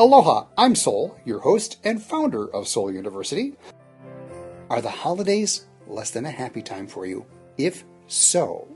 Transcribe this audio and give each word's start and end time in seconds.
Aloha, 0.00 0.44
I'm 0.56 0.76
Soul, 0.76 1.18
your 1.24 1.40
host 1.40 1.80
and 1.82 2.00
founder 2.00 2.48
of 2.54 2.68
Soul 2.68 2.92
University. 2.92 3.56
Are 4.70 4.80
the 4.80 4.90
holidays 4.90 5.66
less 5.88 6.12
than 6.12 6.24
a 6.24 6.30
happy 6.30 6.62
time 6.62 6.86
for 6.86 7.04
you? 7.04 7.26
If 7.56 7.82
so, 8.06 8.68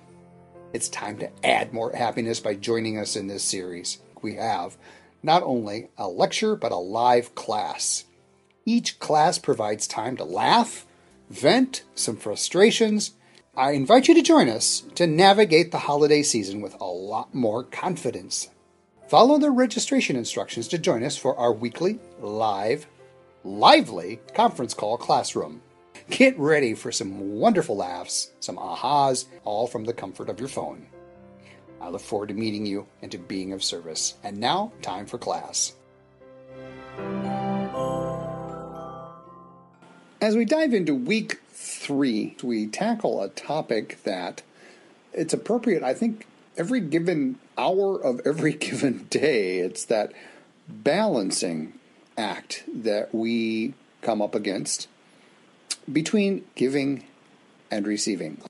it's 0.72 0.88
time 0.88 1.18
to 1.18 1.30
add 1.46 1.72
more 1.72 1.92
happiness 1.92 2.40
by 2.40 2.56
joining 2.56 2.98
us 2.98 3.14
in 3.14 3.28
this 3.28 3.44
series. 3.44 3.98
We 4.20 4.34
have 4.34 4.76
not 5.22 5.44
only 5.44 5.90
a 5.96 6.08
lecture, 6.08 6.56
but 6.56 6.72
a 6.72 6.76
live 6.76 7.36
class. 7.36 8.04
Each 8.66 8.98
class 8.98 9.38
provides 9.38 9.86
time 9.86 10.16
to 10.16 10.24
laugh, 10.24 10.86
vent 11.30 11.84
some 11.94 12.16
frustrations. 12.16 13.12
I 13.56 13.72
invite 13.72 14.08
you 14.08 14.14
to 14.14 14.22
join 14.22 14.48
us 14.48 14.82
to 14.96 15.06
navigate 15.06 15.70
the 15.70 15.78
holiday 15.78 16.24
season 16.24 16.60
with 16.60 16.74
a 16.80 16.84
lot 16.84 17.32
more 17.32 17.62
confidence. 17.62 18.48
Follow 19.12 19.36
the 19.36 19.50
registration 19.50 20.16
instructions 20.16 20.68
to 20.68 20.78
join 20.78 21.04
us 21.04 21.18
for 21.18 21.36
our 21.36 21.52
weekly, 21.52 21.98
live, 22.18 22.86
lively 23.44 24.20
conference 24.32 24.72
call 24.72 24.96
classroom. 24.96 25.60
Get 26.08 26.38
ready 26.38 26.72
for 26.72 26.90
some 26.90 27.32
wonderful 27.32 27.76
laughs, 27.76 28.30
some 28.40 28.56
ahas, 28.56 29.26
all 29.44 29.66
from 29.66 29.84
the 29.84 29.92
comfort 29.92 30.30
of 30.30 30.40
your 30.40 30.48
phone. 30.48 30.86
I 31.78 31.90
look 31.90 32.00
forward 32.00 32.30
to 32.30 32.34
meeting 32.34 32.64
you 32.64 32.86
and 33.02 33.12
to 33.12 33.18
being 33.18 33.52
of 33.52 33.62
service. 33.62 34.14
And 34.24 34.38
now, 34.38 34.72
time 34.80 35.04
for 35.04 35.18
class. 35.18 35.74
As 40.22 40.36
we 40.36 40.46
dive 40.46 40.72
into 40.72 40.94
week 40.94 41.42
three, 41.50 42.34
we 42.42 42.66
tackle 42.66 43.22
a 43.22 43.28
topic 43.28 44.02
that 44.04 44.40
it's 45.12 45.34
appropriate, 45.34 45.82
I 45.82 45.92
think, 45.92 46.26
every 46.56 46.80
given 46.80 47.38
hour 47.56 48.00
of 48.00 48.20
every 48.24 48.52
given 48.66 49.06
day. 49.10 49.58
It's 49.58 49.84
that 49.86 50.12
balancing 50.68 51.74
act 52.16 52.64
that 52.72 53.14
we 53.14 53.74
come 54.00 54.20
up 54.20 54.34
against 54.34 54.88
between 55.90 56.44
giving 56.54 57.04
and 57.70 57.86
receiving. 57.86 58.40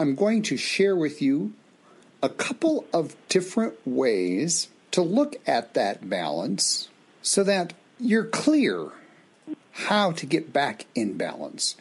I'm 0.00 0.14
going 0.14 0.42
to 0.42 0.56
share 0.56 0.96
with 0.96 1.22
you 1.22 1.52
a 2.22 2.28
couple 2.28 2.86
of 2.92 3.14
different 3.28 3.74
ways 3.86 4.68
to 4.92 5.02
look 5.02 5.36
at 5.46 5.74
that 5.74 6.08
balance 6.08 6.88
so 7.20 7.44
that 7.44 7.72
you're 7.98 8.24
clear 8.24 8.90
how 9.72 10.12
to 10.12 10.26
get 10.26 10.52
back 10.52 10.86
in 10.94 11.16
balance. 11.16 11.76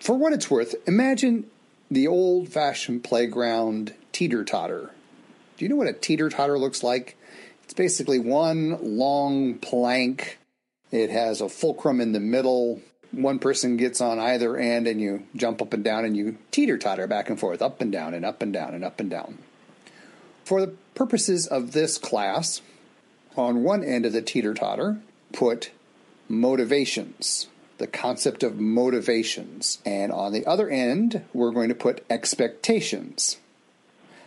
For 0.00 0.16
what 0.16 0.32
it's 0.32 0.50
worth, 0.50 0.74
imagine 0.86 1.46
the 1.92 2.08
old 2.08 2.48
fashioned 2.48 3.04
playground 3.04 3.92
teeter 4.12 4.44
totter. 4.44 4.90
Do 5.56 5.64
you 5.64 5.68
know 5.68 5.76
what 5.76 5.88
a 5.88 5.92
teeter 5.92 6.30
totter 6.30 6.58
looks 6.58 6.82
like? 6.82 7.16
It's 7.64 7.74
basically 7.74 8.18
one 8.18 8.96
long 8.96 9.58
plank. 9.58 10.38
It 10.90 11.10
has 11.10 11.40
a 11.40 11.48
fulcrum 11.48 12.00
in 12.00 12.12
the 12.12 12.20
middle. 12.20 12.80
One 13.10 13.38
person 13.38 13.76
gets 13.76 14.00
on 14.00 14.18
either 14.18 14.56
end, 14.56 14.86
and 14.86 15.00
you 15.00 15.24
jump 15.36 15.60
up 15.60 15.74
and 15.74 15.84
down 15.84 16.06
and 16.06 16.16
you 16.16 16.38
teeter 16.50 16.78
totter 16.78 17.06
back 17.06 17.28
and 17.28 17.38
forth, 17.38 17.60
up 17.60 17.82
and 17.82 17.92
down, 17.92 18.14
and 18.14 18.24
up 18.24 18.40
and 18.40 18.52
down, 18.52 18.74
and 18.74 18.84
up 18.84 18.98
and 18.98 19.10
down. 19.10 19.38
For 20.44 20.62
the 20.62 20.74
purposes 20.94 21.46
of 21.46 21.72
this 21.72 21.98
class, 21.98 22.62
on 23.36 23.62
one 23.62 23.84
end 23.84 24.06
of 24.06 24.12
the 24.12 24.22
teeter 24.22 24.54
totter, 24.54 24.98
put 25.32 25.70
motivations, 26.26 27.48
the 27.82 27.86
concept 27.88 28.44
of 28.44 28.60
motivations. 28.60 29.78
And 29.84 30.12
on 30.12 30.32
the 30.32 30.46
other 30.46 30.70
end, 30.70 31.24
we're 31.34 31.50
going 31.50 31.68
to 31.68 31.74
put 31.74 32.04
expectations, 32.08 33.38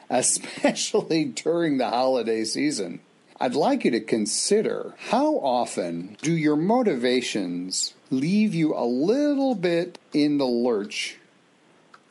especially 0.09 1.23
during 1.43 1.77
the 1.77 1.89
holiday 1.89 2.43
season. 2.43 2.99
I'd 3.39 3.55
like 3.55 3.85
you 3.85 3.91
to 3.91 4.01
consider 4.01 4.93
how 5.09 5.35
often 5.35 6.17
do 6.21 6.33
your 6.33 6.57
motivations 6.57 7.93
leave 8.11 8.53
you 8.53 8.75
a 8.75 8.85
little 8.85 9.55
bit 9.55 9.99
in 10.13 10.37
the 10.37 10.45
lurch 10.45 11.17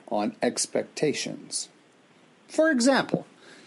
on 0.08 0.34
expectations? 0.42 1.68
For 2.48 2.70
example, 2.70 3.26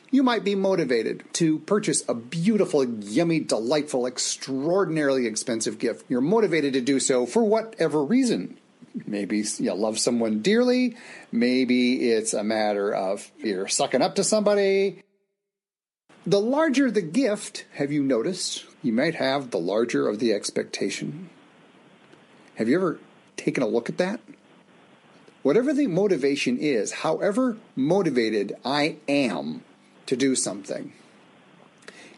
you 0.09 0.23
might 0.23 0.43
be 0.43 0.55
motivated 0.55 1.23
to 1.33 1.59
purchase 1.59 2.03
a 2.07 2.13
beautiful, 2.13 2.83
yummy, 2.85 3.39
delightful, 3.39 4.05
extraordinarily 4.05 5.27
expensive 5.27 5.79
gift. 5.79 6.05
You're 6.07 6.21
motivated 6.21 6.73
to 6.73 6.81
do 6.81 6.99
so 6.99 7.25
for 7.25 7.43
whatever 7.43 8.03
reason. 8.03 8.57
Maybe 9.05 9.43
you 9.57 9.73
love 9.73 9.99
someone 9.99 10.41
dearly. 10.41 10.95
Maybe 11.31 12.09
it's 12.09 12.33
a 12.33 12.43
matter 12.43 12.93
of 12.93 13.31
you're 13.37 13.67
sucking 13.67 14.01
up 14.01 14.15
to 14.15 14.23
somebody. 14.23 15.03
The 16.25 16.41
larger 16.41 16.89
the 16.89 17.01
gift, 17.01 17.65
have 17.73 17.91
you 17.91 18.03
noticed? 18.03 18.65
You 18.81 18.93
might 18.93 19.15
have 19.15 19.51
the 19.51 19.59
larger 19.59 20.07
of 20.07 20.19
the 20.19 20.33
expectation. 20.33 21.29
Have 22.55 22.67
you 22.67 22.75
ever 22.75 22.99
taken 23.35 23.61
a 23.61 23.67
look 23.67 23.87
at 23.89 23.97
that? 23.97 24.19
Whatever 25.43 25.73
the 25.73 25.87
motivation 25.87 26.57
is, 26.57 26.91
however 26.91 27.57
motivated 27.75 28.53
I 28.65 28.97
am 29.07 29.63
to 30.07 30.17
do 30.17 30.35
something. 30.35 30.93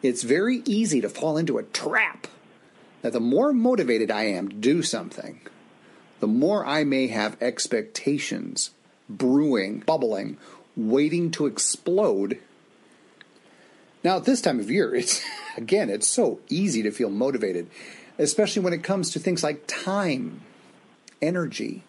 It's 0.01 0.23
very 0.23 0.61
easy 0.66 1.01
to 1.01 1.09
fall 1.09 1.38
into 1.38 1.57
a 1.57 1.63
trap 1.63 2.27
that 3.01 3.13
the 3.13 3.19
more 3.19 3.53
motivated 3.53 4.09
I 4.09 4.23
am 4.23 4.50
to 4.50 4.55
do 4.55 4.81
something, 4.81 5.41
the 6.19 6.28
more 6.28 6.66
I 6.66 6.83
may 6.83 7.07
have 7.07 7.41
expectations 7.41 8.72
brewing, 9.09 9.79
bubbling, 9.79 10.38
waiting 10.78 11.31
to 11.31 11.45
explode. 11.45 12.39
Now, 14.03 14.17
at 14.17 14.25
this 14.25 14.41
time 14.41 14.59
of 14.59 14.69
year, 14.69 14.95
it's 14.95 15.23
again, 15.57 15.89
it's 15.89 16.07
so 16.07 16.39
easy 16.49 16.83
to 16.83 16.91
feel 16.91 17.09
motivated, 17.09 17.69
especially 18.17 18.61
when 18.61 18.73
it 18.73 18.83
comes 18.83 19.11
to 19.11 19.19
things 19.19 19.44
like 19.44 19.63
time, 19.67 20.41
energy, 21.22 21.83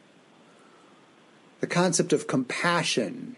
the 1.60 1.66
concept 1.66 2.12
of 2.12 2.26
compassion, 2.26 3.36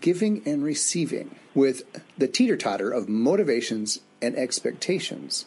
giving 0.00 0.42
and 0.46 0.62
receiving 0.62 1.34
with 1.54 1.82
the 2.18 2.28
teeter 2.28 2.56
totter 2.56 2.90
of 2.90 3.08
motivations 3.08 4.00
and 4.20 4.36
expectations. 4.36 5.46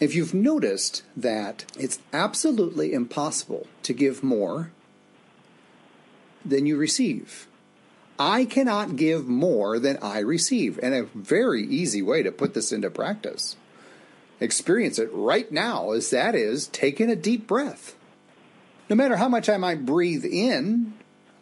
If 0.00 0.14
you've 0.14 0.34
noticed 0.34 1.02
that 1.16 1.64
it's 1.78 1.98
absolutely 2.12 2.92
impossible 2.92 3.66
to 3.82 3.92
give 3.92 4.22
more 4.22 4.70
than 6.44 6.66
you 6.66 6.76
receive, 6.76 7.48
I 8.18 8.44
cannot 8.44 8.96
give 8.96 9.26
more 9.28 9.78
than 9.78 9.98
I 10.02 10.20
receive. 10.20 10.78
And 10.82 10.94
a 10.94 11.04
very 11.14 11.64
easy 11.64 12.02
way 12.02 12.22
to 12.22 12.32
put 12.32 12.54
this 12.54 12.72
into 12.72 12.90
practice, 12.90 13.56
experience 14.40 14.98
it 14.98 15.10
right 15.12 15.50
now, 15.50 15.92
is 15.92 16.10
that 16.10 16.34
is 16.34 16.68
taking 16.68 17.10
a 17.10 17.16
deep 17.16 17.46
breath. 17.46 17.96
No 18.88 18.96
matter 18.96 19.16
how 19.16 19.28
much 19.28 19.48
I 19.48 19.56
might 19.56 19.84
breathe 19.84 20.24
in, 20.24 20.94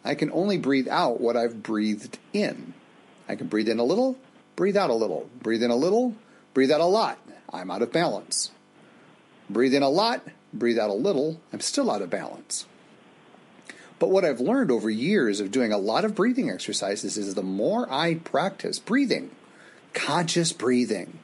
I 0.07 0.15
can 0.15 0.31
only 0.31 0.57
breathe 0.57 0.87
out 0.87 1.19
what 1.19 1.35
I've 1.35 1.61
breathed 1.61 2.17
in. 2.31 2.73
I 3.27 3.35
can 3.35 3.47
breathe 3.47 3.67
in 3.67 3.77
a 3.77 3.83
little, 3.83 4.17
breathe 4.55 4.77
out 4.77 4.89
a 4.89 4.93
little, 4.93 5.29
breathe 5.43 5.61
in 5.61 5.69
a 5.69 5.75
little, 5.75 6.15
breathe 6.53 6.71
out 6.71 6.79
a 6.79 6.85
lot. 6.85 7.19
I'm 7.51 7.69
out 7.69 7.81
of 7.81 7.91
balance. 7.91 8.51
Breathe 9.49 9.73
in 9.73 9.83
a 9.83 9.89
lot, 9.89 10.21
breathe 10.53 10.79
out 10.79 10.89
a 10.89 10.93
little, 10.93 11.41
I'm 11.51 11.59
still 11.59 11.91
out 11.91 12.01
of 12.01 12.09
balance. 12.09 12.65
But 13.99 14.09
what 14.09 14.23
I've 14.23 14.39
learned 14.39 14.71
over 14.71 14.89
years 14.89 15.41
of 15.41 15.51
doing 15.51 15.73
a 15.73 15.77
lot 15.77 16.05
of 16.05 16.15
breathing 16.15 16.49
exercises 16.49 17.17
is 17.17 17.35
the 17.35 17.43
more 17.43 17.91
I 17.91 18.15
practice 18.15 18.79
breathing, 18.79 19.31
conscious 19.93 20.53
breathing, 20.53 21.19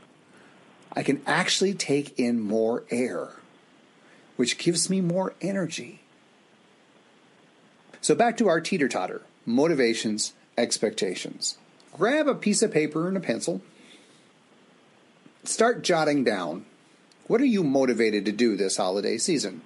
I 0.92 1.04
can 1.04 1.22
actually 1.26 1.74
take 1.74 2.20
in 2.20 2.42
more 2.42 2.84
air, 2.92 3.30
which 4.36 4.58
gives 4.58 4.90
me 4.90 5.00
more 5.00 5.36
energy. 5.40 6.03
So 8.04 8.16
back 8.16 8.36
to 8.38 8.50
our 8.50 8.60
teeter 8.60 8.90
totter 8.90 9.22
motivations, 9.46 10.34
expectations. 10.58 11.58
Grab 11.94 12.28
a 12.28 12.36
piece 12.36 12.62
of 12.62 12.70
paper 12.70 13.08
and 13.08 13.16
a 13.16 13.22
pencil. 13.22 13.62
Start 15.46 15.84
jotting 15.84 16.26
down 16.26 16.66
what 17.28 17.40
are 17.40 17.46
you 17.46 17.64
motivated 17.64 18.26
to 18.26 18.34
do 18.34 18.58
this 18.58 18.76
holiday 18.76 19.18
season? 19.18 19.62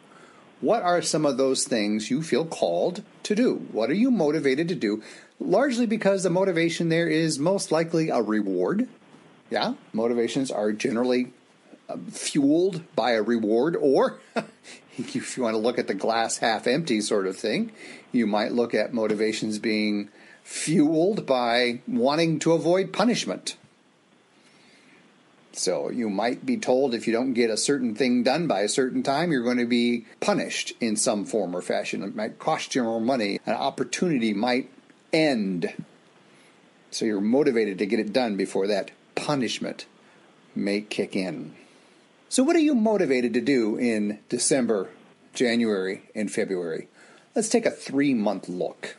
What 0.61 0.83
are 0.83 1.01
some 1.01 1.25
of 1.25 1.37
those 1.37 1.63
things 1.63 2.11
you 2.11 2.21
feel 2.21 2.45
called 2.45 3.01
to 3.23 3.33
do? 3.33 3.55
What 3.71 3.89
are 3.89 3.95
you 3.95 4.11
motivated 4.11 4.67
to 4.67 4.75
do? 4.75 5.01
Largely 5.39 5.87
because 5.87 6.21
the 6.21 6.29
motivation 6.29 6.89
there 6.89 7.09
is 7.09 7.39
most 7.39 7.71
likely 7.71 8.09
a 8.09 8.21
reward. 8.21 8.87
Yeah, 9.49 9.73
motivations 9.93 10.51
are 10.51 10.71
generally 10.71 11.33
uh, 11.89 11.97
fueled 12.11 12.83
by 12.95 13.13
a 13.13 13.23
reward, 13.23 13.75
or 13.75 14.19
if 15.15 15.37
you 15.37 15.43
want 15.43 15.53
to 15.53 15.59
look 15.59 15.77
at 15.77 15.87
the 15.87 15.93
glass 15.93 16.37
half 16.37 16.67
empty 16.67 17.01
sort 17.01 17.27
of 17.27 17.37
thing, 17.37 17.71
you 18.11 18.25
might 18.25 18.51
look 18.51 18.73
at 18.73 18.93
motivations 18.93 19.59
being 19.59 20.09
fueled 20.43 21.25
by 21.25 21.81
wanting 21.87 22.39
to 22.39 22.53
avoid 22.53 22.93
punishment. 22.93 23.57
So 25.51 25.89
you 25.89 26.09
might 26.09 26.45
be 26.45 26.57
told 26.57 26.93
if 26.93 27.07
you 27.07 27.13
don't 27.13 27.33
get 27.33 27.49
a 27.49 27.57
certain 27.57 27.95
thing 27.95 28.23
done 28.23 28.47
by 28.47 28.61
a 28.61 28.69
certain 28.69 29.01
time, 29.01 29.31
you're 29.31 29.43
going 29.43 29.57
to 29.57 29.65
be 29.65 30.05
punished 30.19 30.73
in 30.79 30.95
some 30.95 31.25
form 31.25 31.55
or 31.55 31.61
fashion. 31.61 32.03
It 32.03 32.15
might 32.15 32.37
cost 32.37 32.75
you 32.75 32.83
more 32.83 33.01
money. 33.01 33.39
An 33.45 33.55
opportunity 33.55 34.33
might 34.33 34.69
end. 35.11 35.73
So 36.91 37.05
you're 37.05 37.21
motivated 37.21 37.79
to 37.79 37.85
get 37.87 37.99
it 37.99 38.13
done 38.13 38.37
before 38.37 38.67
that 38.67 38.91
punishment 39.15 39.87
may 40.55 40.81
kick 40.81 41.15
in. 41.15 41.55
So, 42.29 42.43
what 42.43 42.57
are 42.57 42.59
you 42.59 42.75
motivated 42.75 43.33
to 43.35 43.41
do 43.41 43.77
in 43.77 44.19
December, 44.27 44.89
January, 45.33 46.03
and 46.13 46.29
February? 46.29 46.89
Let's 47.35 47.47
take 47.47 47.65
a 47.65 47.71
three 47.71 48.13
month 48.13 48.49
look. 48.49 48.97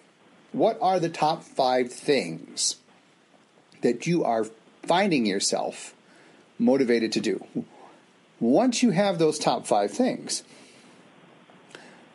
What 0.53 0.79
are 0.81 0.99
the 0.99 1.11
top 1.11 1.43
five 1.43 1.93
things 1.93 2.77
that 3.83 4.07
you 4.07 4.25
are 4.25 4.47
finding 4.83 5.27
yourself 5.27 5.95
motivated 6.59 7.13
to 7.13 7.21
do? 7.21 7.45
Once 8.41 8.83
you 8.83 8.93
have 8.93 9.19
those 9.19 9.39
top 9.39 9.67
five 9.67 9.91
things, 9.91 10.43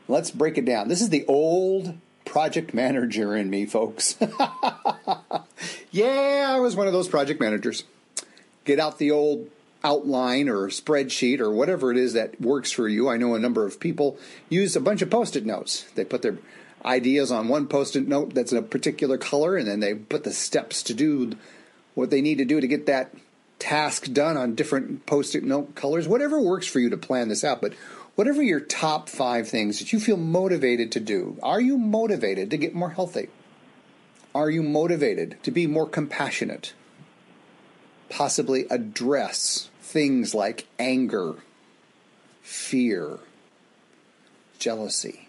let's 0.07 0.31
break 0.31 0.57
it 0.57 0.65
down. 0.65 0.87
This 0.87 1.01
is 1.01 1.09
the 1.09 1.25
old 1.27 1.95
project 2.25 2.73
manager 2.73 3.35
in 3.35 3.51
me, 3.51 3.67
folks. 3.67 4.17
yeah, 5.91 6.47
I 6.49 6.59
was 6.59 6.75
one 6.75 6.87
of 6.87 6.93
those 6.93 7.07
project 7.07 7.39
managers. 7.39 7.83
Get 8.65 8.79
out 8.79 8.97
the 8.97 9.11
old 9.11 9.49
outline 9.83 10.47
or 10.47 10.67
spreadsheet 10.67 11.39
or 11.39 11.51
whatever 11.51 11.91
it 11.91 11.97
is 11.97 12.13
that 12.13 12.39
works 12.39 12.71
for 12.71 12.87
you. 12.87 13.09
I 13.09 13.17
know 13.17 13.35
a 13.35 13.39
number 13.39 13.65
of 13.65 13.79
people 13.79 14.17
use 14.49 14.75
a 14.75 14.81
bunch 14.81 15.01
of 15.01 15.09
post 15.09 15.35
it 15.35 15.45
notes. 15.45 15.85
They 15.95 16.05
put 16.05 16.21
their 16.21 16.37
ideas 16.85 17.31
on 17.31 17.47
one 17.47 17.67
post 17.67 17.95
it 17.95 18.07
note 18.07 18.33
that's 18.33 18.51
a 18.51 18.61
particular 18.61 19.17
color, 19.17 19.55
and 19.57 19.67
then 19.67 19.79
they 19.79 19.93
put 19.93 20.23
the 20.23 20.31
steps 20.31 20.83
to 20.83 20.93
do 20.93 21.33
what 21.95 22.09
they 22.09 22.21
need 22.21 22.37
to 22.39 22.45
do 22.45 22.59
to 22.59 22.67
get 22.67 22.85
that 22.85 23.13
task 23.59 24.11
done 24.11 24.35
on 24.35 24.55
different 24.55 25.05
post 25.05 25.35
it 25.35 25.43
note 25.43 25.75
colors. 25.75 26.07
Whatever 26.07 26.39
works 26.39 26.67
for 26.67 26.79
you 26.79 26.89
to 26.89 26.97
plan 26.97 27.29
this 27.29 27.43
out. 27.43 27.61
But 27.61 27.73
whatever 28.15 28.41
your 28.41 28.59
top 28.59 29.09
five 29.09 29.47
things 29.47 29.79
that 29.79 29.93
you 29.93 29.99
feel 29.99 30.17
motivated 30.17 30.91
to 30.93 30.99
do, 30.99 31.37
are 31.41 31.61
you 31.61 31.77
motivated 31.77 32.49
to 32.51 32.57
get 32.57 32.75
more 32.75 32.91
healthy? 32.91 33.29
Are 34.35 34.49
you 34.49 34.63
motivated 34.63 35.37
to 35.43 35.51
be 35.51 35.67
more 35.67 35.87
compassionate? 35.87 36.73
Possibly 38.09 38.65
address 38.69 39.69
things 39.93 40.33
like 40.33 40.65
anger, 40.79 41.35
fear, 42.41 43.19
jealousy. 44.57 45.27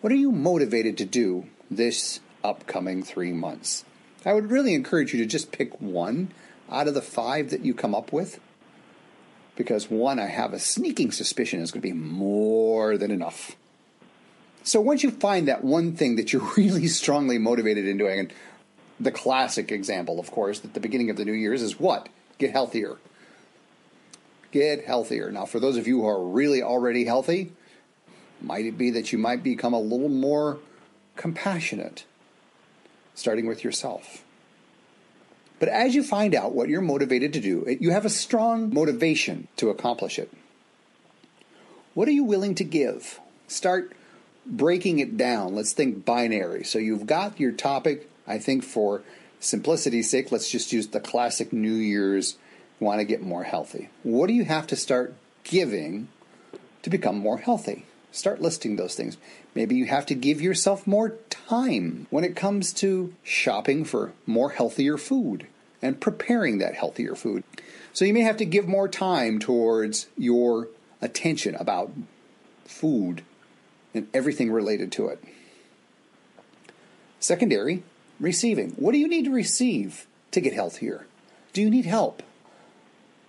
What 0.00 0.12
are 0.12 0.16
you 0.16 0.30
motivated 0.30 0.96
to 0.98 1.04
do 1.04 1.46
this 1.68 2.20
upcoming 2.44 3.02
three 3.02 3.32
months? 3.32 3.84
I 4.24 4.32
would 4.32 4.52
really 4.52 4.74
encourage 4.74 5.12
you 5.12 5.18
to 5.18 5.26
just 5.26 5.50
pick 5.50 5.80
one 5.80 6.30
out 6.70 6.86
of 6.86 6.94
the 6.94 7.02
five 7.02 7.50
that 7.50 7.64
you 7.64 7.74
come 7.74 7.96
up 7.96 8.12
with. 8.12 8.38
Because 9.56 9.90
one, 9.90 10.20
I 10.20 10.26
have 10.26 10.52
a 10.52 10.60
sneaking 10.60 11.10
suspicion 11.10 11.60
is 11.60 11.72
going 11.72 11.82
to 11.82 11.88
be 11.88 11.92
more 11.92 12.96
than 12.96 13.10
enough. 13.10 13.56
So 14.62 14.80
once 14.80 15.02
you 15.02 15.10
find 15.10 15.48
that 15.48 15.64
one 15.64 15.96
thing 15.96 16.14
that 16.14 16.32
you're 16.32 16.48
really 16.56 16.86
strongly 16.86 17.38
motivated 17.38 17.86
in 17.86 17.98
doing, 17.98 18.20
and 18.20 18.32
the 19.00 19.10
classic 19.10 19.72
example, 19.72 20.20
of 20.20 20.30
course, 20.30 20.64
at 20.64 20.74
the 20.74 20.80
beginning 20.80 21.10
of 21.10 21.16
the 21.16 21.24
new 21.24 21.32
year's 21.32 21.60
is 21.60 21.80
what? 21.80 22.08
Get 22.40 22.50
healthier. 22.50 22.96
Get 24.50 24.84
healthier. 24.84 25.30
Now, 25.30 25.44
for 25.44 25.60
those 25.60 25.76
of 25.76 25.86
you 25.86 26.00
who 26.00 26.08
are 26.08 26.20
really 26.20 26.60
already 26.62 27.04
healthy, 27.04 27.52
might 28.40 28.64
it 28.64 28.76
be 28.76 28.90
that 28.90 29.12
you 29.12 29.18
might 29.18 29.44
become 29.44 29.74
a 29.74 29.80
little 29.80 30.08
more 30.08 30.58
compassionate, 31.14 32.04
starting 33.14 33.46
with 33.46 33.62
yourself. 33.62 34.24
But 35.60 35.68
as 35.68 35.94
you 35.94 36.02
find 36.02 36.34
out 36.34 36.52
what 36.52 36.70
you're 36.70 36.80
motivated 36.80 37.34
to 37.34 37.40
do, 37.40 37.76
you 37.78 37.90
have 37.90 38.06
a 38.06 38.10
strong 38.10 38.72
motivation 38.72 39.46
to 39.56 39.68
accomplish 39.68 40.18
it. 40.18 40.32
What 41.92 42.08
are 42.08 42.12
you 42.12 42.24
willing 42.24 42.54
to 42.56 42.64
give? 42.64 43.20
Start 43.46 43.92
breaking 44.46 45.00
it 45.00 45.18
down. 45.18 45.54
Let's 45.54 45.74
think 45.74 46.04
binary. 46.04 46.64
So 46.64 46.78
you've 46.78 47.06
got 47.06 47.38
your 47.38 47.52
topic. 47.52 48.08
I 48.26 48.38
think 48.38 48.64
for 48.64 49.02
simplicity's 49.40 50.10
sake, 50.10 50.30
let's 50.30 50.50
just 50.50 50.72
use 50.72 50.88
the 50.88 51.00
classic 51.00 51.52
New 51.52 51.74
Year's 51.74 52.36
want 52.78 53.00
to 53.00 53.04
get 53.04 53.22
more 53.22 53.44
healthy. 53.44 53.90
What 54.02 54.28
do 54.28 54.32
you 54.32 54.44
have 54.44 54.66
to 54.68 54.76
start 54.76 55.14
giving 55.44 56.08
to 56.82 56.90
become 56.90 57.18
more 57.18 57.38
healthy? 57.38 57.84
Start 58.12 58.40
listing 58.40 58.76
those 58.76 58.94
things. 58.94 59.16
Maybe 59.54 59.76
you 59.76 59.86
have 59.86 60.06
to 60.06 60.14
give 60.14 60.40
yourself 60.40 60.86
more 60.86 61.16
time 61.28 62.06
when 62.10 62.24
it 62.24 62.36
comes 62.36 62.72
to 62.74 63.14
shopping 63.22 63.84
for 63.84 64.12
more 64.26 64.50
healthier 64.50 64.96
food 64.96 65.46
and 65.82 66.00
preparing 66.00 66.58
that 66.58 66.74
healthier 66.74 67.14
food. 67.14 67.44
So 67.92 68.04
you 68.04 68.14
may 68.14 68.20
have 68.20 68.36
to 68.38 68.44
give 68.44 68.66
more 68.66 68.88
time 68.88 69.38
towards 69.38 70.08
your 70.16 70.68
attention 71.00 71.54
about 71.54 71.92
food 72.64 73.22
and 73.94 74.08
everything 74.12 74.50
related 74.50 74.92
to 74.92 75.08
it. 75.08 75.22
Secondary, 77.18 77.82
Receiving. 78.20 78.72
What 78.72 78.92
do 78.92 78.98
you 78.98 79.08
need 79.08 79.24
to 79.24 79.32
receive 79.32 80.06
to 80.30 80.40
get 80.40 80.52
healthier? 80.52 81.06
Do 81.52 81.62
you 81.62 81.70
need 81.70 81.86
help? 81.86 82.22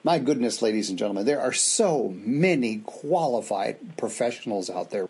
My 0.03 0.19
goodness, 0.19 0.61
ladies 0.61 0.89
and 0.89 0.99
gentlemen, 0.99 1.25
there 1.25 1.41
are 1.41 1.53
so 1.53 2.13
many 2.23 2.77
qualified 2.85 3.97
professionals 3.97 4.69
out 4.69 4.89
there 4.89 5.07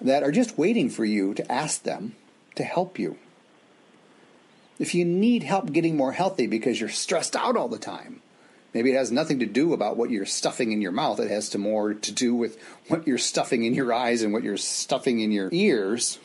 that 0.00 0.22
are 0.22 0.32
just 0.32 0.58
waiting 0.58 0.90
for 0.90 1.04
you 1.04 1.34
to 1.34 1.52
ask 1.52 1.82
them 1.82 2.16
to 2.56 2.64
help 2.64 2.98
you. 2.98 3.18
If 4.78 4.94
you 4.94 5.04
need 5.04 5.42
help 5.42 5.72
getting 5.72 5.96
more 5.96 6.12
healthy 6.12 6.46
because 6.46 6.80
you're 6.80 6.88
stressed 6.88 7.36
out 7.36 7.56
all 7.56 7.68
the 7.68 7.78
time, 7.78 8.22
maybe 8.72 8.92
it 8.92 8.96
has 8.96 9.12
nothing 9.12 9.40
to 9.40 9.46
do 9.46 9.74
about 9.74 9.96
what 9.96 10.10
you're 10.10 10.26
stuffing 10.26 10.72
in 10.72 10.80
your 10.80 10.92
mouth. 10.92 11.20
It 11.20 11.30
has 11.30 11.48
to 11.50 11.58
more 11.58 11.94
to 11.94 12.12
do 12.12 12.34
with 12.34 12.58
what 12.88 13.06
you're 13.06 13.18
stuffing 13.18 13.64
in 13.64 13.74
your 13.74 13.92
eyes 13.92 14.22
and 14.22 14.32
what 14.32 14.44
you're 14.44 14.56
stuffing 14.56 15.20
in 15.20 15.32
your 15.32 15.50
ears. 15.52 16.18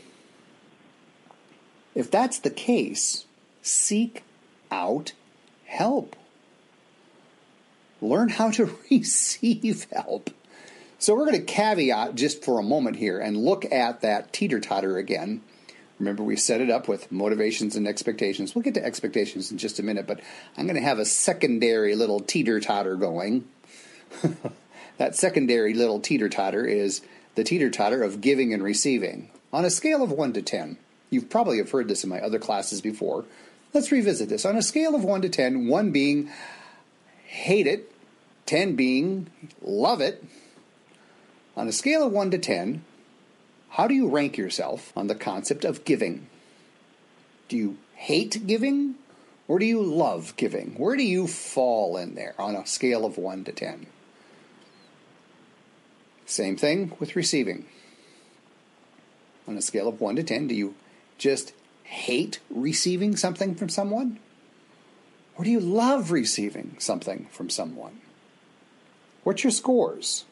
If 1.96 2.10
that's 2.10 2.40
the 2.40 2.50
case, 2.50 3.26
seek 3.62 4.24
out 4.72 5.14
help. 5.66 6.16
Learn 8.02 8.30
how 8.30 8.52
to 8.52 8.78
receive 8.92 9.88
help. 9.92 10.30
So, 11.00 11.16
we're 11.16 11.26
going 11.26 11.46
to 11.46 11.54
caveat 11.54 12.16
just 12.16 12.46
for 12.46 12.60
a 12.60 12.64
moment 12.64 12.96
here 12.96 13.20
and 13.20 13.36
look 13.36 13.70
at 13.72 14.02
that 14.02 14.32
teeter 14.32 14.62
totter 14.62 14.98
again. 14.98 15.42
Remember, 16.00 16.24
we 16.24 16.36
set 16.36 16.62
it 16.62 16.70
up 16.70 16.88
with 16.88 17.12
motivations 17.12 17.76
and 17.76 17.88
expectations. 17.88 18.56
We'll 18.56 18.64
get 18.64 18.74
to 18.74 18.84
expectations 18.84 19.52
in 19.52 19.58
just 19.58 19.80
a 19.80 19.84
minute, 19.84 20.08
but 20.08 20.22
I'm 20.58 20.66
going 20.66 20.76
to 20.76 20.82
have 20.82 21.00
a 21.00 21.06
secondary 21.06 21.96
little 21.96 22.20
teeter 22.20 22.60
totter 22.60 22.96
going. 22.96 23.48
that 24.98 25.16
secondary 25.16 25.74
little 25.74 26.00
teeter 26.00 26.30
totter 26.30 26.66
is 26.66 27.02
the 27.36 27.44
teeter 27.44 27.70
totter 27.70 28.02
of 28.02 28.22
giving 28.22 28.54
and 28.54 28.64
receiving 28.64 29.30
on 29.52 29.66
a 29.66 29.70
scale 29.70 30.04
of 30.04 30.12
1 30.12 30.34
to 30.34 30.42
10. 30.42 30.78
You've 31.14 31.30
probably 31.30 31.58
have 31.60 31.70
heard 31.70 31.88
this 31.88 32.04
in 32.04 32.10
my 32.10 32.20
other 32.20 32.40
classes 32.40 32.82
before. 32.82 33.26
Let's 33.72 33.92
revisit 33.92 34.30
this. 34.30 34.46
On 34.46 34.58
a 34.58 34.64
scale 34.64 34.96
of 34.96 35.04
1 35.04 35.22
to 35.22 35.30
10, 35.30 35.68
1 35.68 35.92
being 35.92 36.30
hate 37.26 37.68
it, 37.68 37.92
10 38.48 38.76
being 38.76 39.28
love 39.62 40.02
it. 40.02 40.24
On 41.56 41.68
a 41.68 41.72
scale 41.72 42.06
of 42.06 42.12
1 42.12 42.32
to 42.32 42.38
10, 42.40 42.84
how 43.70 43.88
do 43.88 43.94
you 43.94 44.10
rank 44.10 44.38
yourself 44.38 44.92
on 44.96 45.08
the 45.08 45.16
concept 45.16 45.66
of 45.66 45.86
giving? 45.86 46.28
Do 47.48 47.58
you 47.58 47.78
hate 47.94 48.48
giving 48.48 48.96
or 49.48 49.60
do 49.60 49.66
you 49.66 49.84
love 49.84 50.36
giving? 50.36 50.74
Where 50.78 50.96
do 50.96 51.04
you 51.04 51.28
fall 51.28 51.96
in 51.96 52.16
there 52.16 52.34
on 52.40 52.56
a 52.56 52.66
scale 52.66 53.06
of 53.06 53.20
1 53.20 53.44
to 53.44 53.52
10? 53.52 53.86
Same 56.26 56.58
thing 56.58 56.94
with 57.00 57.16
receiving. 57.16 57.66
On 59.48 59.58
a 59.58 59.62
scale 59.62 59.88
of 59.88 60.02
1 60.02 60.16
to 60.16 60.24
10, 60.24 60.48
do 60.48 60.56
you 60.56 60.74
just 61.18 61.54
hate 61.84 62.40
receiving 62.50 63.16
something 63.16 63.56
from 63.56 63.70
someone? 63.70 64.20
Or 65.38 65.44
do 65.44 65.52
you 65.52 65.60
love 65.60 66.12
receiving 66.12 66.76
something 66.80 67.28
from 67.32 67.50
someone? 67.50 68.02
What's 69.24 69.44
your 69.44 69.52
scores? 69.52 70.26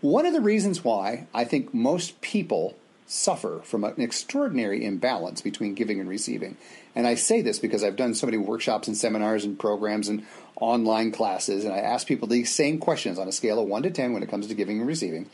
One 0.00 0.26
of 0.26 0.32
the 0.32 0.40
reasons 0.40 0.84
why 0.84 1.26
I 1.32 1.44
think 1.44 1.72
most 1.72 2.20
people 2.20 2.76
suffer 3.06 3.60
from 3.64 3.84
an 3.84 4.00
extraordinary 4.00 4.84
imbalance 4.84 5.40
between 5.40 5.74
giving 5.74 6.00
and 6.00 6.08
receiving, 6.08 6.56
and 6.94 7.06
I 7.06 7.14
say 7.14 7.42
this 7.42 7.58
because 7.58 7.84
I've 7.84 7.96
done 7.96 8.14
so 8.14 8.26
many 8.26 8.38
workshops 8.38 8.88
and 8.88 8.96
seminars 8.96 9.44
and 9.44 9.58
programs 9.58 10.08
and 10.08 10.24
online 10.56 11.12
classes, 11.12 11.64
and 11.64 11.72
I 11.72 11.78
ask 11.78 12.06
people 12.06 12.28
these 12.28 12.54
same 12.54 12.78
questions 12.78 13.18
on 13.18 13.28
a 13.28 13.32
scale 13.32 13.58
of 13.58 13.68
1 13.68 13.82
to 13.84 13.90
10 13.90 14.12
when 14.12 14.22
it 14.22 14.30
comes 14.30 14.46
to 14.46 14.54
giving 14.54 14.78
and 14.78 14.86
receiving. 14.86 15.28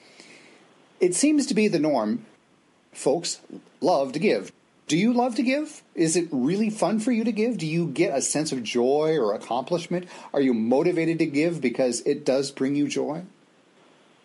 It 1.00 1.14
seems 1.14 1.47
to 1.47 1.54
be 1.54 1.68
the 1.68 1.78
norm. 1.78 2.26
Folks 2.92 3.40
love 3.80 4.12
to 4.12 4.18
give. 4.18 4.52
Do 4.90 4.99
you 4.99 5.12
love 5.12 5.37
to 5.37 5.44
give? 5.44 5.85
Is 5.94 6.16
it 6.16 6.26
really 6.32 6.68
fun 6.68 6.99
for 6.99 7.12
you 7.12 7.23
to 7.23 7.30
give? 7.30 7.59
Do 7.59 7.66
you 7.68 7.87
get 7.87 8.12
a 8.12 8.20
sense 8.20 8.50
of 8.50 8.64
joy 8.64 9.16
or 9.18 9.35
accomplishment? 9.35 10.09
Are 10.35 10.40
you 10.40 10.52
motivated 10.52 11.20
to 11.20 11.26
give 11.26 11.61
because 11.61 12.00
it 12.00 12.26
does 12.26 12.50
bring 12.50 12.75
you 12.75 12.88
joy? 12.88 13.23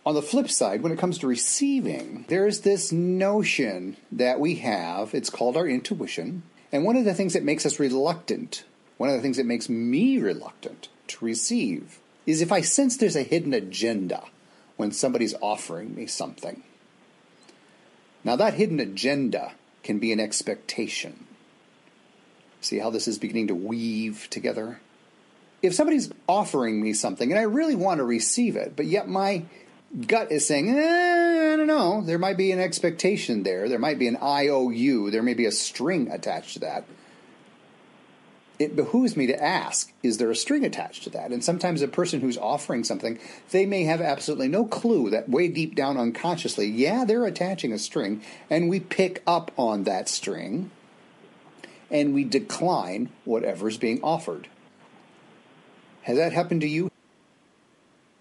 On 0.07 0.15
the 0.15 0.23
flip 0.23 0.49
side, 0.49 0.81
when 0.81 0.91
it 0.91 0.97
comes 0.97 1.19
to 1.19 1.27
receiving, 1.27 2.25
there's 2.29 2.61
this 2.61 2.91
notion 2.91 3.95
that 4.11 4.39
we 4.39 4.55
have. 4.55 5.13
It's 5.13 5.29
called 5.29 5.55
our 5.55 5.67
intuition. 5.67 6.41
And 6.71 6.83
one 6.83 6.95
of 6.95 7.05
the 7.05 7.13
things 7.13 7.33
that 7.33 7.43
makes 7.43 7.67
us 7.67 7.79
reluctant, 7.79 8.63
one 8.97 9.09
of 9.09 9.15
the 9.15 9.21
things 9.21 9.37
that 9.37 9.45
makes 9.45 9.69
me 9.69 10.17
reluctant 10.17 10.89
to 11.09 11.23
receive, 11.23 11.99
is 12.25 12.41
if 12.41 12.51
I 12.51 12.61
sense 12.61 12.97
there's 12.97 13.15
a 13.15 13.21
hidden 13.21 13.53
agenda 13.53 14.23
when 14.77 14.91
somebody's 14.91 15.35
offering 15.43 15.93
me 15.93 16.07
something. 16.07 16.63
Now, 18.23 18.35
that 18.37 18.55
hidden 18.55 18.79
agenda 18.79 19.51
can 19.85 19.99
be 19.99 20.11
an 20.11 20.19
expectation. 20.19 21.25
See 22.59 22.79
how 22.79 22.89
this 22.89 23.07
is 23.07 23.17
beginning 23.17 23.47
to 23.47 23.55
weave 23.55 24.27
together? 24.29 24.79
if 25.65 25.73
somebody's 25.73 26.11
offering 26.27 26.81
me 26.81 26.93
something 26.93 27.31
and 27.31 27.39
I 27.39 27.43
really 27.43 27.75
want 27.75 27.99
to 27.99 28.03
receive 28.03 28.55
it, 28.55 28.75
but 28.75 28.85
yet 28.85 29.07
my 29.07 29.43
gut 30.07 30.31
is 30.31 30.45
saying, 30.45 30.69
eh, 30.69 31.53
I 31.53 31.55
don't 31.55 31.67
know, 31.67 32.01
there 32.01 32.19
might 32.19 32.37
be 32.37 32.51
an 32.51 32.59
expectation 32.59 33.43
there, 33.43 33.67
there 33.69 33.79
might 33.79 33.99
be 33.99 34.07
an 34.07 34.17
IOU, 34.21 35.11
there 35.11 35.23
may 35.23 35.33
be 35.33 35.45
a 35.45 35.51
string 35.51 36.09
attached 36.11 36.53
to 36.53 36.59
that. 36.59 36.85
It 38.57 38.75
behooves 38.75 39.17
me 39.17 39.27
to 39.27 39.43
ask, 39.43 39.91
is 40.01 40.17
there 40.17 40.31
a 40.31 40.35
string 40.35 40.63
attached 40.63 41.03
to 41.03 41.09
that? 41.09 41.31
And 41.31 41.43
sometimes 41.43 41.81
a 41.81 41.89
person 41.89 42.21
who's 42.21 42.37
offering 42.37 42.85
something, 42.85 43.19
they 43.51 43.65
may 43.65 43.83
have 43.83 43.99
absolutely 43.99 44.47
no 44.47 44.65
clue 44.65 45.09
that 45.09 45.27
way 45.27 45.49
deep 45.49 45.75
down 45.75 45.97
unconsciously, 45.97 46.67
yeah, 46.67 47.03
they're 47.03 47.25
attaching 47.25 47.73
a 47.73 47.79
string, 47.79 48.21
and 48.49 48.69
we 48.69 48.79
pick 48.79 49.21
up 49.27 49.51
on 49.57 49.83
that 49.83 50.07
string 50.07 50.71
and 51.91 52.13
we 52.13 52.23
decline 52.23 53.09
whatever's 53.25 53.77
being 53.77 54.01
offered. 54.01 54.47
Has 56.03 56.17
that 56.17 56.33
happened 56.33 56.61
to 56.61 56.67
you? 56.67 56.89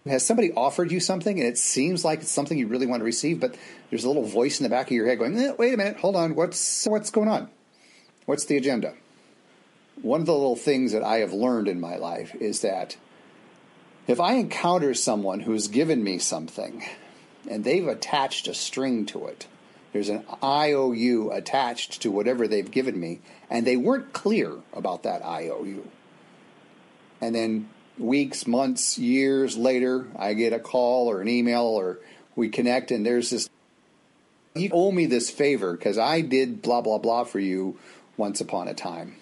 Has 0.07 0.27
somebody 0.27 0.53
offered 0.53 0.91
you 0.91 1.01
something 1.01 1.39
and 1.39 1.49
it 1.49 1.57
seems 1.57 2.05
like 2.05 2.21
it's 2.21 2.31
something 2.31 2.59
you 2.59 2.67
really 2.67 2.87
want 2.87 3.01
to 3.01 3.05
receive, 3.05 3.41
but 3.41 3.57
there's 3.89 4.05
a 4.05 4.09
little 4.09 4.25
voice 4.25 4.59
in 4.61 4.65
the 4.65 4.71
back 4.71 4.87
of 4.87 4.93
your 4.93 5.07
head 5.07 5.19
going, 5.19 5.39
eh, 5.39 5.53
"Wait 5.57 5.73
a 5.73 5.77
minute, 5.77 5.99
hold 5.99 6.17
on, 6.17 6.35
what's 6.35 6.87
what's 6.87 7.11
going 7.11 7.29
on? 7.29 7.49
What's 8.27 8.45
the 8.45 8.57
agenda?" 8.57 8.95
One 10.03 10.21
of 10.21 10.27
the 10.27 10.33
little 10.33 10.57
things 10.57 10.93
that 10.93 11.03
I 11.03 11.19
have 11.19 11.33
learned 11.33 11.69
in 11.69 11.81
my 11.81 11.97
life 11.97 12.35
is 12.35 12.61
that 12.61 12.97
if 14.07 14.21
I 14.21 14.35
encounter 14.35 14.93
someone 14.95 15.41
who's 15.41 15.69
given 15.69 16.05
me 16.05 16.19
something 16.19 16.85
and 17.49 17.65
they've 17.65 17.87
attached 17.87 18.49
a 18.49 18.55
string 18.55 19.07
to 19.07 19.27
it, 19.27 19.47
there's 19.93 20.09
an 20.09 20.25
IOU 20.43 21.31
attached 21.31 22.03
to 22.03 22.11
whatever 22.11 22.49
they've 22.49 22.71
given 22.71 22.99
me, 22.99 23.21
and 23.49 23.65
they 23.65 23.77
weren't 23.77 24.13
clear 24.13 24.53
about 24.73 25.05
that 25.05 25.25
IOU. 25.25 25.89
And 27.21 27.35
then 27.35 27.69
weeks, 27.97 28.47
months, 28.47 28.99
years 28.99 29.57
later, 29.57 30.09
I 30.19 30.35
get 30.35 30.53
a 30.53 30.59
call 30.59 31.09
or 31.09 31.21
an 31.21 31.29
email 31.29 31.63
or 31.63 32.01
we 32.35 32.49
connect, 32.49 32.91
and 32.91 33.07
there's 33.07 33.31
this 33.31 33.49
you 34.57 34.71
owe 34.73 34.93
me 34.93 35.07
this 35.07 35.31
favor 35.31 35.73
because 35.73 35.99
I 35.99 36.21
did 36.21 36.63
blah, 36.63 36.81
blah, 36.81 36.99
blah 36.99 37.25
for 37.25 37.41
you 37.41 37.79
once 38.17 38.41
upon 38.41 38.69
a 38.69 38.75
time. 38.75 39.17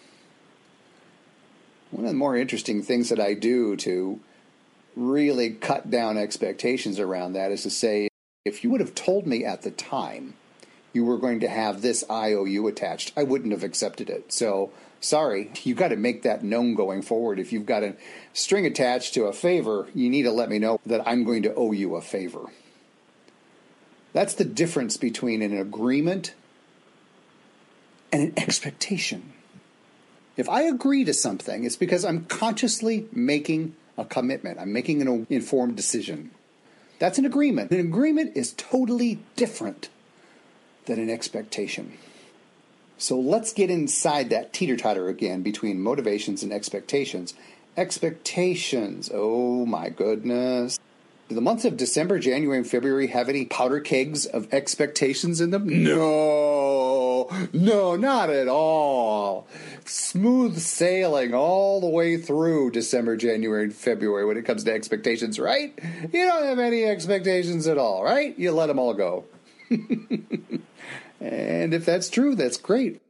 One 1.92 2.06
of 2.06 2.10
the 2.10 2.16
more 2.16 2.36
interesting 2.36 2.82
things 2.82 3.10
that 3.10 3.20
I 3.20 3.34
do 3.34 3.76
to 3.76 4.18
really 4.96 5.50
cut 5.50 5.90
down 5.90 6.16
expectations 6.16 6.98
around 6.98 7.34
that 7.34 7.52
is 7.52 7.62
to 7.64 7.70
say, 7.70 8.08
if 8.46 8.64
you 8.64 8.70
would 8.70 8.80
have 8.80 8.94
told 8.94 9.26
me 9.26 9.44
at 9.44 9.60
the 9.60 9.70
time 9.70 10.32
you 10.94 11.04
were 11.04 11.18
going 11.18 11.40
to 11.40 11.48
have 11.48 11.82
this 11.82 12.02
IOU 12.10 12.66
attached, 12.66 13.12
I 13.14 13.24
wouldn't 13.24 13.52
have 13.52 13.62
accepted 13.62 14.08
it. 14.08 14.32
So, 14.32 14.72
sorry, 15.00 15.52
you've 15.64 15.76
got 15.76 15.88
to 15.88 15.96
make 15.96 16.22
that 16.22 16.42
known 16.42 16.74
going 16.74 17.02
forward. 17.02 17.38
If 17.38 17.52
you've 17.52 17.66
got 17.66 17.82
a 17.82 17.94
string 18.32 18.64
attached 18.64 19.12
to 19.14 19.24
a 19.24 19.32
favor, 19.34 19.86
you 19.94 20.08
need 20.08 20.22
to 20.22 20.32
let 20.32 20.48
me 20.48 20.58
know 20.58 20.80
that 20.86 21.06
I'm 21.06 21.24
going 21.24 21.42
to 21.42 21.54
owe 21.54 21.72
you 21.72 21.96
a 21.96 22.00
favor. 22.00 22.46
That's 24.14 24.34
the 24.34 24.46
difference 24.46 24.96
between 24.96 25.42
an 25.42 25.56
agreement 25.56 26.32
and 28.10 28.22
an 28.22 28.32
expectation. 28.38 29.34
If 30.36 30.48
I 30.48 30.62
agree 30.62 31.04
to 31.04 31.12
something, 31.12 31.64
it's 31.64 31.76
because 31.76 32.04
I'm 32.04 32.24
consciously 32.24 33.06
making 33.12 33.74
a 33.98 34.04
commitment, 34.04 34.58
I'm 34.58 34.72
making 34.72 35.02
an 35.02 35.26
informed 35.28 35.76
decision. 35.76 36.30
That's 36.98 37.18
an 37.18 37.26
agreement. 37.26 37.70
An 37.70 37.80
agreement 37.80 38.36
is 38.36 38.52
totally 38.52 39.18
different 39.36 39.88
than 40.86 40.98
an 40.98 41.10
expectation. 41.10 41.92
So 42.96 43.18
let's 43.18 43.52
get 43.52 43.70
inside 43.70 44.30
that 44.30 44.52
teeter 44.52 44.76
totter 44.76 45.08
again 45.08 45.42
between 45.42 45.80
motivations 45.80 46.42
and 46.42 46.52
expectations. 46.52 47.34
Expectations, 47.76 49.10
oh 49.12 49.66
my 49.66 49.88
goodness. 49.88 50.78
Do 51.28 51.34
the 51.34 51.40
months 51.40 51.64
of 51.64 51.76
December, 51.76 52.18
January, 52.18 52.58
and 52.58 52.66
February 52.66 53.08
have 53.08 53.28
any 53.28 53.44
powder 53.44 53.80
kegs 53.80 54.26
of 54.26 54.52
expectations 54.52 55.40
in 55.40 55.50
them? 55.50 55.82
No, 55.82 56.61
no, 57.52 57.96
not 57.96 58.30
at 58.30 58.48
all. 58.48 59.46
Smooth 59.84 60.58
sailing 60.58 61.34
all 61.34 61.80
the 61.80 61.88
way 61.88 62.16
through 62.16 62.70
December, 62.70 63.16
January, 63.16 63.64
and 63.64 63.74
February 63.74 64.24
when 64.24 64.36
it 64.36 64.44
comes 64.44 64.64
to 64.64 64.72
expectations, 64.72 65.38
right? 65.38 65.78
You 66.12 66.26
don't 66.26 66.44
have 66.44 66.58
any 66.58 66.84
expectations 66.84 67.66
at 67.66 67.78
all, 67.78 68.02
right? 68.02 68.38
You 68.38 68.52
let 68.52 68.66
them 68.66 68.78
all 68.78 68.94
go. 68.94 69.24
And 71.22 71.72
if 71.72 71.84
that's 71.84 72.10
true, 72.10 72.34
that's 72.34 72.56
great. 72.56 73.00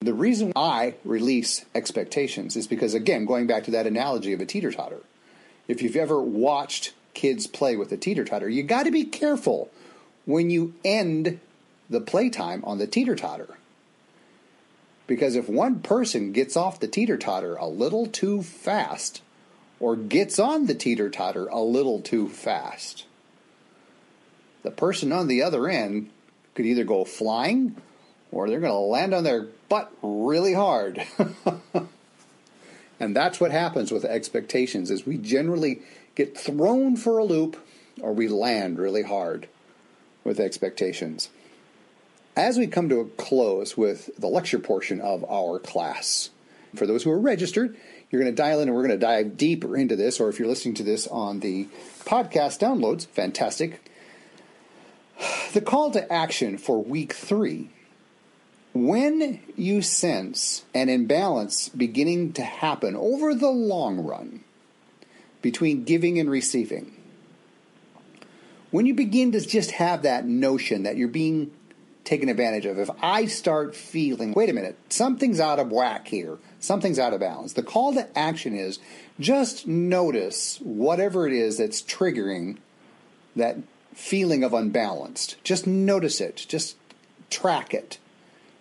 The 0.00 0.12
reason 0.12 0.52
I 0.54 0.94
release 1.02 1.64
expectations 1.74 2.56
is 2.56 2.66
because, 2.66 2.92
again, 2.92 3.24
going 3.24 3.46
back 3.46 3.64
to 3.64 3.70
that 3.70 3.86
analogy 3.86 4.34
of 4.34 4.40
a 4.40 4.46
teeter 4.46 4.70
totter, 4.70 5.00
if 5.66 5.80
you've 5.80 5.96
ever 5.96 6.20
watched 6.20 6.92
kids 7.14 7.46
play 7.46 7.74
with 7.74 7.90
a 7.90 7.96
teeter 7.96 8.24
totter, 8.24 8.48
you 8.50 8.62
got 8.62 8.82
to 8.84 8.90
be 8.90 9.04
careful 9.04 9.70
when 10.26 10.50
you 10.50 10.74
end 10.84 11.40
the 11.88 12.00
playtime 12.00 12.62
on 12.64 12.78
the 12.78 12.86
teeter 12.86 13.16
totter. 13.16 13.56
Because 15.06 15.36
if 15.36 15.48
one 15.48 15.80
person 15.80 16.32
gets 16.32 16.56
off 16.56 16.80
the 16.80 16.88
teeter 16.88 17.16
totter 17.16 17.54
a 17.56 17.66
little 17.66 18.06
too 18.06 18.42
fast, 18.42 19.22
or 19.78 19.94
gets 19.94 20.38
on 20.38 20.66
the 20.66 20.74
teeter 20.74 21.10
totter 21.10 21.46
a 21.46 21.60
little 21.60 22.00
too 22.00 22.28
fast, 22.28 23.04
the 24.62 24.70
person 24.70 25.12
on 25.12 25.28
the 25.28 25.42
other 25.42 25.68
end 25.68 26.10
could 26.54 26.66
either 26.66 26.84
go 26.84 27.04
flying 27.04 27.76
or 28.32 28.48
they're 28.48 28.60
going 28.60 28.72
to 28.72 28.78
land 28.78 29.14
on 29.14 29.22
their 29.22 29.46
butt 29.68 29.92
really 30.02 30.54
hard. 30.54 31.06
and 33.00 33.14
that's 33.14 33.38
what 33.38 33.52
happens 33.52 33.92
with 33.92 34.04
expectations 34.04 34.90
is 34.90 35.06
we 35.06 35.18
generally 35.18 35.82
get 36.14 36.36
thrown 36.36 36.96
for 36.96 37.18
a 37.18 37.24
loop 37.24 37.56
or 38.00 38.12
we 38.12 38.26
land 38.26 38.78
really 38.78 39.02
hard 39.02 39.48
with 40.24 40.40
expectations. 40.40 41.28
As 42.36 42.58
we 42.58 42.66
come 42.66 42.90
to 42.90 43.00
a 43.00 43.06
close 43.06 43.78
with 43.78 44.10
the 44.18 44.26
lecture 44.26 44.58
portion 44.58 45.00
of 45.00 45.24
our 45.24 45.58
class, 45.58 46.28
for 46.74 46.86
those 46.86 47.02
who 47.02 47.10
are 47.10 47.18
registered, 47.18 47.74
you're 48.10 48.20
going 48.20 48.30
to 48.30 48.36
dial 48.36 48.60
in 48.60 48.68
and 48.68 48.76
we're 48.76 48.86
going 48.86 48.98
to 48.98 49.06
dive 49.06 49.38
deeper 49.38 49.74
into 49.74 49.96
this, 49.96 50.20
or 50.20 50.28
if 50.28 50.38
you're 50.38 50.46
listening 50.46 50.74
to 50.74 50.82
this 50.82 51.06
on 51.06 51.40
the 51.40 51.66
podcast 52.04 52.60
downloads, 52.60 53.06
fantastic. 53.06 53.90
The 55.54 55.62
call 55.62 55.90
to 55.92 56.12
action 56.12 56.58
for 56.58 56.84
week 56.84 57.14
three. 57.14 57.70
When 58.74 59.40
you 59.56 59.80
sense 59.80 60.66
an 60.74 60.90
imbalance 60.90 61.70
beginning 61.70 62.34
to 62.34 62.42
happen 62.42 62.94
over 62.94 63.34
the 63.34 63.48
long 63.48 64.04
run 64.04 64.44
between 65.40 65.84
giving 65.84 66.18
and 66.18 66.30
receiving, 66.30 66.94
when 68.70 68.84
you 68.84 68.92
begin 68.92 69.32
to 69.32 69.40
just 69.40 69.70
have 69.70 70.02
that 70.02 70.26
notion 70.26 70.82
that 70.82 70.98
you're 70.98 71.08
being 71.08 71.50
taken 72.06 72.28
advantage 72.28 72.64
of, 72.64 72.78
if 72.78 72.88
I 73.02 73.26
start 73.26 73.74
feeling, 73.74 74.32
wait 74.32 74.48
a 74.48 74.54
minute, 74.54 74.78
something's 74.88 75.40
out 75.40 75.58
of 75.58 75.70
whack 75.70 76.08
here, 76.08 76.38
something's 76.60 77.00
out 77.00 77.12
of 77.12 77.20
balance, 77.20 77.52
the 77.52 77.62
call 77.62 77.92
to 77.94 78.18
action 78.18 78.56
is 78.56 78.78
just 79.20 79.66
notice 79.66 80.58
whatever 80.62 81.26
it 81.26 81.32
is 81.32 81.58
that's 81.58 81.82
triggering 81.82 82.58
that 83.34 83.58
feeling 83.92 84.44
of 84.44 84.54
unbalanced. 84.54 85.36
Just 85.42 85.66
notice 85.66 86.20
it, 86.20 86.46
just 86.48 86.76
track 87.28 87.74
it. 87.74 87.98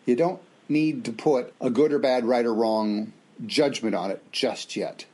You 0.05 0.15
don't 0.15 0.41
need 0.67 1.05
to 1.05 1.11
put 1.11 1.53
a 1.61 1.69
good 1.69 1.93
or 1.93 1.99
bad, 1.99 2.25
right 2.25 2.45
or 2.45 2.53
wrong 2.53 3.13
judgment 3.45 3.95
on 3.95 4.09
it 4.09 4.23
just 4.31 4.75
yet. 4.75 5.05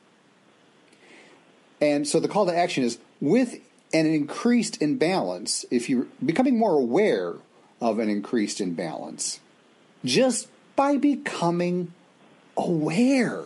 And 1.81 2.07
so 2.07 2.19
the 2.19 2.27
call 2.29 2.45
to 2.45 2.55
action 2.55 2.83
is 2.83 2.97
with 3.19 3.59
an 3.93 4.05
increased 4.05 4.81
imbalance, 4.81 5.65
if 5.69 5.89
you're 5.89 6.07
becoming 6.23 6.57
more 6.57 6.75
aware 6.75 7.35
of 7.81 8.00
an 8.00 8.09
increased 8.09 8.61
imbalance, 8.61 9.39
just 10.05 10.47
by 10.75 10.97
becoming 10.97 11.93
aware 12.55 13.45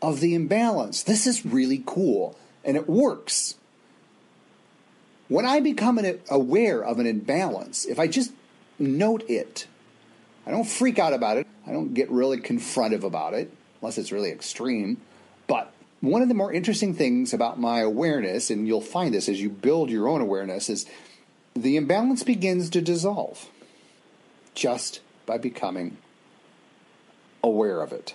of 0.00 0.20
the 0.20 0.34
imbalance. 0.34 1.02
This 1.02 1.26
is 1.26 1.44
really 1.44 1.82
cool 1.84 2.36
and 2.64 2.76
it 2.76 2.88
works. 2.88 3.54
When 5.28 5.44
I 5.44 5.60
become 5.60 5.98
an, 5.98 6.20
aware 6.30 6.82
of 6.82 6.98
an 6.98 7.06
imbalance, 7.06 7.84
if 7.84 7.98
I 7.98 8.06
just 8.06 8.32
note 8.78 9.24
it, 9.28 9.66
I 10.46 10.50
don't 10.50 10.66
freak 10.66 10.98
out 10.98 11.12
about 11.12 11.36
it, 11.36 11.46
I 11.66 11.72
don't 11.72 11.94
get 11.94 12.10
really 12.10 12.38
confrontive 12.38 13.02
about 13.02 13.34
it, 13.34 13.52
unless 13.80 13.98
it's 13.98 14.12
really 14.12 14.30
extreme. 14.30 15.00
But 15.48 15.72
one 16.00 16.22
of 16.22 16.28
the 16.28 16.34
more 16.34 16.52
interesting 16.52 16.94
things 16.94 17.32
about 17.32 17.58
my 17.58 17.80
awareness, 17.80 18.50
and 18.50 18.66
you'll 18.66 18.80
find 18.80 19.12
this 19.12 19.28
as 19.28 19.40
you 19.40 19.50
build 19.50 19.90
your 19.90 20.06
own 20.08 20.20
awareness, 20.20 20.68
is 20.70 20.86
the 21.56 21.76
imbalance 21.76 22.22
begins 22.22 22.68
to 22.70 22.82
dissolve 22.82 23.48
just 24.54 25.00
by 25.24 25.38
becoming 25.38 25.96
aware 27.42 27.80
of 27.80 27.92
it. 27.92 28.14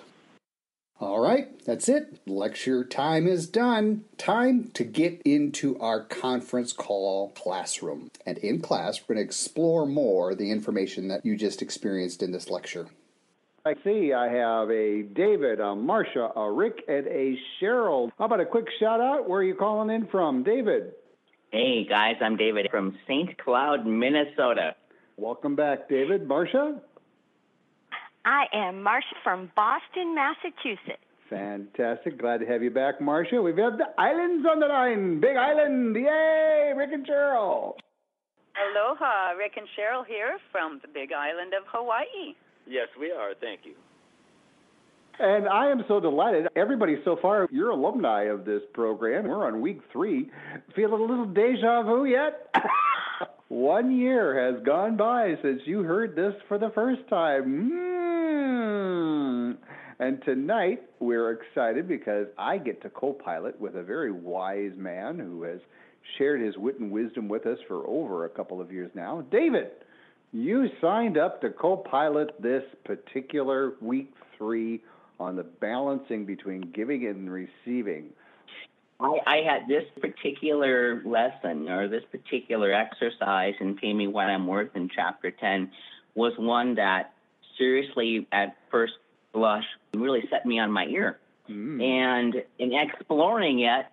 All 0.99 1.19
right, 1.19 1.47
that's 1.65 1.89
it. 1.89 2.19
Lecture 2.27 2.83
time 2.83 3.25
is 3.25 3.47
done. 3.47 4.03
Time 4.19 4.69
to 4.75 4.83
get 4.83 5.19
into 5.25 5.79
our 5.79 6.03
conference 6.03 6.73
call 6.73 7.29
classroom. 7.29 8.11
And 8.23 8.37
in 8.37 8.61
class, 8.61 9.01
we're 9.01 9.15
going 9.15 9.25
to 9.25 9.27
explore 9.27 9.87
more 9.87 10.35
the 10.35 10.51
information 10.51 11.07
that 11.07 11.25
you 11.25 11.35
just 11.35 11.63
experienced 11.63 12.21
in 12.21 12.31
this 12.31 12.51
lecture. 12.51 12.89
I 13.65 13.73
see 13.83 14.13
I 14.13 14.27
have 14.31 14.69
a 14.69 15.01
David, 15.01 15.59
a 15.59 15.75
Marcia, 15.75 16.29
a 16.35 16.51
Rick, 16.51 16.83
and 16.87 17.07
a 17.07 17.35
Cheryl. 17.59 18.11
How 18.19 18.25
about 18.25 18.39
a 18.39 18.45
quick 18.45 18.67
shout 18.79 19.01
out? 19.01 19.27
Where 19.27 19.39
are 19.39 19.43
you 19.43 19.55
calling 19.55 19.89
in 19.89 20.05
from, 20.07 20.43
David? 20.43 20.93
Hey 21.51 21.83
guys, 21.83 22.15
I'm 22.21 22.37
David 22.37 22.69
from 22.71 22.97
St. 23.05 23.37
Cloud, 23.37 23.85
Minnesota. 23.85 24.73
Welcome 25.17 25.57
back, 25.57 25.89
David. 25.89 26.25
Marcia? 26.25 26.79
I 28.23 28.45
am 28.53 28.81
Marcia 28.81 29.15
from 29.21 29.51
Boston, 29.53 30.15
Massachusetts. 30.15 31.03
Fantastic. 31.29 32.17
Glad 32.17 32.39
to 32.39 32.45
have 32.45 32.63
you 32.63 32.71
back, 32.71 33.01
Marcia. 33.01 33.41
We've 33.41 33.57
got 33.57 33.77
the 33.77 33.87
islands 33.97 34.47
on 34.49 34.61
the 34.61 34.67
line. 34.67 35.19
Big 35.19 35.35
Island. 35.35 35.93
Yay! 35.93 36.71
Rick 36.73 36.91
and 36.93 37.05
Cheryl. 37.05 37.73
Aloha, 38.55 39.31
Rick 39.37 39.57
and 39.57 39.67
Cheryl 39.77 40.05
here 40.07 40.37
from 40.53 40.79
the 40.81 40.87
big 40.87 41.11
island 41.11 41.51
of 41.53 41.63
Hawaii. 41.67 42.33
Yes, 42.65 42.87
we 42.97 43.11
are. 43.11 43.33
Thank 43.41 43.65
you. 43.65 43.73
And 45.21 45.47
I 45.47 45.69
am 45.69 45.83
so 45.87 45.99
delighted. 45.99 46.47
Everybody 46.55 46.97
so 47.05 47.15
far, 47.21 47.47
you're 47.51 47.69
alumni 47.69 48.23
of 48.23 48.43
this 48.43 48.63
program. 48.73 49.27
We're 49.27 49.45
on 49.45 49.61
week 49.61 49.79
three. 49.91 50.31
Feel 50.75 50.95
a 50.95 50.99
little 50.99 51.27
deja 51.27 51.83
vu 51.83 52.05
yet? 52.05 52.51
One 53.49 53.95
year 53.95 54.51
has 54.51 54.63
gone 54.65 54.97
by 54.97 55.35
since 55.43 55.61
you 55.65 55.83
heard 55.83 56.15
this 56.15 56.33
for 56.47 56.57
the 56.57 56.71
first 56.73 57.01
time. 57.07 57.71
Mm. 57.71 59.57
And 59.99 60.23
tonight, 60.25 60.81
we're 60.99 61.33
excited 61.33 61.87
because 61.87 62.25
I 62.39 62.57
get 62.57 62.81
to 62.81 62.89
co 62.89 63.13
pilot 63.13 63.61
with 63.61 63.75
a 63.75 63.83
very 63.83 64.11
wise 64.11 64.71
man 64.75 65.19
who 65.19 65.43
has 65.43 65.59
shared 66.17 66.41
his 66.41 66.57
wit 66.57 66.79
and 66.79 66.89
wisdom 66.89 67.27
with 67.29 67.45
us 67.45 67.59
for 67.67 67.85
over 67.85 68.25
a 68.25 68.29
couple 68.29 68.59
of 68.59 68.71
years 68.71 68.89
now. 68.95 69.23
David, 69.29 69.67
you 70.31 70.67
signed 70.81 71.19
up 71.19 71.41
to 71.41 71.51
co 71.51 71.77
pilot 71.77 72.31
this 72.41 72.63
particular 72.85 73.73
week 73.81 74.11
three 74.39 74.81
on 75.21 75.35
the 75.35 75.43
balancing 75.43 76.25
between 76.25 76.61
giving 76.61 77.05
and 77.05 77.31
receiving. 77.31 78.09
I, 78.99 79.19
I 79.25 79.37
had 79.37 79.67
this 79.67 79.85
particular 79.99 81.01
lesson 81.05 81.69
or 81.69 81.87
this 81.87 82.03
particular 82.11 82.71
exercise 82.71 83.53
in 83.59 83.75
Pay 83.75 83.93
Me 83.93 84.07
What 84.07 84.27
I'm 84.27 84.47
Worth 84.47 84.75
in 84.75 84.89
Chapter 84.89 85.31
10 85.31 85.71
was 86.15 86.33
one 86.37 86.75
that 86.75 87.13
seriously, 87.57 88.27
at 88.31 88.57
first 88.69 88.93
blush, 89.33 89.65
really 89.93 90.23
set 90.29 90.45
me 90.45 90.59
on 90.59 90.71
my 90.71 90.85
ear. 90.85 91.19
Mm. 91.49 91.81
And 91.81 92.43
in 92.59 92.73
exploring 92.73 93.61
it, 93.61 93.85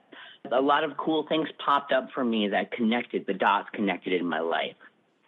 a 0.51 0.61
lot 0.61 0.85
of 0.85 0.97
cool 0.97 1.27
things 1.29 1.49
popped 1.65 1.93
up 1.93 2.11
for 2.13 2.25
me 2.25 2.49
that 2.49 2.73
connected, 2.73 3.27
the 3.27 3.35
dots 3.35 3.69
connected 3.73 4.13
in 4.15 4.27
my 4.27 4.41
life 4.41 4.77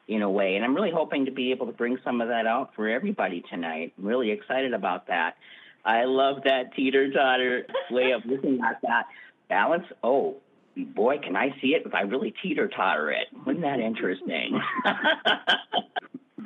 in 0.08 0.22
a 0.22 0.30
way. 0.30 0.56
And 0.56 0.64
I'm 0.64 0.74
really 0.74 0.90
hoping 0.90 1.26
to 1.26 1.30
be 1.30 1.50
able 1.50 1.66
to 1.66 1.72
bring 1.72 1.98
some 2.04 2.20
of 2.20 2.28
that 2.28 2.46
out 2.46 2.74
for 2.74 2.88
everybody 2.88 3.44
tonight. 3.50 3.92
I'm 3.98 4.06
really 4.06 4.30
excited 4.30 4.72
about 4.74 5.06
that. 5.08 5.36
I 5.84 6.04
love 6.04 6.42
that 6.44 6.74
teeter 6.74 7.10
totter 7.12 7.66
way 7.90 8.12
of 8.12 8.24
looking 8.24 8.60
at 8.62 8.80
that 8.82 9.06
balance. 9.48 9.86
Oh, 10.02 10.36
boy, 10.76 11.18
can 11.18 11.36
I 11.36 11.50
see 11.60 11.68
it 11.68 11.82
if 11.86 11.94
I 11.94 12.02
really 12.02 12.34
teeter 12.42 12.68
totter 12.68 13.10
it? 13.10 13.28
Wasn't 13.46 13.62
that 13.62 13.80
interesting? 13.80 14.60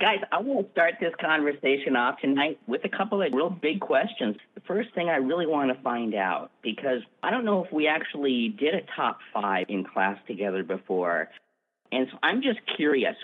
Guys, 0.00 0.18
I 0.32 0.40
want 0.40 0.66
to 0.66 0.72
start 0.72 0.94
this 1.00 1.12
conversation 1.20 1.94
off 1.94 2.20
tonight 2.20 2.58
with 2.66 2.84
a 2.84 2.88
couple 2.88 3.22
of 3.22 3.32
real 3.32 3.50
big 3.50 3.80
questions. 3.80 4.36
The 4.54 4.60
first 4.62 4.92
thing 4.94 5.08
I 5.08 5.16
really 5.16 5.46
want 5.46 5.74
to 5.74 5.80
find 5.82 6.14
out, 6.14 6.50
because 6.62 7.00
I 7.22 7.30
don't 7.30 7.44
know 7.44 7.64
if 7.64 7.72
we 7.72 7.86
actually 7.86 8.48
did 8.48 8.74
a 8.74 8.80
top 8.96 9.18
five 9.32 9.66
in 9.68 9.84
class 9.84 10.18
together 10.26 10.64
before. 10.64 11.28
And 11.92 12.08
so 12.10 12.18
I'm 12.24 12.42
just 12.42 12.58
curious 12.76 13.14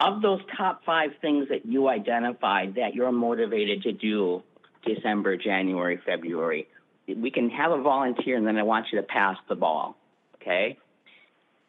of 0.00 0.22
those 0.22 0.40
top 0.56 0.82
five 0.86 1.10
things 1.20 1.48
that 1.50 1.66
you 1.66 1.88
identified 1.88 2.76
that 2.76 2.94
you're 2.94 3.12
motivated 3.12 3.82
to 3.82 3.92
do 3.92 4.42
December, 4.84 5.36
January, 5.36 6.00
February, 6.04 6.68
we 7.06 7.30
can 7.30 7.50
have 7.50 7.72
a 7.72 7.80
volunteer 7.80 8.36
and 8.36 8.46
then 8.46 8.56
I 8.56 8.62
want 8.62 8.86
you 8.92 9.00
to 9.00 9.06
pass 9.06 9.36
the 9.48 9.54
ball. 9.54 9.96
Okay? 10.36 10.78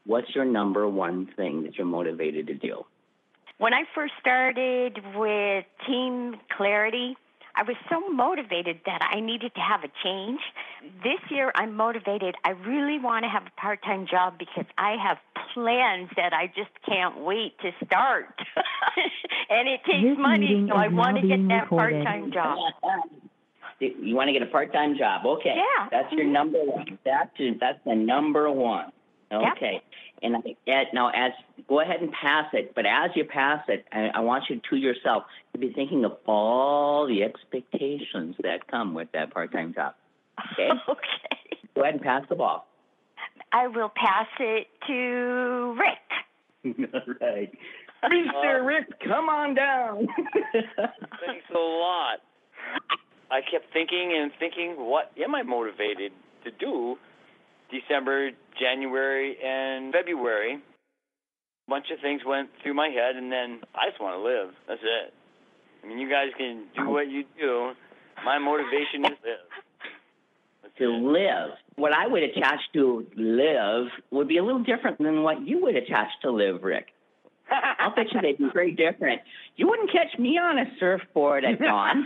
What's 0.06 0.34
your 0.34 0.46
number 0.46 0.88
one 0.88 1.30
thing 1.36 1.64
that 1.64 1.76
you're 1.76 1.86
motivated 1.86 2.48
to 2.48 2.56
do? 2.56 2.86
When 3.58 3.74
I 3.74 3.84
first 3.94 4.14
started 4.20 4.98
with 5.16 5.66
Team 5.86 6.36
Clarity, 6.56 7.16
I 7.60 7.64
was 7.64 7.76
so 7.90 8.00
motivated 8.10 8.80
that 8.86 9.02
I 9.02 9.20
needed 9.20 9.54
to 9.56 9.60
have 9.60 9.84
a 9.84 9.92
change. 10.02 10.40
This 11.04 11.20
year, 11.30 11.52
I'm 11.56 11.76
motivated. 11.76 12.36
I 12.46 12.52
really 12.52 12.98
want 13.00 13.26
to 13.26 13.30
have 13.30 13.44
a 13.46 13.60
part 13.60 13.84
time 13.84 14.08
job 14.10 14.40
because 14.40 14.64
I 14.78 14.96
have 14.96 15.18
plans 15.54 16.10
that 16.16 16.32
I 16.32 16.48
just 16.48 16.72
can't 16.88 17.20
wait 17.20 17.60
to 17.60 17.72
start. 17.86 18.34
and 19.50 19.68
it 19.68 19.82
takes 19.84 20.08
This 20.08 20.18
money, 20.18 20.66
so 20.70 20.76
I 20.76 20.88
want 20.88 21.20
to 21.20 21.28
get 21.28 21.46
that 21.50 21.68
part 21.68 21.92
time 22.06 22.32
job. 22.32 22.58
You 23.82 24.16
want 24.16 24.28
to 24.28 24.34
get 24.34 24.42
a 24.42 24.46
part-time 24.46 24.98
job? 24.98 25.26
Okay, 25.26 25.56
Yeah. 25.56 25.88
that's 25.90 26.12
your 26.12 26.26
Mhm. 26.26 26.32
number 26.32 26.60
one. 26.60 27.00
That's 27.06 27.32
that's 27.60 27.80
the 27.86 27.96
number 27.96 28.52
one. 28.52 28.92
Yep. 29.32 29.84
Okay, 30.20 30.26
and 30.26 30.38
I, 30.38 30.72
Ed, 30.72 30.88
now 30.94 31.10
as 31.10 31.32
go 31.68 31.80
ahead 31.82 32.02
and 32.02 32.12
pass 32.12 32.46
it, 32.54 32.74
but 32.76 32.86
as 32.86 33.12
you 33.16 33.26
pass 33.26 33.64
it, 33.68 33.86
I, 33.92 34.10
I 34.16 34.20
want 34.22 34.46
you 34.50 34.62
to 34.70 34.76
yourself 34.76 35.24
to 35.54 35.60
be 35.60 35.72
thinking 35.74 36.06
of 36.06 36.18
all 36.26 37.08
the 37.08 37.24
expectations 37.24 38.36
that 38.44 38.68
come 38.70 38.94
with 38.94 39.10
that 39.14 39.34
part-time 39.34 39.74
job. 39.74 39.96
Okay, 40.54 40.70
okay. 40.90 41.58
go 41.76 41.82
ahead 41.82 41.96
and 41.96 42.04
pass 42.04 42.24
the 42.30 42.36
ball. 42.36 42.68
I 43.52 43.68
will 43.68 43.92
pass 43.96 44.28
it 44.40 44.68
to 44.88 45.78
Rick. 45.78 46.78
all 46.92 47.14
right, 47.22 47.52
Mr. 48.04 48.60
Uh, 48.60 48.64
Rick, 48.64 49.00
come 49.06 49.30
on 49.30 49.56
down. 49.56 50.08
Thanks 50.54 51.46
a 51.54 51.60
lot. 51.60 52.20
I 53.32 53.42
kept 53.42 53.72
thinking 53.74 54.18
and 54.20 54.32
thinking, 54.40 54.76
what 54.78 55.12
am 55.24 55.36
I 55.36 55.44
motivated 55.44 56.12
to 56.44 56.52
do 56.52 56.98
December, 57.72 58.32
January, 58.60 59.38
and 59.44 59.94
February? 59.94 60.56
A 60.56 61.70
bunch 61.70 61.86
of 61.94 62.00
things 62.02 62.22
went 62.26 62.50
through 62.64 62.74
my 62.74 62.88
head, 62.90 63.16
and 63.16 63.32
then 63.32 63.62
I 63.76 63.90
just 63.90 64.02
want 64.02 64.18
to 64.18 64.24
live. 64.24 64.54
That's 64.68 64.82
it. 64.84 65.14
I 65.84 65.88
mean, 65.88 66.00
you 66.00 66.10
guys 66.10 66.28
can 66.38 66.66
do 66.76 66.90
what 66.90 67.10
you 67.10 67.24
do. 67.40 67.72
My 68.26 68.38
motivation 68.38 69.06
is 69.06 69.18
live. 69.24 69.48
That's 70.64 70.78
to 70.80 70.84
it. 70.86 71.02
live. 71.02 71.52
What 71.76 71.94
I 71.94 72.08
would 72.08 72.24
attach 72.24 72.60
to 72.74 73.06
live 73.16 73.88
would 74.12 74.28
be 74.28 74.38
a 74.38 74.44
little 74.44 74.64
different 74.64 74.98
than 74.98 75.24
what 75.24 75.48
you 75.48 75.62
would 75.62 75.76
attach 75.76 76.10
to 76.24 76.32
live, 76.32 76.64
Rick. 76.64 76.88
I'll 77.80 77.96
bet 77.96 78.14
you 78.14 78.22
they'd 78.22 78.38
be 78.38 78.50
very 78.54 78.72
different. 78.72 79.22
You 79.56 79.68
wouldn't 79.68 79.92
catch 79.92 80.18
me 80.18 80.38
on 80.38 80.60
a 80.60 80.66
surfboard 80.80 81.44
at 81.46 81.60
dawn. 81.60 82.06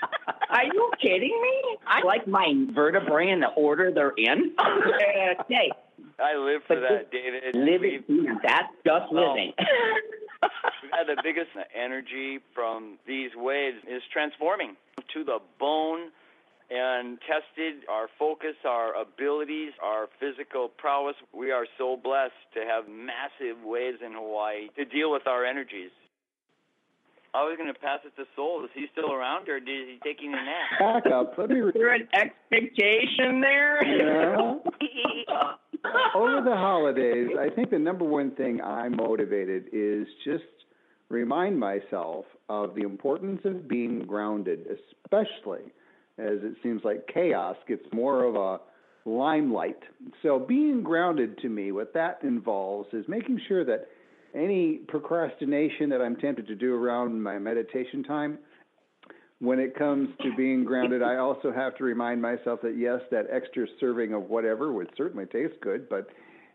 Are 0.50 0.64
you 0.64 0.90
kidding 1.00 1.40
me? 1.42 1.76
I 1.86 2.02
like 2.04 2.26
my 2.26 2.52
vertebrae 2.72 3.30
in 3.30 3.40
the 3.40 3.48
order 3.48 3.92
they're 3.92 4.14
in. 4.16 4.54
okay, 5.40 5.70
I 6.18 6.36
live 6.36 6.62
for 6.66 6.78
that, 6.80 7.10
David. 7.10 7.54
living, 7.54 8.38
that's 8.42 8.68
just 8.86 9.12
living. 9.12 9.52
We've 10.82 11.06
the 11.06 11.22
biggest 11.22 11.50
energy 11.74 12.38
from 12.54 12.98
these 13.06 13.30
waves 13.34 13.78
is 13.88 14.02
transforming 14.12 14.76
to 15.12 15.24
the 15.24 15.38
bone 15.58 16.10
and 16.74 17.18
tested 17.20 17.84
our 17.88 18.08
focus, 18.18 18.56
our 18.66 19.00
abilities, 19.00 19.72
our 19.80 20.08
physical 20.18 20.68
prowess. 20.68 21.14
We 21.32 21.52
are 21.52 21.66
so 21.78 21.96
blessed 21.96 22.34
to 22.54 22.60
have 22.66 22.88
massive 22.88 23.62
waves 23.64 23.98
in 24.04 24.12
Hawaii 24.12 24.68
to 24.76 24.84
deal 24.84 25.12
with 25.12 25.26
our 25.28 25.44
energies. 25.44 25.90
I 27.32 27.42
was 27.44 27.56
going 27.56 27.72
to 27.72 27.78
pass 27.78 28.00
it 28.04 28.14
to 28.16 28.26
Soul. 28.34 28.64
Is 28.64 28.70
he 28.74 28.86
still 28.92 29.12
around 29.12 29.48
or 29.48 29.58
is 29.58 29.64
he 29.64 29.98
taking 30.02 30.32
a 30.32 30.36
nap? 30.36 31.04
Back 31.04 31.12
up. 31.12 31.34
Let 31.38 31.50
me. 31.50 31.60
Is 31.60 31.74
there 31.74 31.94
an 31.94 32.08
expectation 32.12 33.40
there? 33.40 33.84
Yeah. 33.84 34.54
Over 36.14 36.42
the 36.44 36.56
holidays, 36.56 37.28
I 37.38 37.50
think 37.54 37.70
the 37.70 37.78
number 37.78 38.04
one 38.04 38.30
thing 38.32 38.60
I'm 38.62 38.96
motivated 38.96 39.66
is 39.72 40.06
just 40.24 40.44
remind 41.08 41.58
myself 41.58 42.24
of 42.48 42.74
the 42.74 42.82
importance 42.82 43.40
of 43.44 43.68
being 43.68 44.06
grounded, 44.06 44.66
especially 45.04 45.72
as 46.18 46.38
it 46.42 46.54
seems 46.62 46.82
like 46.84 47.08
chaos 47.12 47.56
gets 47.66 47.84
more 47.92 48.24
of 48.24 48.36
a 48.36 48.60
limelight. 49.08 49.78
So 50.22 50.38
being 50.38 50.82
grounded 50.82 51.38
to 51.38 51.48
me, 51.48 51.72
what 51.72 51.92
that 51.94 52.20
involves 52.22 52.92
is 52.92 53.04
making 53.08 53.40
sure 53.48 53.64
that 53.64 53.88
any 54.34 54.80
procrastination 54.88 55.90
that 55.90 56.00
I'm 56.00 56.16
tempted 56.16 56.46
to 56.48 56.54
do 56.54 56.74
around 56.74 57.22
my 57.22 57.38
meditation 57.38 58.02
time, 58.02 58.38
when 59.40 59.58
it 59.58 59.76
comes 59.76 60.08
to 60.22 60.34
being 60.36 60.64
grounded, 60.64 61.02
I 61.02 61.16
also 61.16 61.52
have 61.52 61.76
to 61.76 61.84
remind 61.84 62.22
myself 62.22 62.60
that 62.62 62.76
yes, 62.78 63.00
that 63.10 63.26
extra 63.30 63.66
serving 63.78 64.14
of 64.14 64.22
whatever 64.30 64.72
would 64.72 64.88
certainly 64.96 65.26
taste 65.26 65.54
good, 65.60 65.88
but 65.88 66.08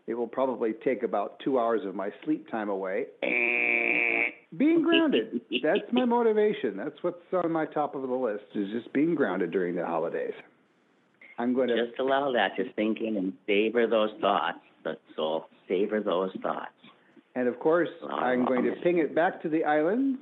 it 0.06 0.14
will 0.14 0.28
probably 0.28 0.72
take 0.84 1.02
about 1.02 1.38
two 1.44 1.58
hours 1.58 1.82
of 1.84 1.94
my 1.94 2.10
sleep 2.24 2.50
time 2.50 2.68
away. 2.68 3.06
Being 4.56 4.82
grounded. 4.82 5.40
That's 5.62 5.92
my 5.92 6.04
motivation. 6.04 6.76
That's 6.76 7.00
what's 7.02 7.18
on 7.32 7.52
my 7.52 7.66
top 7.66 7.94
of 7.94 8.02
the 8.02 8.14
list 8.14 8.44
is 8.54 8.68
just 8.70 8.92
being 8.92 9.14
grounded 9.14 9.52
during 9.52 9.76
the 9.76 9.86
holidays. 9.86 10.34
I'm 11.38 11.54
going 11.54 11.68
to 11.68 11.86
Just 11.86 11.98
allow 11.98 12.32
that 12.32 12.56
to 12.56 12.64
sink 12.76 12.98
in 13.00 13.16
and 13.16 13.32
savor 13.46 13.86
those 13.86 14.10
thoughts. 14.20 14.58
That's 14.84 14.98
all. 15.16 15.48
Savor 15.68 16.00
those 16.00 16.30
thoughts. 16.42 16.72
And 17.34 17.46
of 17.46 17.58
course, 17.60 17.88
I'm 18.10 18.44
going 18.44 18.64
to 18.64 18.72
ping 18.82 18.98
it 18.98 19.14
back 19.14 19.40
to 19.42 19.48
the 19.48 19.64
islands, 19.64 20.18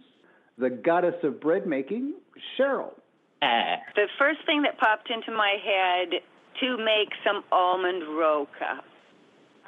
the 0.59 0.71
goddess 0.71 1.15
of 1.23 1.41
bread 1.41 1.67
making, 1.67 2.15
Cheryl. 2.59 2.93
the 3.41 4.09
first 4.19 4.41
thing 4.47 4.63
that 4.63 4.79
popped 4.79 5.11
into 5.11 5.33
my 5.33 5.57
head 5.65 6.21
to 6.61 6.77
make 6.77 7.09
some 7.25 7.43
almond 7.51 8.03
roca. 8.17 8.83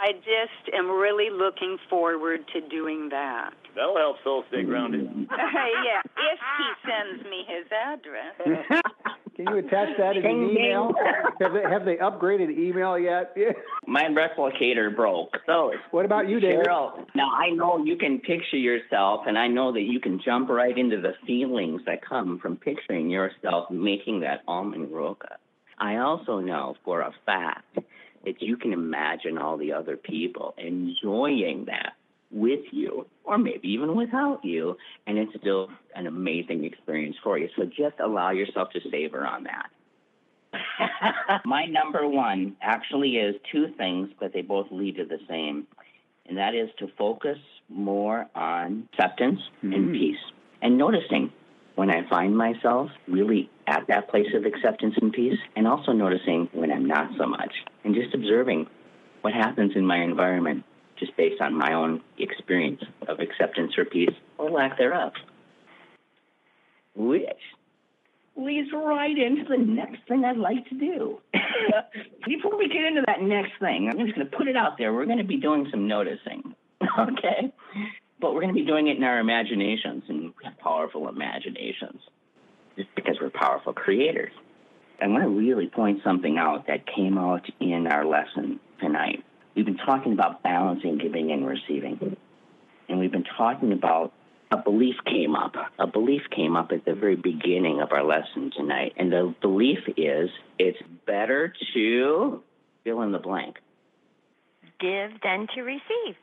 I 0.00 0.12
just 0.12 0.74
am 0.74 0.90
really 0.90 1.28
looking 1.30 1.76
forward 1.90 2.40
to 2.54 2.60
doing 2.68 3.10
that. 3.10 3.50
That'll 3.76 3.96
help 3.96 4.16
Phil 4.24 4.44
stay 4.48 4.62
grounded. 4.62 5.06
yeah, 5.30 6.00
if 6.16 6.40
he 6.58 6.88
sends 6.88 7.24
me 7.24 7.44
his 7.46 7.66
address. 7.70 8.82
Can 9.36 9.46
you 9.46 9.58
attach 9.58 9.96
that 9.98 10.16
in 10.16 10.22
Ding, 10.22 10.44
an 10.44 10.50
email? 10.50 10.92
have, 11.40 11.52
they, 11.52 11.62
have 11.62 11.84
they 11.84 11.96
upgraded 11.96 12.50
email 12.56 12.98
yet? 12.98 13.34
My 13.86 14.04
replicator 14.04 14.94
broke. 14.94 15.36
So 15.46 15.72
what 15.92 16.04
about 16.04 16.28
you, 16.28 16.40
David? 16.40 16.66
Cheryl, 16.66 17.06
now 17.14 17.30
I 17.32 17.50
know 17.50 17.82
you 17.82 17.96
can 17.96 18.18
picture 18.18 18.56
yourself, 18.56 19.22
and 19.26 19.38
I 19.38 19.48
know 19.48 19.72
that 19.72 19.82
you 19.82 20.00
can 20.00 20.20
jump 20.22 20.48
right 20.48 20.76
into 20.76 21.00
the 21.00 21.12
feelings 21.26 21.82
that 21.86 22.04
come 22.06 22.38
from 22.38 22.56
picturing 22.56 23.08
yourself 23.08 23.70
making 23.70 24.20
that 24.20 24.42
almond 24.48 24.92
roca. 24.92 25.36
I 25.78 25.98
also 25.98 26.40
know 26.40 26.76
for 26.84 27.00
a 27.00 27.12
fact 27.24 27.78
that 28.24 28.42
you 28.42 28.56
can 28.56 28.72
imagine 28.72 29.38
all 29.38 29.56
the 29.56 29.72
other 29.72 29.96
people 29.96 30.54
enjoying 30.59 31.66
that 31.66 31.94
with 32.30 32.61
you, 32.70 33.06
or 33.24 33.38
maybe 33.38 33.68
even 33.68 33.96
without 33.96 34.44
you, 34.44 34.76
and 35.06 35.18
it's 35.18 35.33
still 35.40 35.68
an 35.96 36.06
amazing 36.06 36.64
experience 36.64 37.16
for 37.24 37.38
you. 37.38 37.48
So 37.56 37.64
just 37.64 37.98
allow 37.98 38.30
yourself 38.30 38.70
to 38.70 38.80
savor 38.90 39.26
on 39.26 39.44
that. 39.44 39.70
My 41.44 41.66
number 41.66 42.06
one 42.09 42.56
actually 42.61 43.16
is 43.16 43.35
two 43.50 43.68
things, 43.76 44.11
but 44.20 44.33
they 44.33 44.42
both 44.42 44.68
lead 44.70 44.96
to 44.96 45.04
the 45.04 45.18
same, 45.28 45.66
and 46.26 46.38
that 46.38 46.54
is 46.54 46.68
to 46.78 46.88
focus 46.96 47.38
more 47.68 48.26
on 48.35 48.88
acceptance 48.92 49.40
and 49.62 49.72
mm-hmm. 49.72 49.92
peace 49.92 50.18
and 50.62 50.76
noticing 50.76 51.33
when 51.76 51.90
I 51.90 52.09
find 52.09 52.37
myself 52.37 52.90
really 53.09 53.48
at 53.70 53.87
that 53.87 54.11
place 54.11 54.26
of 54.35 54.44
acceptance 54.44 54.94
and 55.00 55.12
peace, 55.12 55.38
and 55.54 55.66
also 55.66 55.92
noticing 55.92 56.48
when 56.52 56.72
I'm 56.72 56.85
not 56.85 57.11
so 57.16 57.26
much, 57.26 57.52
and 57.85 57.94
just 57.94 58.12
observing 58.14 58.66
what 59.20 59.33
happens 59.33 59.72
in 59.76 59.87
my 59.87 60.02
environment 60.02 60.64
just 60.98 61.16
based 61.16 61.40
on 61.40 61.56
my 61.56 61.72
own 61.72 62.02
experience 62.18 62.83
of 63.09 63.20
acceptance 63.20 63.78
or 63.78 63.85
peace 63.85 64.14
or 64.38 64.50
lack 64.50 64.76
thereof. 64.76 65.12
Which 66.94 67.24
leads 68.37 68.68
right 68.72 69.16
into 69.16 69.44
the 69.48 69.56
next 69.56 70.00
thing 70.09 70.24
I'd 70.24 70.37
like 70.37 70.68
to 70.68 70.74
do. 70.74 71.20
Before 72.26 72.59
we 72.59 72.68
get 72.68 72.85
into 72.85 73.02
that 73.06 73.22
next 73.22 73.52
thing, 73.61 73.88
I'm 73.88 73.98
just 74.04 74.14
going 74.16 74.28
to 74.28 74.37
put 74.37 74.48
it 74.48 74.56
out 74.56 74.78
there. 74.78 74.92
We're 74.92 75.06
going 75.06 75.18
to 75.18 75.24
be 75.24 75.37
doing 75.37 75.68
some 75.70 75.87
noticing, 75.87 76.54
okay? 76.98 77.52
But 78.20 78.35
we're 78.35 78.42
going 78.42 78.54
to 78.54 78.61
be 78.61 78.66
doing 78.66 78.88
it 78.88 78.96
in 78.96 79.04
our 79.04 79.20
imaginations, 79.20 80.04
and 80.09 80.22
we 80.24 80.44
have 80.44 80.59
powerful 80.59 81.09
imaginations 81.09 82.00
just 82.76 82.94
because 82.94 83.16
we're 83.20 83.30
powerful 83.30 83.72
creators. 83.72 84.33
I 85.02 85.06
want 85.09 85.22
to 85.22 85.30
really 85.30 85.66
point 85.66 86.00
something 86.04 86.37
out 86.37 86.66
that 86.66 86.87
came 86.87 87.16
out 87.16 87.48
in 87.59 87.87
our 87.87 88.04
lesson 88.04 88.61
tonight. 88.80 89.24
We've 89.54 89.64
been 89.64 89.78
talking 89.78 90.12
about 90.12 90.42
balancing 90.42 90.98
giving 90.98 91.33
and 91.33 91.46
receiving. 91.46 92.16
And 92.88 92.98
we've 92.98 93.12
been 93.12 93.24
talking 93.37 93.72
about 93.72 94.12
a 94.50 94.56
belief 94.56 94.96
came 95.06 95.35
up. 95.37 95.54
A 95.78 95.87
belief 95.87 96.22
came 96.35 96.56
up 96.56 96.72
at 96.72 96.85
the 96.85 96.94
very 96.94 97.16
beginning 97.16 97.80
of 97.80 97.92
our 97.92 98.04
lesson 98.04 98.50
tonight. 98.56 98.94
And 98.96 99.12
the 99.12 99.35
belief 99.40 99.78
is 99.96 100.28
it's 100.59 100.78
better 101.06 101.54
to 101.74 102.42
fill 102.85 103.02
in 103.02 103.12
the 103.12 103.18
blank. 103.18 103.59
Give 104.80 105.11
than 105.22 105.46
to 105.54 105.62
receive. 105.62 106.16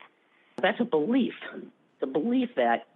That's 0.60 0.80
a 0.80 0.84
belief. 0.84 1.34
The 2.00 2.06
belief 2.06 2.50
that, 2.56 2.86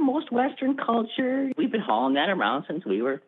most 0.00 0.32
Western 0.32 0.76
culture, 0.76 1.50
we've 1.56 1.72
been 1.72 1.80
hauling 1.80 2.14
that 2.14 2.28
around 2.28 2.64
since 2.68 2.84
we 2.84 3.02
were 3.02 3.22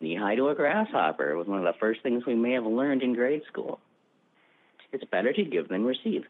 knee 0.00 0.16
high 0.16 0.34
to 0.34 0.48
a 0.48 0.54
grasshopper. 0.54 1.30
It 1.30 1.36
was 1.36 1.46
one 1.46 1.58
of 1.58 1.64
the 1.64 1.78
first 1.78 2.02
things 2.02 2.26
we 2.26 2.34
may 2.34 2.52
have 2.52 2.66
learned 2.66 3.02
in 3.02 3.14
grade 3.14 3.42
school. 3.48 3.80
It's 4.92 5.04
better 5.04 5.32
to 5.32 5.44
give 5.44 5.68
than 5.68 5.84
receive. 5.84 6.24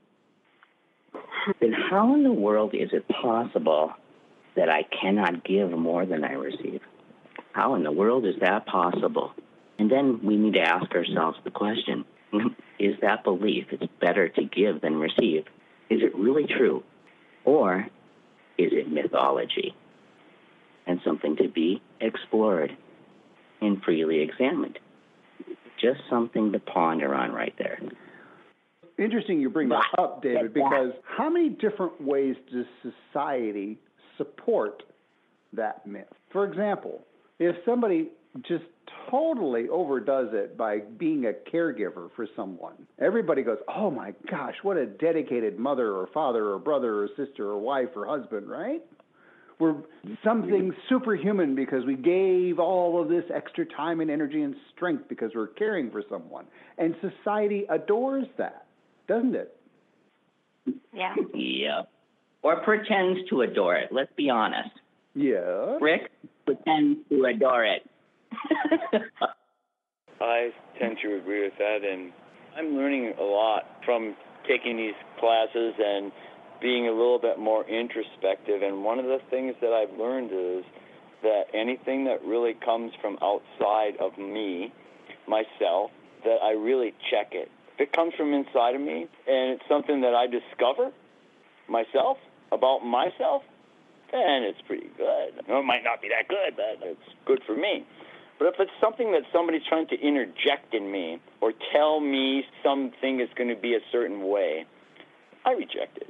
Then 1.60 1.72
how 1.72 2.14
in 2.14 2.22
the 2.22 2.32
world 2.32 2.74
is 2.74 2.90
it 2.92 3.08
possible 3.08 3.92
that 4.54 4.68
I 4.68 4.84
cannot 4.84 5.44
give 5.44 5.70
more 5.70 6.06
than 6.06 6.24
I 6.24 6.32
receive? 6.32 6.80
How 7.52 7.74
in 7.74 7.82
the 7.82 7.92
world 7.92 8.24
is 8.24 8.36
that 8.40 8.66
possible? 8.66 9.32
And 9.78 9.90
then 9.90 10.20
we 10.22 10.36
need 10.36 10.54
to 10.54 10.60
ask 10.60 10.90
ourselves 10.92 11.38
the 11.44 11.50
question 11.50 12.04
is 12.78 12.94
that 13.00 13.24
belief 13.24 13.66
it's 13.72 13.92
better 14.00 14.28
to 14.28 14.44
give 14.44 14.80
than 14.80 14.96
receive? 14.96 15.44
Is 15.90 16.02
it 16.02 16.14
really 16.14 16.46
true? 16.46 16.82
Or 17.44 17.88
is 18.58 18.72
it 18.72 18.90
mythology? 18.90 19.74
And 20.86 21.00
something 21.04 21.36
to 21.36 21.48
be 21.48 21.80
explored 22.00 22.76
and 23.60 23.82
freely 23.82 24.20
examined. 24.20 24.78
Just 25.80 26.00
something 26.10 26.52
to 26.52 26.58
ponder 26.58 27.14
on 27.14 27.32
right 27.32 27.54
there. 27.58 27.78
Interesting 28.98 29.40
you 29.40 29.48
bring 29.48 29.68
that 29.70 29.86
up, 29.98 30.22
David, 30.22 30.52
because 30.52 30.92
how 31.04 31.30
many 31.30 31.48
different 31.48 32.00
ways 32.00 32.36
does 32.52 32.66
society 32.82 33.78
support 34.18 34.82
that 35.52 35.86
myth? 35.86 36.06
For 36.30 36.44
example, 36.44 37.02
if 37.38 37.56
somebody 37.64 38.10
just 38.46 38.64
totally 39.10 39.68
overdoes 39.68 40.30
it 40.32 40.56
by 40.56 40.78
being 40.78 41.26
a 41.26 41.32
caregiver 41.50 42.10
for 42.16 42.26
someone, 42.34 42.74
everybody 42.98 43.42
goes, 43.42 43.58
oh 43.68 43.90
my 43.90 44.14
gosh, 44.30 44.54
what 44.62 44.76
a 44.76 44.86
dedicated 44.86 45.58
mother 45.58 45.94
or 45.94 46.08
father 46.12 46.50
or 46.50 46.58
brother 46.58 47.02
or 47.02 47.08
sister 47.16 47.48
or 47.48 47.58
wife 47.58 47.88
or 47.96 48.06
husband, 48.06 48.48
right? 48.48 48.82
We're 49.58 49.76
something 50.24 50.72
superhuman 50.88 51.54
because 51.54 51.84
we 51.84 51.94
gave 51.94 52.58
all 52.58 53.00
of 53.00 53.08
this 53.08 53.24
extra 53.32 53.64
time 53.64 54.00
and 54.00 54.10
energy 54.10 54.42
and 54.42 54.56
strength 54.74 55.04
because 55.08 55.30
we're 55.34 55.46
caring 55.46 55.90
for 55.90 56.02
someone. 56.08 56.46
And 56.78 56.96
society 57.00 57.64
adores 57.70 58.26
that, 58.38 58.66
doesn't 59.06 59.36
it? 59.36 59.56
Yeah. 60.92 61.14
Yep. 61.32 61.88
Or 62.42 62.60
pretends 62.62 63.20
to 63.30 63.42
adore 63.42 63.76
it. 63.76 63.90
Let's 63.92 64.10
be 64.16 64.30
honest. 64.30 64.70
Yeah. 65.14 65.78
Rick 65.80 66.10
pretends 66.44 66.98
to 67.10 67.24
adore 67.26 67.64
it. 67.64 67.88
I 70.20 70.50
tend 70.78 70.98
to 71.02 71.16
agree 71.16 71.42
with 71.42 71.54
that, 71.58 71.84
and 71.84 72.12
I'm 72.56 72.76
learning 72.76 73.14
a 73.18 73.22
lot 73.22 73.64
from 73.84 74.14
taking 74.48 74.76
these 74.76 74.94
classes 75.18 75.74
and 75.78 76.12
being 76.60 76.86
a 76.86 76.92
little 76.92 77.18
bit 77.18 77.38
more 77.38 77.64
introspective. 77.68 78.62
And 78.62 78.84
one 78.84 78.98
of 78.98 79.06
the 79.06 79.18
things 79.30 79.54
that 79.60 79.72
I've 79.72 79.98
learned 79.98 80.30
is 80.32 80.64
that 81.22 81.44
anything 81.54 82.04
that 82.04 82.24
really 82.24 82.54
comes 82.54 82.92
from 83.00 83.18
outside 83.22 83.96
of 84.00 84.16
me, 84.18 84.72
myself, 85.26 85.90
that 86.24 86.38
I 86.42 86.52
really 86.52 86.94
check 87.10 87.32
it. 87.32 87.50
If 87.74 87.80
it 87.80 87.92
comes 87.92 88.14
from 88.14 88.32
inside 88.32 88.74
of 88.74 88.80
me 88.80 89.08
and 89.26 89.52
it's 89.54 89.62
something 89.68 90.02
that 90.02 90.14
I 90.14 90.26
discover 90.26 90.92
myself 91.68 92.18
about 92.52 92.84
myself, 92.84 93.42
then 94.12 94.42
it's 94.44 94.60
pretty 94.66 94.90
good. 94.96 95.42
It 95.48 95.64
might 95.64 95.82
not 95.82 96.02
be 96.02 96.08
that 96.08 96.28
good, 96.28 96.54
but 96.56 96.86
it's 96.86 97.00
good 97.24 97.42
for 97.46 97.56
me. 97.56 97.86
But 98.42 98.54
if 98.54 98.58
it's 98.58 98.80
something 98.80 99.12
that 99.12 99.22
somebody's 99.32 99.62
trying 99.68 99.86
to 99.86 100.00
interject 100.00 100.74
in 100.74 100.90
me 100.90 101.20
or 101.40 101.52
tell 101.72 102.00
me 102.00 102.42
something 102.60 103.20
is 103.20 103.28
going 103.36 103.50
to 103.50 103.54
be 103.54 103.74
a 103.74 103.80
certain 103.92 104.26
way, 104.26 104.66
I 105.44 105.52
reject 105.52 105.98
it. 105.98 106.08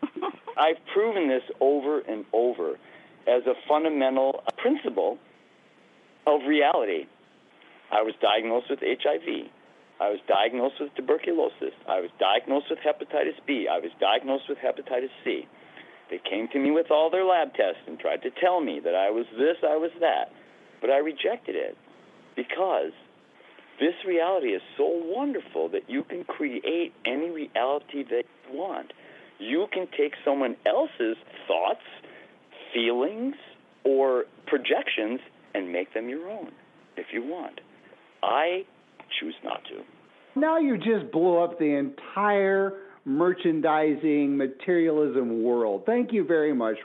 I've 0.56 0.78
proven 0.94 1.28
this 1.28 1.42
over 1.60 2.00
and 2.00 2.24
over 2.32 2.78
as 3.28 3.42
a 3.44 3.52
fundamental 3.68 4.44
principle 4.56 5.18
of 6.26 6.40
reality. 6.48 7.04
I 7.92 8.00
was 8.00 8.14
diagnosed 8.18 8.70
with 8.70 8.80
HIV. 8.80 9.50
I 10.00 10.08
was 10.08 10.20
diagnosed 10.26 10.76
with 10.80 10.94
tuberculosis. 10.94 11.76
I 11.86 12.00
was 12.00 12.08
diagnosed 12.18 12.68
with 12.70 12.78
hepatitis 12.78 13.36
B. 13.46 13.68
I 13.70 13.76
was 13.76 13.90
diagnosed 14.00 14.44
with 14.48 14.56
hepatitis 14.56 15.12
C. 15.22 15.46
They 16.08 16.18
came 16.30 16.48
to 16.48 16.58
me 16.58 16.70
with 16.70 16.90
all 16.90 17.10
their 17.10 17.26
lab 17.26 17.52
tests 17.52 17.84
and 17.86 17.98
tried 17.98 18.22
to 18.22 18.30
tell 18.40 18.62
me 18.62 18.80
that 18.82 18.94
I 18.94 19.10
was 19.10 19.26
this, 19.36 19.58
I 19.62 19.76
was 19.76 19.90
that. 20.00 20.32
But 20.80 20.90
I 20.90 20.98
rejected 20.98 21.54
it 21.54 21.76
because 22.36 22.92
this 23.80 23.94
reality 24.06 24.48
is 24.48 24.62
so 24.76 24.86
wonderful 24.86 25.68
that 25.70 25.88
you 25.88 26.04
can 26.04 26.24
create 26.24 26.92
any 27.04 27.30
reality 27.30 28.04
that 28.10 28.24
you 28.50 28.58
want. 28.58 28.92
You 29.38 29.66
can 29.72 29.88
take 29.96 30.12
someone 30.24 30.56
else's 30.64 31.16
thoughts, 31.48 31.82
feelings, 32.72 33.34
or 33.84 34.24
projections 34.46 35.20
and 35.54 35.72
make 35.72 35.92
them 35.94 36.08
your 36.08 36.28
own 36.30 36.52
if 36.96 37.06
you 37.12 37.22
want. 37.24 37.60
I 38.22 38.64
choose 39.20 39.34
not 39.42 39.62
to. 39.64 40.40
Now 40.40 40.58
you 40.58 40.76
just 40.76 41.12
blew 41.12 41.38
up 41.38 41.58
the 41.58 41.76
entire 41.76 42.74
merchandising 43.04 44.36
materialism 44.36 45.42
world. 45.42 45.82
Thank 45.86 46.12
you 46.12 46.24
very 46.24 46.54
much. 46.54 46.76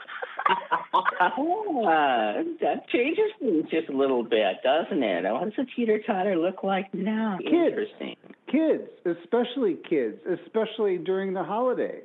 Ah, 0.48 2.34
that 2.60 2.88
changes 2.92 3.30
things 3.38 3.64
just 3.70 3.88
a 3.88 3.96
little 3.96 4.22
bit, 4.22 4.56
doesn't 4.62 5.02
it? 5.02 5.24
What 5.24 5.44
does 5.44 5.66
a 5.66 5.76
teeter 5.76 6.00
totter 6.06 6.36
look 6.36 6.62
like 6.62 6.92
now? 6.92 7.38
Kids. 7.40 7.54
Interesting. 7.54 8.16
Kids, 8.50 8.82
especially 9.04 9.78
kids, 9.88 10.18
especially 10.44 10.98
during 10.98 11.32
the 11.32 11.42
holidays, 11.42 12.02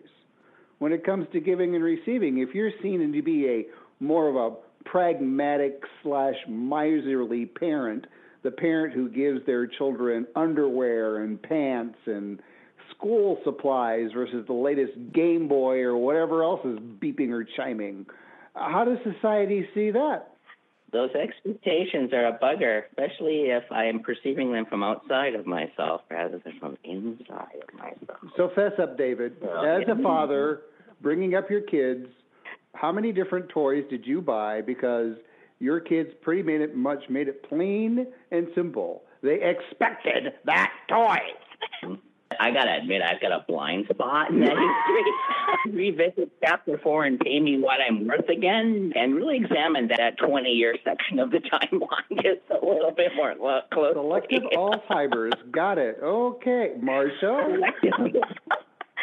when 0.80 0.91
it 0.91 1.06
comes 1.06 1.28
to 1.34 1.39
giving 1.39 1.75
and 1.75 1.84
receiving, 1.84 2.39
if 2.39 2.54
you're 2.54 2.71
seen 2.84 3.12
to 3.12 3.21
be 3.21 3.47
a 3.47 3.65
more 4.04 4.30
of 4.30 4.36
a 4.36 4.56
pragmatic 4.88 5.82
slash 6.04 6.36
miserly 6.47 7.45
parent, 7.45 8.06
the 8.43 8.51
parent 8.51 8.93
who 8.93 9.10
gives 9.10 9.43
their 9.45 9.65
children 9.65 10.28
underwear 10.36 11.23
and 11.23 11.41
pants 11.41 11.97
and 12.06 12.39
school 12.95 13.39
supplies 13.43 14.10
versus 14.13 14.45
the 14.48 14.54
latest 14.54 14.93
Game 15.13 15.48
Boy 15.48 15.80
or 15.82 15.98
whatever 15.98 16.43
else 16.43 16.62
is 16.65 16.78
beeping 16.80 17.32
or 17.32 17.45
chiming. 17.58 18.06
How 18.56 18.86
does 18.86 18.98
society 19.04 19.67
see 19.74 19.91
that? 19.91 20.32
Those 20.91 21.10
expectations 21.12 22.13
are 22.13 22.28
a 22.28 22.39
bugger, 22.39 22.84
especially 22.88 23.50
if 23.50 23.63
I 23.69 23.86
am 23.86 24.00
perceiving 24.00 24.54
them 24.54 24.65
from 24.65 24.82
outside 24.82 25.36
of 25.36 25.45
myself 25.45 26.02
rather 26.10 26.39
than 26.39 26.58
from 26.60 26.78
inside 26.86 27.60
of 27.67 27.74
myself. 27.78 28.19
So 28.38 28.50
fess 28.56 28.71
up, 28.82 28.98
David. 28.98 29.34
As 29.43 29.84
a 29.89 30.02
father, 30.02 30.62
bringing 31.02 31.36
up 31.36 31.50
your 31.50 31.62
kids, 31.62 32.08
how 32.76 32.93
many 32.93 33.12
different 33.12 33.50
toys 33.50 33.84
did 33.89 34.06
you 34.06 34.21
buy? 34.21 34.62
Because 34.62 35.15
your 35.60 35.82
kids 35.82 36.12
pretty 36.21 36.43
made 36.43 36.62
it 36.62 36.76
much 36.76 37.10
made 37.10 37.28
it 37.28 37.48
plain 37.50 38.08
and 38.32 38.48
simple. 38.56 39.04
They 39.21 39.39
expected 39.41 40.34
that 40.45 40.71
toy. 40.88 41.17
I 42.40 42.52
gotta 42.52 42.78
admit, 42.82 43.02
I've 43.02 43.22
got 43.22 43.32
a 43.32 43.46
blind 43.48 43.86
spot 43.92 44.32
in 44.32 44.40
that 44.40 44.50
history. 44.50 45.74
Revisit 45.78 46.32
chapter 46.44 46.78
four 46.80 47.06
and 47.06 47.20
pay 47.20 47.40
me 47.40 47.58
what 47.60 47.80
I'm 47.88 48.08
worth 48.08 48.28
again, 48.30 48.94
and 48.96 49.16
really 49.16 49.38
examine 49.38 49.88
that 49.90 50.18
20 50.18 50.50
year 50.50 50.76
section 50.84 51.20
of 51.20 51.32
the 51.32 51.38
timeline 51.38 52.10
just 52.24 52.42
a 52.50 52.66
little 52.66 52.92
bit 52.92 53.12
more 53.16 53.36
closely. 53.72 53.94
Selective 53.94 54.44
Alzheimer's. 54.56 55.40
Got 55.52 55.78
it. 55.78 56.00
Okay, 56.02 56.74
Marcia. 56.82 57.60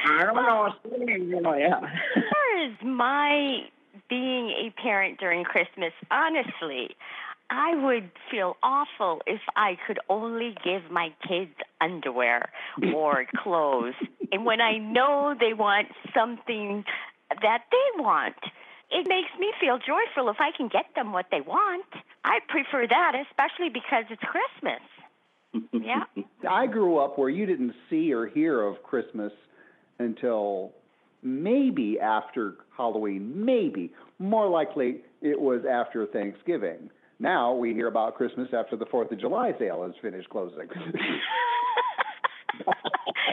I 0.04 0.24
don't 0.24 1.42
know. 1.42 1.54
Yeah. 1.54 1.78
As 2.16 2.22
far 2.30 2.64
as 2.64 2.72
my 2.82 3.60
being 4.08 4.50
a 4.50 4.72
parent 4.82 5.18
during 5.18 5.44
Christmas, 5.44 5.92
honestly, 6.10 6.96
I 7.52 7.74
would 7.74 8.10
feel 8.30 8.56
awful 8.62 9.20
if 9.26 9.42
I 9.56 9.76
could 9.86 9.98
only 10.08 10.54
give 10.64 10.90
my 10.90 11.12
kids 11.28 11.52
underwear 11.82 12.50
or 12.94 13.26
clothes. 13.36 13.92
and 14.32 14.46
when 14.46 14.62
I 14.62 14.78
know 14.78 15.34
they 15.38 15.52
want 15.52 15.88
something 16.14 16.82
that 17.28 17.64
they 17.70 18.02
want, 18.02 18.36
it 18.90 19.06
makes 19.06 19.28
me 19.38 19.52
feel 19.60 19.76
joyful 19.76 20.30
if 20.30 20.36
I 20.40 20.50
can 20.56 20.68
get 20.68 20.86
them 20.96 21.12
what 21.12 21.26
they 21.30 21.42
want. 21.42 21.84
I 22.24 22.38
prefer 22.48 22.86
that, 22.88 23.12
especially 23.28 23.68
because 23.68 24.04
it's 24.08 24.22
Christmas. 24.22 24.80
Yeah. 25.72 26.04
I 26.48 26.66
grew 26.66 26.96
up 26.98 27.18
where 27.18 27.28
you 27.28 27.44
didn't 27.44 27.74
see 27.90 28.14
or 28.14 28.28
hear 28.28 28.62
of 28.62 28.82
Christmas 28.82 29.32
until 29.98 30.72
maybe 31.22 32.00
after 32.00 32.54
Halloween, 32.74 33.44
maybe. 33.44 33.92
More 34.18 34.48
likely, 34.48 35.02
it 35.20 35.38
was 35.38 35.66
after 35.70 36.06
Thanksgiving. 36.06 36.88
Now 37.22 37.54
we 37.54 37.72
hear 37.72 37.86
about 37.86 38.16
Christmas 38.16 38.48
after 38.52 38.76
the 38.76 38.84
Fourth 38.86 39.12
of 39.12 39.20
July 39.20 39.54
sale 39.56 39.84
is 39.84 39.94
finished 40.02 40.28
closing. 40.28 40.68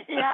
yeah. 0.07 0.31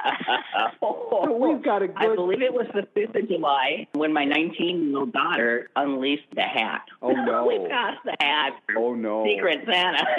so 0.78 1.32
we've 1.34 1.64
got 1.64 1.80
a 1.80 1.88
good. 1.88 1.96
I 1.96 2.14
believe 2.14 2.42
it 2.42 2.52
was 2.52 2.66
the 2.74 2.82
5th 2.94 3.18
of 3.22 3.28
July 3.28 3.88
when 3.94 4.12
my 4.12 4.26
19 4.26 4.90
year 4.90 4.98
old 4.98 5.14
daughter 5.14 5.70
unleashed 5.74 6.28
the 6.34 6.42
hat. 6.42 6.82
Oh, 7.00 7.12
no. 7.12 7.46
we 7.48 7.66
passed 7.66 8.04
the 8.04 8.14
hat. 8.20 8.52
Oh, 8.76 8.94
no. 8.94 9.24
Secret 9.26 9.60
Santa. 9.64 10.04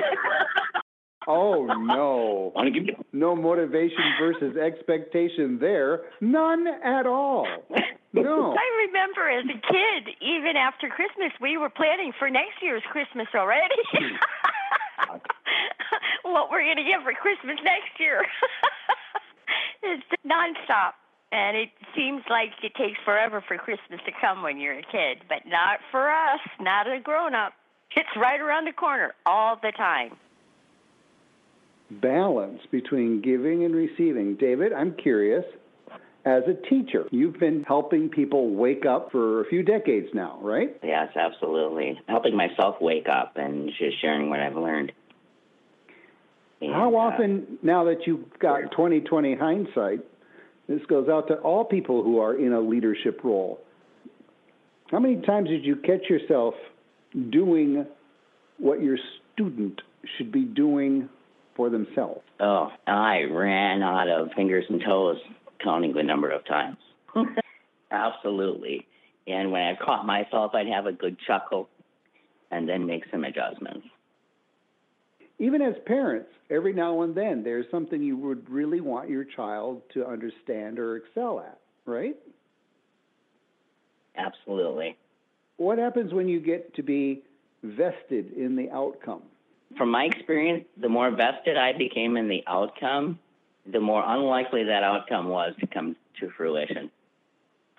Oh 1.29 1.65
no. 1.65 2.53
Want 2.55 2.67
to 2.67 2.79
give 2.79 2.87
you? 2.87 2.95
No 3.11 3.35
motivation 3.35 3.97
versus 4.17 4.55
expectation 4.55 5.59
there. 5.59 6.03
None 6.21 6.65
at 6.67 7.05
all. 7.05 7.45
No. 8.23 8.55
I 8.57 8.85
remember 8.87 9.29
as 9.29 9.45
a 9.45 9.59
kid, 9.59 10.15
even 10.21 10.55
after 10.57 10.89
Christmas, 10.89 11.31
we 11.41 11.57
were 11.57 11.69
planning 11.69 12.13
for 12.17 12.29
next 12.29 12.61
year's 12.61 12.83
Christmas 12.89 13.27
already. 13.35 13.75
Hmm. 13.91 15.17
what 16.23 16.51
we're 16.51 16.63
going 16.63 16.77
to 16.77 16.83
get 16.83 17.03
for 17.03 17.13
Christmas 17.13 17.57
next 17.63 17.99
year. 17.99 18.25
it's 19.83 20.03
nonstop. 20.25 20.93
And 21.31 21.57
it 21.57 21.69
seems 21.95 22.23
like 22.29 22.51
it 22.63 22.73
takes 22.75 22.97
forever 23.03 23.43
for 23.45 23.57
Christmas 23.57 23.99
to 24.05 24.11
come 24.21 24.43
when 24.43 24.59
you're 24.59 24.79
a 24.79 24.83
kid, 24.83 25.23
but 25.27 25.45
not 25.45 25.79
for 25.91 26.09
us, 26.09 26.39
not 26.59 26.87
a 26.87 26.99
grown 27.01 27.35
up. 27.35 27.53
It's 27.95 28.07
right 28.15 28.39
around 28.39 28.65
the 28.65 28.71
corner 28.71 29.13
all 29.25 29.57
the 29.61 29.71
time 29.71 30.11
balance 31.89 32.61
between 32.71 33.21
giving 33.21 33.63
and 33.63 33.75
receiving. 33.75 34.35
David, 34.35 34.73
I'm 34.73 34.93
curious. 34.93 35.45
As 36.25 36.43
a 36.47 36.69
teacher, 36.69 37.07
you've 37.11 37.39
been 37.39 37.63
helping 37.63 38.09
people 38.09 38.53
wake 38.53 38.85
up 38.85 39.11
for 39.11 39.41
a 39.41 39.45
few 39.45 39.63
decades 39.63 40.07
now, 40.13 40.39
right? 40.41 40.77
Yes, 40.83 41.09
absolutely. 41.15 41.99
Helping 42.07 42.35
myself 42.35 42.75
wake 42.81 43.07
up 43.07 43.33
and 43.37 43.69
just 43.77 44.01
sharing 44.01 44.29
what 44.29 44.41
I've 44.41 44.57
learned. 44.57 44.91
And, 46.59 46.73
How 46.73 46.93
uh, 46.93 46.97
often, 46.97 47.59
now 47.61 47.85
that 47.85 48.05
you've 48.05 48.25
got 48.39 48.71
2020 48.71 49.35
hindsight, 49.35 49.99
this 50.67 50.81
goes 50.89 51.07
out 51.07 51.27
to 51.29 51.35
all 51.35 51.63
people 51.63 52.03
who 52.03 52.19
are 52.19 52.37
in 52.37 52.51
a 52.51 52.59
leadership 52.59 53.21
role. 53.23 53.59
How 54.91 54.99
many 54.99 55.21
times 55.21 55.49
did 55.49 55.65
you 55.65 55.77
catch 55.77 56.09
yourself 56.09 56.55
doing 57.29 57.85
what 58.57 58.81
your 58.81 58.97
student 59.33 59.81
should 60.17 60.31
be 60.31 60.43
doing 60.43 61.09
for 61.55 61.69
themselves? 61.69 62.21
Oh, 62.39 62.69
I 62.85 63.23
ran 63.31 63.81
out 63.81 64.09
of 64.09 64.29
fingers 64.35 64.65
and 64.69 64.81
toes 64.85 65.17
counting 65.63 65.93
the 65.93 66.03
number 66.03 66.29
of 66.29 66.45
times. 66.45 66.77
Absolutely. 67.91 68.85
And 69.27 69.51
when 69.51 69.61
I 69.61 69.75
caught 69.75 70.05
myself, 70.05 70.53
I'd 70.53 70.67
have 70.67 70.85
a 70.85 70.91
good 70.91 71.17
chuckle 71.25 71.69
and 72.51 72.67
then 72.67 72.85
make 72.85 73.03
some 73.11 73.23
adjustments. 73.23 73.85
Even 75.39 75.61
as 75.61 75.75
parents, 75.85 76.29
every 76.49 76.73
now 76.73 77.01
and 77.01 77.13
then 77.13 77.43
there's 77.43 77.65
something 77.69 78.01
you 78.01 78.17
would 78.17 78.49
really 78.49 78.81
want 78.81 79.09
your 79.09 79.23
child 79.23 79.81
to 79.93 80.05
understand 80.05 80.79
or 80.79 80.97
excel 80.97 81.39
at, 81.39 81.59
right? 81.85 82.15
Absolutely. 84.15 84.97
What 85.57 85.77
happens 85.77 86.13
when 86.13 86.27
you 86.27 86.39
get 86.39 86.73
to 86.75 86.83
be 86.83 87.23
vested 87.63 88.33
in 88.33 88.55
the 88.55 88.69
outcome? 88.71 89.23
From 89.77 89.91
my 89.91 90.05
experience, 90.05 90.65
the 90.79 90.89
more 90.89 91.11
vested 91.11 91.57
I 91.57 91.73
became 91.77 92.17
in 92.17 92.27
the 92.27 92.43
outcome, 92.47 93.19
the 93.71 93.79
more 93.79 94.03
unlikely 94.05 94.65
that 94.65 94.83
outcome 94.83 95.29
was 95.29 95.53
to 95.59 95.67
come 95.67 95.95
to 96.19 96.29
fruition. 96.35 96.89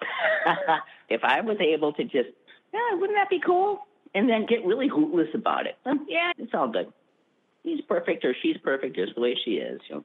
if 1.09 1.22
I 1.24 1.40
was 1.40 1.57
able 1.61 1.92
to 1.94 2.05
just, 2.05 2.29
yeah, 2.72 2.94
wouldn't 2.94 3.18
that 3.18 3.31
be 3.31 3.40
cool? 3.44 3.87
And 4.14 4.29
then 4.29 4.46
get 4.46 4.64
really 4.64 4.88
hootless 4.88 5.29
about 5.35 5.66
it. 5.66 5.77
yeah, 6.09 6.33
it's 6.38 6.55
all 6.55 6.68
good. 6.68 6.92
He's 7.62 7.81
perfect 7.83 8.24
or 8.24 8.35
she's 8.42 8.57
perfect 8.59 8.96
just 8.96 9.14
the 9.14 9.20
way 9.20 9.37
she 9.44 9.53
is. 9.53 9.81
She'll, 9.88 10.05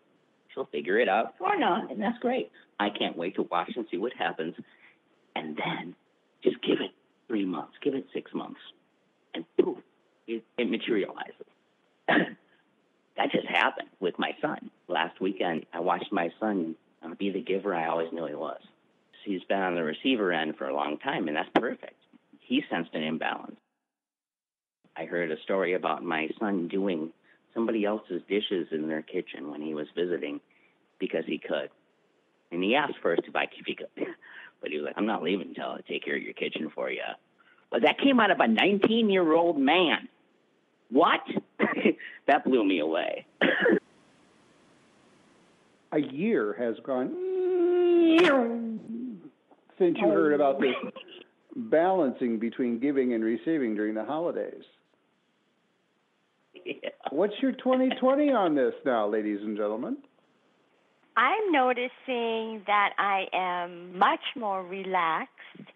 she'll 0.54 0.65
figure 0.65 1.00
it 1.00 1.08
out 1.08 1.36
or 1.39 1.58
not, 1.58 1.91
and 1.91 2.02
that's 2.02 2.17
great. 2.19 2.52
I 2.80 2.89
can't 2.89 3.17
wait 3.17 3.36
to 3.36 3.43
watch 3.43 3.72
and 3.76 3.86
see 3.89 3.98
what 3.98 4.13
happens. 4.13 4.56
And 5.36 5.58
then 5.58 5.96
just 6.43 6.62
give 6.62 6.82
it 6.82 6.91
three 7.28 7.46
months, 7.46 7.74
give 7.82 7.96
it 7.96 8.06
six 8.13 8.34
months, 8.34 8.60
and 9.34 9.46
poof, 9.60 9.78
it, 10.28 10.43
it 10.58 10.69
materializes. 10.69 11.46
that 13.17 13.32
just 13.32 13.47
happened 13.47 13.89
with 13.99 14.17
my 14.17 14.32
son. 14.41 14.69
Last 14.88 15.19
weekend, 15.21 15.65
I 15.73 15.80
watched 15.80 16.12
my 16.12 16.32
son 16.39 16.76
uh, 17.04 17.13
be 17.15 17.32
the 17.32 17.41
giver 17.41 17.76
I 17.76 17.88
always 17.88 18.12
knew 18.12 18.26
he 18.26 18.36
was. 18.36 18.60
He's 19.26 19.43
been 19.43 19.60
on 19.60 19.76
the 19.76 19.84
receiver 19.84 20.32
end 20.34 20.58
for 20.58 20.67
a 20.67 20.76
long 20.76 20.97
time, 20.97 21.28
and 21.28 21.38
that's 21.38 21.49
perfect. 21.56 21.95
He 22.39 22.63
sensed 22.69 22.93
an 22.93 23.04
imbalance. 23.04 23.56
I 24.97 25.06
heard 25.06 25.32
a 25.32 25.41
story 25.43 25.73
about 25.73 26.04
my 26.04 26.30
son 26.39 26.67
doing 26.67 27.12
somebody 27.54 27.86
else's 27.86 28.21
dishes 28.28 28.67
in 28.71 28.88
their 28.88 29.02
kitchen 29.02 29.49
when 29.49 29.62
he 29.62 29.73
was 29.73 29.88
visiting 29.95 30.39
because 30.99 31.23
he 31.26 31.39
could. 31.39 31.69
And 32.52 32.63
he 32.63 32.76
asked 32.76 32.95
first 33.02 33.21
if 33.28 33.36
I 33.36 33.45
could, 33.45 33.88
but 34.62 34.69
he 34.69 34.78
was 34.78 34.86
like, 34.86 34.95
"I'm 34.97 35.06
not 35.06 35.23
leaving 35.23 35.49
until 35.49 35.71
I 35.71 35.82
take 35.88 36.04
care 36.04 36.15
of 36.15 36.21
your 36.21 36.34
kitchen 36.34 36.69
for 36.73 36.91
you." 36.91 37.02
But 37.71 37.82
that 37.84 37.97
came 37.97 38.19
out 38.19 38.30
of 38.30 38.39
a 38.39 38.47
19 38.47 39.10
year 39.10 39.34
old 39.34 39.58
man. 39.58 40.08
What? 40.93 41.21
that 42.27 42.45
blew 42.45 42.63
me 42.63 42.79
away. 42.79 43.25
a 45.91 45.99
year 45.99 46.56
has 46.58 46.75
gone 46.86 47.12
since 49.79 49.97
you 49.99 50.08
heard 50.08 50.34
about 50.34 50.62
this 50.62 50.75
balancing 51.56 52.38
between 52.38 52.79
giving 52.79 53.13
and 53.13 53.23
receiving 53.23 53.73
during 53.73 53.95
the 53.95 54.06
holidays. 54.06 54.62
Yeah. 56.63 56.89
What's 57.10 57.34
your 57.41 57.53
2020 57.53 58.32
on 58.32 58.53
this 58.53 58.73
now, 58.86 59.08
ladies 59.08 59.39
and 59.41 59.58
gentlemen? 59.58 59.97
I'm 61.17 61.51
noticing 61.51 62.62
that 62.67 62.93
I 62.99 63.25
am 63.34 63.97
much 63.97 64.21
more 64.36 64.63
relaxed, 64.63 65.71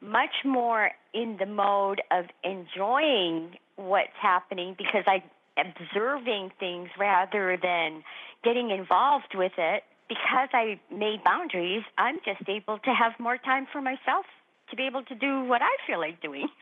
much 0.00 0.34
more 0.44 0.90
in 1.12 1.36
the 1.38 1.46
mode 1.46 2.00
of 2.10 2.24
enjoying 2.42 3.56
what's 3.76 4.16
happening 4.20 4.74
because 4.76 5.04
I'm 5.06 5.22
observing 5.56 6.50
things 6.58 6.88
rather 6.98 7.58
than 7.60 8.02
getting 8.42 8.70
involved 8.70 9.34
with 9.34 9.52
it. 9.58 9.82
Because 10.06 10.50
I 10.52 10.78
made 10.92 11.24
boundaries, 11.24 11.82
I'm 11.96 12.16
just 12.26 12.46
able 12.46 12.78
to 12.78 12.90
have 12.90 13.12
more 13.18 13.38
time 13.38 13.66
for 13.72 13.80
myself 13.80 14.26
to 14.68 14.76
be 14.76 14.86
able 14.86 15.02
to 15.04 15.14
do 15.14 15.44
what 15.44 15.62
I 15.62 15.74
feel 15.86 15.98
like 15.98 16.20
doing. 16.20 16.48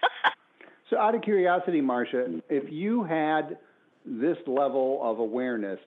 So, 0.92 0.98
out 0.98 1.14
of 1.14 1.22
curiosity, 1.22 1.80
Marcia, 1.80 2.42
if 2.50 2.70
you 2.70 3.02
had 3.02 3.56
this 4.04 4.36
level 4.46 5.00
of 5.02 5.20
awareness, 5.20 5.78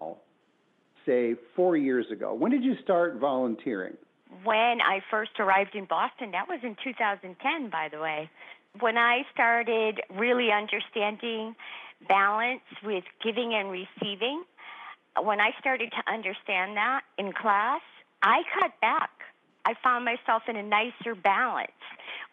say 1.06 1.36
four 1.56 1.78
years 1.78 2.08
ago, 2.12 2.34
when 2.34 2.52
did 2.52 2.64
you 2.64 2.74
start 2.84 3.18
volunteering? 3.20 3.94
When 4.44 4.82
I 4.82 5.02
first 5.12 5.32
arrived 5.38 5.76
in 5.76 5.86
Boston, 5.86 6.32
that 6.32 6.48
was 6.48 6.60
in 6.64 6.76
2010, 6.84 7.70
by 7.70 7.88
the 7.92 8.00
way. 8.00 8.32
When 8.80 8.98
I 8.98 9.24
started 9.34 10.02
really 10.14 10.50
understanding 10.52 11.56
balance 12.08 12.62
with 12.84 13.04
giving 13.24 13.54
and 13.54 13.72
receiving, 13.72 14.44
when 15.22 15.40
I 15.40 15.52
started 15.60 15.92
to 15.92 16.12
understand 16.12 16.76
that 16.78 17.02
in 17.18 17.32
class, 17.32 17.82
I 18.22 18.42
cut 18.60 18.72
back. 18.82 19.12
I 19.66 19.74
found 19.84 20.06
myself 20.06 20.44
in 20.48 20.56
a 20.56 20.64
nicer 20.64 21.16
balance 21.16 21.72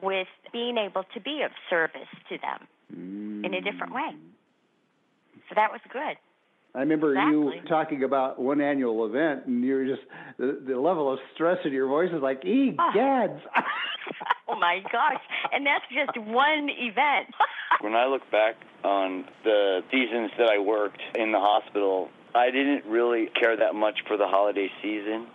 with 0.03 0.27
being 0.53 0.77
able 0.77 1.05
to 1.15 1.21
be 1.21 1.43
of 1.45 1.53
service 1.71 2.09
to 2.29 2.39
them 2.39 2.67
mm. 2.93 3.47
in 3.47 3.55
a 3.55 3.61
different 3.61 3.95
way. 3.95 4.11
So 5.49 5.55
that 5.55 5.71
was 5.71 5.81
good. 5.91 6.17
I 6.75 6.81
remember 6.81 7.13
exactly. 7.13 7.57
you 7.57 7.69
talking 7.69 8.05
about 8.05 8.41
one 8.41 8.61
annual 8.63 9.05
event, 9.05 9.47
and 9.47 9.63
you 9.63 9.75
were 9.75 9.85
just 9.85 10.03
the, 10.39 10.63
the 10.67 10.81
level 10.81 11.13
of 11.13 11.19
stress 11.35 11.59
in 11.65 11.73
your 11.73 11.87
voice 11.87 12.11
is 12.13 12.23
like, 12.23 12.43
"Egads!" 12.43 13.41
oh. 13.55 13.61
gads." 14.05 14.17
oh 14.49 14.59
my 14.59 14.81
gosh! 14.91 15.21
And 15.53 15.67
that's 15.67 15.85
just 15.93 16.17
one 16.27 16.69
event. 16.71 17.35
when 17.81 17.95
I 17.95 18.07
look 18.07 18.29
back 18.31 18.57
on 18.85 19.25
the 19.45 19.81
seasons 19.91 20.31
that 20.39 20.49
I 20.49 20.59
worked 20.59 21.01
in 21.15 21.33
the 21.33 21.41
hospital, 21.41 22.11
I 22.35 22.51
didn't 22.51 22.85
really 22.87 23.29
care 23.39 23.57
that 23.57 23.75
much 23.75 24.01
for 24.07 24.17
the 24.17 24.27
holiday 24.27 24.71
season, 24.83 25.27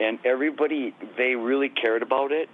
and 0.00 0.18
everybody 0.24 0.94
they 1.16 1.34
really 1.34 1.68
cared 1.68 2.02
about 2.02 2.32
it. 2.32 2.48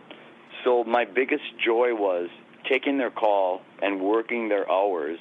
So 0.64 0.84
my 0.84 1.04
biggest 1.04 1.44
joy 1.64 1.94
was 1.94 2.28
taking 2.68 2.98
their 2.98 3.10
call 3.10 3.60
and 3.80 4.00
working 4.00 4.48
their 4.48 4.70
hours 4.70 5.18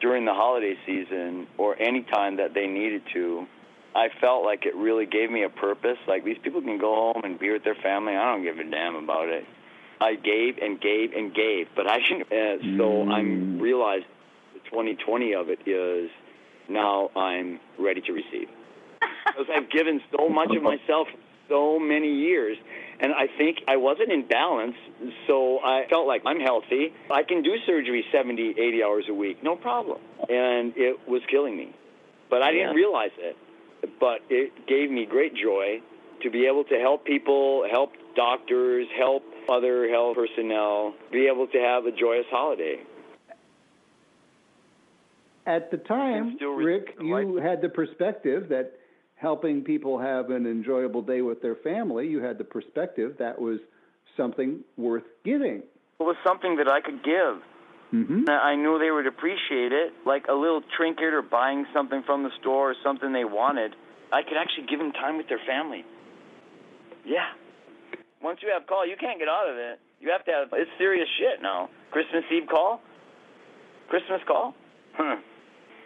during 0.00 0.24
the 0.24 0.34
holiday 0.34 0.74
season 0.84 1.46
or 1.56 1.80
any 1.80 2.02
time 2.02 2.36
that 2.36 2.52
they 2.54 2.66
needed 2.66 3.02
to, 3.14 3.46
I 3.96 4.08
felt 4.20 4.44
like 4.44 4.66
it 4.66 4.76
really 4.76 5.06
gave 5.06 5.30
me 5.30 5.42
a 5.42 5.48
purpose. 5.48 5.96
Like 6.06 6.22
these 6.22 6.36
people 6.42 6.60
can 6.60 6.78
go 6.78 6.94
home 6.94 7.22
and 7.24 7.38
be 7.38 7.50
with 7.50 7.64
their 7.64 7.74
family. 7.76 8.14
I 8.14 8.30
don't 8.30 8.42
give 8.42 8.58
a 8.58 8.70
damn 8.70 8.94
about 8.94 9.28
it. 9.28 9.44
I 10.00 10.14
gave 10.16 10.58
and 10.58 10.78
gave 10.78 11.14
and 11.14 11.34
gave, 11.34 11.68
but 11.74 11.90
I 11.90 11.98
shouldn't. 12.04 12.30
Uh, 12.30 12.60
so 12.76 12.84
mm. 12.84 13.10
I'm 13.10 13.58
realized 13.58 14.04
the 14.52 14.60
2020 14.68 15.34
of 15.34 15.48
it 15.48 15.66
is 15.66 16.10
now 16.68 17.10
I'm 17.16 17.58
ready 17.78 18.02
to 18.02 18.12
receive 18.12 18.48
because 19.00 19.46
I've 19.50 19.70
given 19.70 20.02
so 20.14 20.28
much 20.28 20.54
of 20.54 20.62
myself 20.62 21.08
so 21.48 21.78
many 21.78 22.12
years 22.12 22.58
and 23.00 23.12
I 23.14 23.28
think 23.38 23.58
I 23.68 23.76
wasn't 23.76 24.10
in 24.10 24.26
balance, 24.26 24.76
so 25.26 25.58
I 25.62 25.86
felt 25.88 26.06
like 26.06 26.22
I'm 26.24 26.40
healthy. 26.40 26.92
I 27.10 27.22
can 27.22 27.42
do 27.42 27.54
surgery 27.66 28.04
70, 28.10 28.54
80 28.58 28.82
hours 28.82 29.04
a 29.08 29.14
week, 29.14 29.42
no 29.42 29.56
problem. 29.56 30.00
And 30.28 30.72
it 30.76 31.08
was 31.08 31.22
killing 31.30 31.56
me. 31.56 31.74
But 32.30 32.42
I 32.42 32.52
didn't 32.52 32.74
realize 32.74 33.12
it. 33.18 33.36
But 34.00 34.20
it 34.28 34.66
gave 34.66 34.90
me 34.90 35.06
great 35.06 35.34
joy 35.34 35.80
to 36.22 36.30
be 36.30 36.46
able 36.46 36.64
to 36.64 36.78
help 36.78 37.04
people, 37.04 37.66
help 37.70 37.92
doctors, 38.14 38.86
help 38.98 39.22
other 39.48 39.88
health 39.88 40.16
personnel, 40.16 40.94
be 41.12 41.28
able 41.32 41.46
to 41.48 41.58
have 41.58 41.86
a 41.86 41.92
joyous 41.92 42.26
holiday. 42.30 42.76
At 45.46 45.70
the 45.70 45.76
time, 45.76 46.36
Rick, 46.40 46.96
you 47.00 47.36
had 47.36 47.62
the 47.62 47.68
perspective 47.68 48.48
that 48.48 48.72
helping 49.14 49.62
people 49.62 49.98
have 49.98 50.30
an 50.30 50.46
enjoyable 50.46 51.02
day 51.02 51.22
with 51.22 51.40
their 51.40 51.54
family, 51.56 52.08
you 52.08 52.22
had 52.22 52.38
the 52.38 52.44
perspective 52.44 53.16
that 53.18 53.40
was 53.40 53.58
something 54.16 54.60
worth 54.76 55.04
giving. 55.24 55.62
It 55.98 56.02
was 56.02 56.16
something 56.26 56.56
that 56.56 56.68
I 56.68 56.80
could 56.80 57.02
give. 57.04 57.40
Mm-hmm. 57.96 58.28
I 58.28 58.56
knew 58.56 58.78
they 58.78 58.90
would 58.90 59.06
appreciate 59.06 59.72
it, 59.72 59.94
like 60.04 60.26
a 60.28 60.34
little 60.34 60.60
trinket 60.76 61.14
or 61.14 61.22
buying 61.22 61.64
something 61.72 62.02
from 62.04 62.24
the 62.24 62.30
store 62.40 62.70
or 62.72 62.74
something 62.84 63.12
they 63.12 63.24
wanted. 63.24 63.74
I 64.12 64.22
could 64.22 64.36
actually 64.36 64.66
give 64.68 64.78
them 64.78 64.92
time 64.92 65.16
with 65.16 65.28
their 65.28 65.40
family. 65.46 65.84
Yeah. 67.06 67.32
Once 68.22 68.40
you 68.42 68.52
have 68.52 68.66
call, 68.66 68.86
you 68.86 68.96
can't 69.00 69.18
get 69.18 69.28
out 69.28 69.48
of 69.48 69.56
it. 69.56 69.80
You 70.00 70.10
have 70.10 70.24
to 70.26 70.30
have 70.30 70.48
it's 70.52 70.70
serious 70.76 71.08
shit 71.18 71.40
now. 71.40 71.70
Christmas 71.90 72.24
Eve 72.30 72.48
call? 72.50 72.80
Christmas 73.88 74.20
call? 74.26 74.54
Huh. 74.94 75.16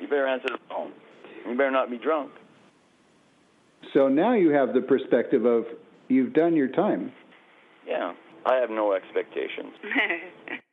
You 0.01 0.09
better 0.09 0.27
answer 0.27 0.49
the 0.49 0.59
phone. 0.69 0.93
You 1.47 1.57
better 1.57 1.71
not 1.71 1.91
be 1.91 1.99
drunk. 1.99 2.33
So 3.95 4.09
now 4.09 4.35
you 4.35 4.51
have 4.51 4.75
the 4.75 4.81
perspective 4.81 5.45
of 5.45 5.65
you've 6.09 6.33
done 6.33 6.57
your 6.57 6.69
time. 6.69 7.13
Yeah, 7.87 8.15
I 8.47 8.57
have 8.57 8.71
no 8.71 8.95
expectations. 8.95 9.75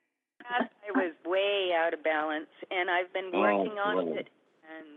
Was 0.97 1.13
way 1.25 1.71
out 1.75 1.93
of 1.93 2.03
balance, 2.03 2.51
and 2.71 2.89
I've 2.89 3.11
been 3.13 3.31
oh, 3.33 3.39
working 3.39 3.75
oh, 3.77 3.89
on 3.89 4.07
it 4.17 4.27
and 4.67 4.87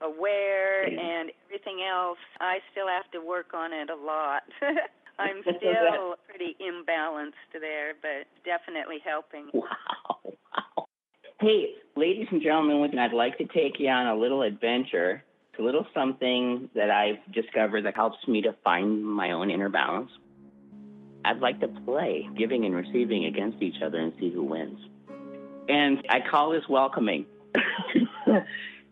aware 0.00 0.84
and 0.84 1.30
everything 1.46 1.82
else. 1.82 2.18
I 2.40 2.58
still 2.72 2.88
have 2.88 3.10
to 3.12 3.20
work 3.20 3.52
on 3.54 3.72
it 3.72 3.90
a 3.90 3.96
lot. 3.96 4.42
I'm 5.18 5.42
still 5.42 6.14
pretty 6.28 6.56
imbalanced 6.62 7.50
there, 7.52 7.94
but 8.00 8.26
definitely 8.44 8.98
helping. 9.04 9.50
Wow. 9.52 9.66
wow. 10.24 10.86
Hey, 11.40 11.74
ladies 11.96 12.28
and 12.30 12.42
gentlemen, 12.42 12.98
I'd 12.98 13.12
like 13.12 13.38
to 13.38 13.44
take 13.44 13.78
you 13.78 13.88
on 13.88 14.06
a 14.06 14.14
little 14.14 14.42
adventure 14.42 15.22
a 15.58 15.62
little 15.62 15.86
something 15.92 16.70
that 16.74 16.90
I've 16.90 17.32
discovered 17.32 17.84
that 17.84 17.96
helps 17.96 18.16
me 18.26 18.42
to 18.42 18.54
find 18.64 19.04
my 19.04 19.32
own 19.32 19.50
inner 19.50 19.68
balance. 19.68 20.10
I'd 21.24 21.40
like 21.40 21.60
to 21.60 21.68
play 21.84 22.28
giving 22.36 22.64
and 22.64 22.74
receiving 22.74 23.24
against 23.26 23.60
each 23.60 23.82
other 23.84 23.98
and 23.98 24.12
see 24.20 24.30
who 24.32 24.44
wins. 24.44 24.78
And 25.68 26.02
I 26.08 26.20
call 26.20 26.50
this 26.50 26.66
welcoming. 26.68 27.26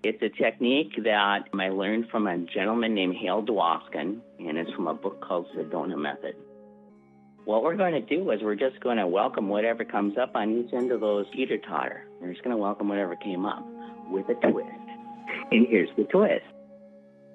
it's 0.02 0.22
a 0.22 0.28
technique 0.28 0.92
that 1.04 1.44
I 1.54 1.68
learned 1.68 2.08
from 2.10 2.26
a 2.26 2.38
gentleman 2.38 2.94
named 2.94 3.16
Hale 3.16 3.42
Dwoskin, 3.42 4.20
and 4.38 4.58
it's 4.58 4.70
from 4.72 4.86
a 4.86 4.94
book 4.94 5.22
called 5.22 5.46
Sedona 5.56 5.96
Method. 5.96 6.36
What 7.44 7.62
we're 7.62 7.76
going 7.76 7.94
to 7.94 8.00
do 8.00 8.30
is 8.30 8.42
we're 8.42 8.56
just 8.56 8.80
going 8.80 8.98
to 8.98 9.06
welcome 9.06 9.48
whatever 9.48 9.84
comes 9.84 10.18
up 10.18 10.32
on 10.34 10.58
each 10.58 10.74
end 10.74 10.92
of 10.92 11.00
those 11.00 11.26
teeter 11.32 11.58
totter. 11.58 12.06
We're 12.20 12.32
just 12.32 12.42
going 12.42 12.54
to 12.54 12.60
welcome 12.60 12.88
whatever 12.88 13.16
came 13.16 13.46
up 13.46 13.64
with 14.10 14.28
a 14.28 14.34
twist. 14.34 14.68
And 15.50 15.66
here's 15.68 15.88
the 15.96 16.04
twist 16.04 16.44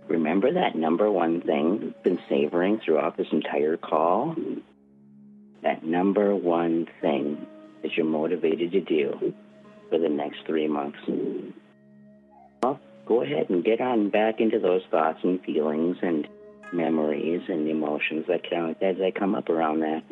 Remember 0.08 0.54
that 0.54 0.75
number 0.75 1.10
one 1.10 1.41
thing 1.41 1.80
you've 1.82 2.04
been 2.04 2.19
savoring 2.27 2.82
throughout 2.84 3.15
this 3.17 3.27
entire 3.32 3.77
call? 3.77 4.36
That 5.63 5.84
number 5.84 6.36
one 6.36 6.88
thing 7.01 7.47
that 7.82 7.96
you're 7.96 8.06
motivated 8.06 8.72
to 8.72 8.82
do 8.82 9.34
for 9.89 9.98
the 9.98 10.10
next 10.10 10.46
three 10.46 10.67
months. 10.67 11.00
Well, 12.63 12.80
go 13.06 13.22
ahead 13.22 13.50
and 13.50 13.63
get 13.63 13.82
on 13.82 14.10
back 14.10 14.39
into 14.39 14.60
those 14.60 14.84
thoughts 14.89 15.20
and 15.24 15.41
feelings 15.44 15.98
and 16.02 16.28
memories 16.72 17.41
and 17.48 17.67
emotions 17.67 18.26
that 18.28 18.50
come, 18.50 18.76
as 18.82 18.98
they 18.98 19.12
come 19.12 19.36
up 19.36 19.50
around 19.50 19.82
that. 19.82 20.04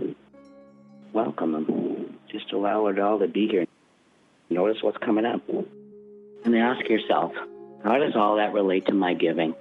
Welcome 1.13 1.53
them. 1.53 2.19
Just 2.31 2.51
allow 2.51 2.87
it 2.87 2.99
all 2.99 3.19
to 3.19 3.27
be 3.27 3.47
here. 3.47 3.65
Notice 4.49 4.81
what's 4.81 4.97
coming 4.97 5.25
up. 5.25 5.47
And 5.49 6.53
then 6.53 6.55
ask 6.55 6.87
yourself, 6.89 7.33
how 7.83 7.97
does 7.97 8.15
all 8.15 8.37
that 8.37 8.53
relate 8.53 8.87
to 8.87 8.93
my 8.93 9.13
giving? 9.13 9.55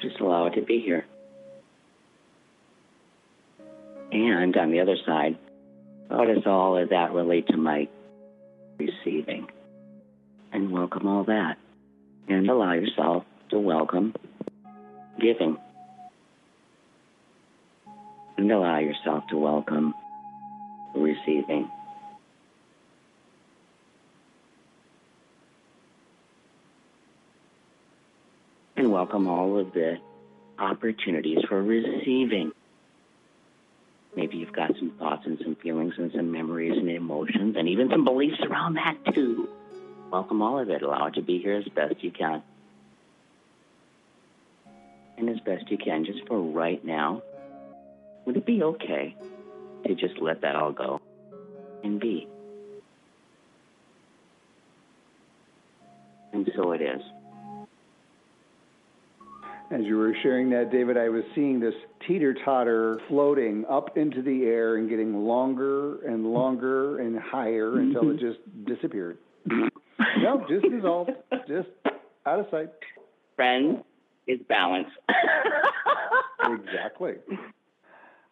Just 0.00 0.18
allow 0.20 0.46
it 0.46 0.54
to 0.54 0.62
be 0.62 0.80
here. 0.80 1.04
And 4.12 4.56
on 4.56 4.70
the 4.70 4.80
other 4.80 4.96
side, 5.06 5.38
how 6.08 6.24
does 6.24 6.44
all 6.46 6.76
of 6.76 6.90
that 6.90 7.12
relate 7.12 7.46
to 7.48 7.56
my 7.56 7.88
receiving? 8.78 9.48
And 10.52 10.72
welcome 10.72 11.06
all 11.06 11.24
that. 11.24 11.56
And 12.28 12.48
allow 12.48 12.72
yourself 12.72 13.24
to 13.50 13.58
welcome 13.58 14.14
giving. 15.20 15.58
And 18.36 18.50
allow 18.50 18.78
yourself 18.78 19.24
to 19.30 19.36
welcome 19.36 19.94
receiving. 20.94 21.70
and 28.80 28.90
welcome 28.90 29.28
all 29.28 29.58
of 29.58 29.74
the 29.74 29.96
opportunities 30.58 31.38
for 31.48 31.62
receiving. 31.62 32.50
Got 34.52 34.76
some 34.78 34.90
thoughts 34.98 35.22
and 35.26 35.38
some 35.42 35.54
feelings 35.56 35.94
and 35.96 36.10
some 36.12 36.32
memories 36.32 36.76
and 36.76 36.90
emotions 36.90 37.56
and 37.56 37.68
even 37.68 37.88
some 37.88 38.04
beliefs 38.04 38.40
around 38.42 38.74
that 38.74 38.96
too. 39.14 39.48
Welcome 40.10 40.42
all 40.42 40.58
of 40.58 40.68
it. 40.70 40.82
Allow 40.82 41.06
it 41.06 41.14
to 41.14 41.22
be 41.22 41.38
here 41.38 41.56
as 41.56 41.64
best 41.68 42.02
you 42.02 42.10
can. 42.10 42.42
And 45.16 45.28
as 45.30 45.38
best 45.40 45.70
you 45.70 45.78
can, 45.78 46.04
just 46.04 46.26
for 46.26 46.40
right 46.40 46.84
now, 46.84 47.22
would 48.26 48.36
it 48.36 48.44
be 48.44 48.62
okay 48.62 49.14
to 49.86 49.94
just 49.94 50.18
let 50.18 50.40
that 50.40 50.56
all 50.56 50.72
go 50.72 51.00
and 51.84 52.00
be? 52.00 52.26
And 56.32 56.50
so 56.56 56.72
it 56.72 56.82
is. 56.82 57.02
As 59.70 59.82
you 59.84 59.98
were 59.98 60.14
sharing 60.22 60.50
that, 60.50 60.72
David, 60.72 60.96
I 60.96 61.08
was 61.08 61.22
seeing 61.34 61.60
this 61.60 61.74
teeter 62.06 62.34
totter 62.44 62.98
floating 63.08 63.64
up 63.70 63.96
into 63.96 64.20
the 64.20 64.42
air 64.42 64.76
and 64.76 64.90
getting 64.90 65.24
longer 65.24 66.04
and 66.04 66.26
longer 66.26 66.98
and 66.98 67.16
higher 67.16 67.70
mm-hmm. 67.70 67.96
until 67.96 68.10
it 68.10 68.18
just 68.18 68.40
disappeared. 68.66 69.18
no, 69.46 70.44
just 70.48 70.66
dissolved, 70.68 71.12
just 71.46 71.68
out 72.26 72.40
of 72.40 72.46
sight. 72.50 72.70
Friends 73.36 73.78
is 74.26 74.40
balance. 74.48 74.88
exactly. 76.44 77.14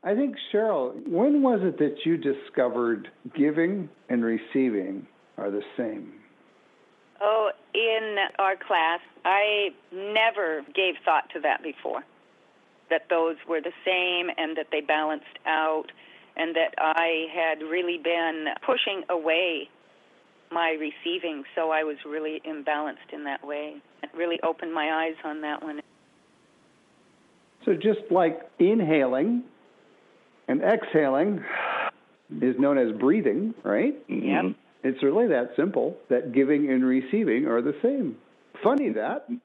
I 0.03 0.15
think, 0.15 0.35
Cheryl, 0.53 1.07
when 1.09 1.43
was 1.43 1.61
it 1.63 1.79
that 1.79 1.97
you 2.05 2.17
discovered 2.17 3.09
giving 3.37 3.89
and 4.09 4.25
receiving 4.25 5.07
are 5.37 5.51
the 5.51 5.63
same? 5.77 6.15
Oh, 7.21 7.51
in 7.75 8.17
our 8.39 8.57
class, 8.57 9.01
I 9.25 9.71
never 9.93 10.63
gave 10.75 10.95
thought 11.05 11.31
to 11.35 11.41
that 11.41 11.63
before. 11.63 12.05
That 12.91 13.07
those 13.11 13.37
were 13.49 13.61
the 13.61 13.73
same 13.85 14.31
and 14.37 14.57
that 14.57 14.69
they 14.71 14.81
balanced 14.81 15.27
out, 15.47 15.87
and 16.37 16.55
that 16.57 16.75
I 16.79 17.27
had 17.35 17.61
really 17.63 17.99
been 17.99 18.47
pushing 18.65 19.03
away 19.09 19.69
my 20.51 20.77
receiving, 20.79 21.45
so 21.55 21.71
I 21.71 21.85
was 21.85 21.97
really 22.07 22.41
imbalanced 22.47 23.13
in 23.13 23.25
that 23.25 23.45
way. 23.45 23.77
It 24.03 24.11
really 24.17 24.41
opened 24.43 24.73
my 24.73 25.05
eyes 25.05 25.17
on 25.25 25.43
that 25.43 25.63
one. 25.63 25.81
So, 27.65 27.75
just 27.75 28.01
like 28.11 28.49
inhaling 28.59 29.43
and 30.47 30.63
exhaling 30.63 31.45
is 32.41 32.59
known 32.59 32.79
as 32.79 32.97
breathing, 32.99 33.55
right? 33.63 33.95
Yep. 34.09 34.55
It's 34.85 35.03
really 35.03 35.27
that 35.29 35.51
simple 35.57 35.97
that 36.09 36.33
giving 36.33 36.71
and 36.71 36.85
receiving 36.85 37.47
are 37.47 37.61
the 37.61 37.75
same. 37.83 38.17
Funny 38.63 38.91
that. 38.91 39.29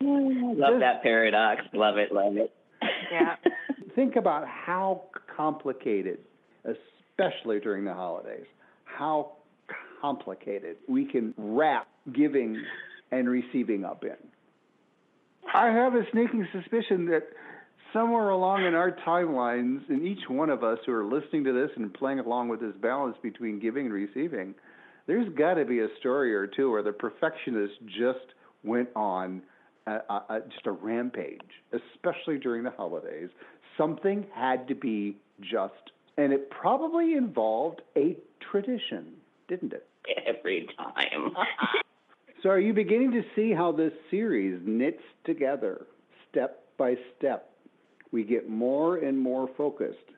love 0.00 0.80
that 0.80 1.02
paradox. 1.02 1.62
Love 1.72 1.98
it, 1.98 2.12
love 2.12 2.36
it. 2.36 2.52
Yeah. 3.12 3.36
Think 3.94 4.16
about 4.16 4.46
how 4.46 5.04
complicated, 5.36 6.18
especially 6.64 7.60
during 7.60 7.84
the 7.84 7.94
holidays, 7.94 8.46
how 8.84 9.32
complicated 10.00 10.76
we 10.88 11.04
can 11.04 11.34
wrap 11.36 11.88
giving 12.12 12.62
and 13.10 13.28
receiving 13.28 13.84
up 13.84 14.04
in. 14.04 14.16
I 15.54 15.68
have 15.68 15.94
a 15.94 16.02
sneaking 16.12 16.46
suspicion 16.52 17.06
that 17.06 17.22
somewhere 17.92 18.30
along 18.30 18.64
in 18.64 18.74
our 18.74 18.92
timelines, 19.06 19.88
in 19.88 20.06
each 20.06 20.28
one 20.28 20.50
of 20.50 20.62
us 20.62 20.78
who 20.86 20.92
are 20.92 21.04
listening 21.04 21.44
to 21.44 21.52
this 21.52 21.70
and 21.76 21.92
playing 21.94 22.18
along 22.18 22.48
with 22.48 22.60
this 22.60 22.74
balance 22.80 23.16
between 23.22 23.58
giving 23.58 23.86
and 23.86 23.94
receiving, 23.94 24.54
there's 25.06 25.28
got 25.36 25.54
to 25.54 25.64
be 25.64 25.80
a 25.80 25.88
story 25.98 26.34
or 26.34 26.46
two 26.46 26.70
where 26.70 26.82
the 26.82 26.92
perfectionist 26.92 27.74
just 27.86 28.34
went 28.64 28.88
on 28.96 29.42
a, 29.86 29.92
a, 29.92 30.40
just 30.50 30.66
a 30.66 30.72
rampage, 30.72 31.40
especially 31.72 32.38
during 32.38 32.64
the 32.64 32.70
holidays. 32.70 33.28
Something 33.76 34.26
had 34.34 34.66
to 34.68 34.74
be 34.74 35.16
just, 35.40 35.74
and 36.16 36.32
it 36.32 36.50
probably 36.50 37.14
involved 37.14 37.82
a 37.96 38.16
tradition, 38.50 39.12
didn't 39.48 39.72
it? 39.72 39.86
Every 40.26 40.68
time. 40.76 41.34
so, 42.42 42.48
are 42.48 42.60
you 42.60 42.72
beginning 42.72 43.12
to 43.12 43.22
see 43.34 43.52
how 43.52 43.72
this 43.72 43.92
series 44.10 44.60
knits 44.64 45.02
together 45.24 45.86
step 46.30 46.64
by 46.78 46.94
step 47.16 47.50
we 48.16 48.24
get 48.24 48.48
more 48.48 48.96
and 48.96 49.18
more 49.18 49.46
focused. 49.58 50.08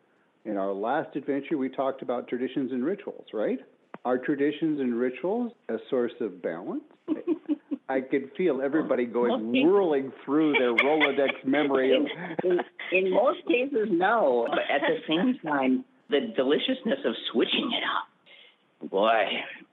In 0.44 0.56
our 0.56 0.72
last 0.72 1.16
adventure, 1.16 1.58
we 1.58 1.68
talked 1.68 2.00
about 2.00 2.28
traditions 2.28 2.70
and 2.70 2.84
rituals, 2.84 3.24
right? 3.32 3.58
Are 4.04 4.16
traditions 4.16 4.78
and 4.78 4.94
rituals 4.94 5.50
a 5.68 5.78
source 5.90 6.12
of 6.20 6.40
balance? 6.40 6.84
I 7.88 8.00
could 8.00 8.30
feel 8.36 8.62
everybody 8.62 9.04
going 9.04 9.50
whirling 9.50 10.12
through 10.24 10.52
their 10.52 10.76
Rolodex 10.76 11.44
memory. 11.44 11.92
In, 11.92 12.06
in, 12.48 12.60
in 12.92 13.10
most 13.12 13.40
cases, 13.48 13.88
no. 13.90 14.46
But 14.48 14.60
at 14.72 14.82
the 14.82 14.98
same 15.08 15.36
time, 15.44 15.84
the 16.08 16.32
deliciousness 16.36 17.00
of 17.04 17.14
switching 17.32 17.72
it 17.72 17.82
up. 17.82 18.90
Boy, 18.92 19.24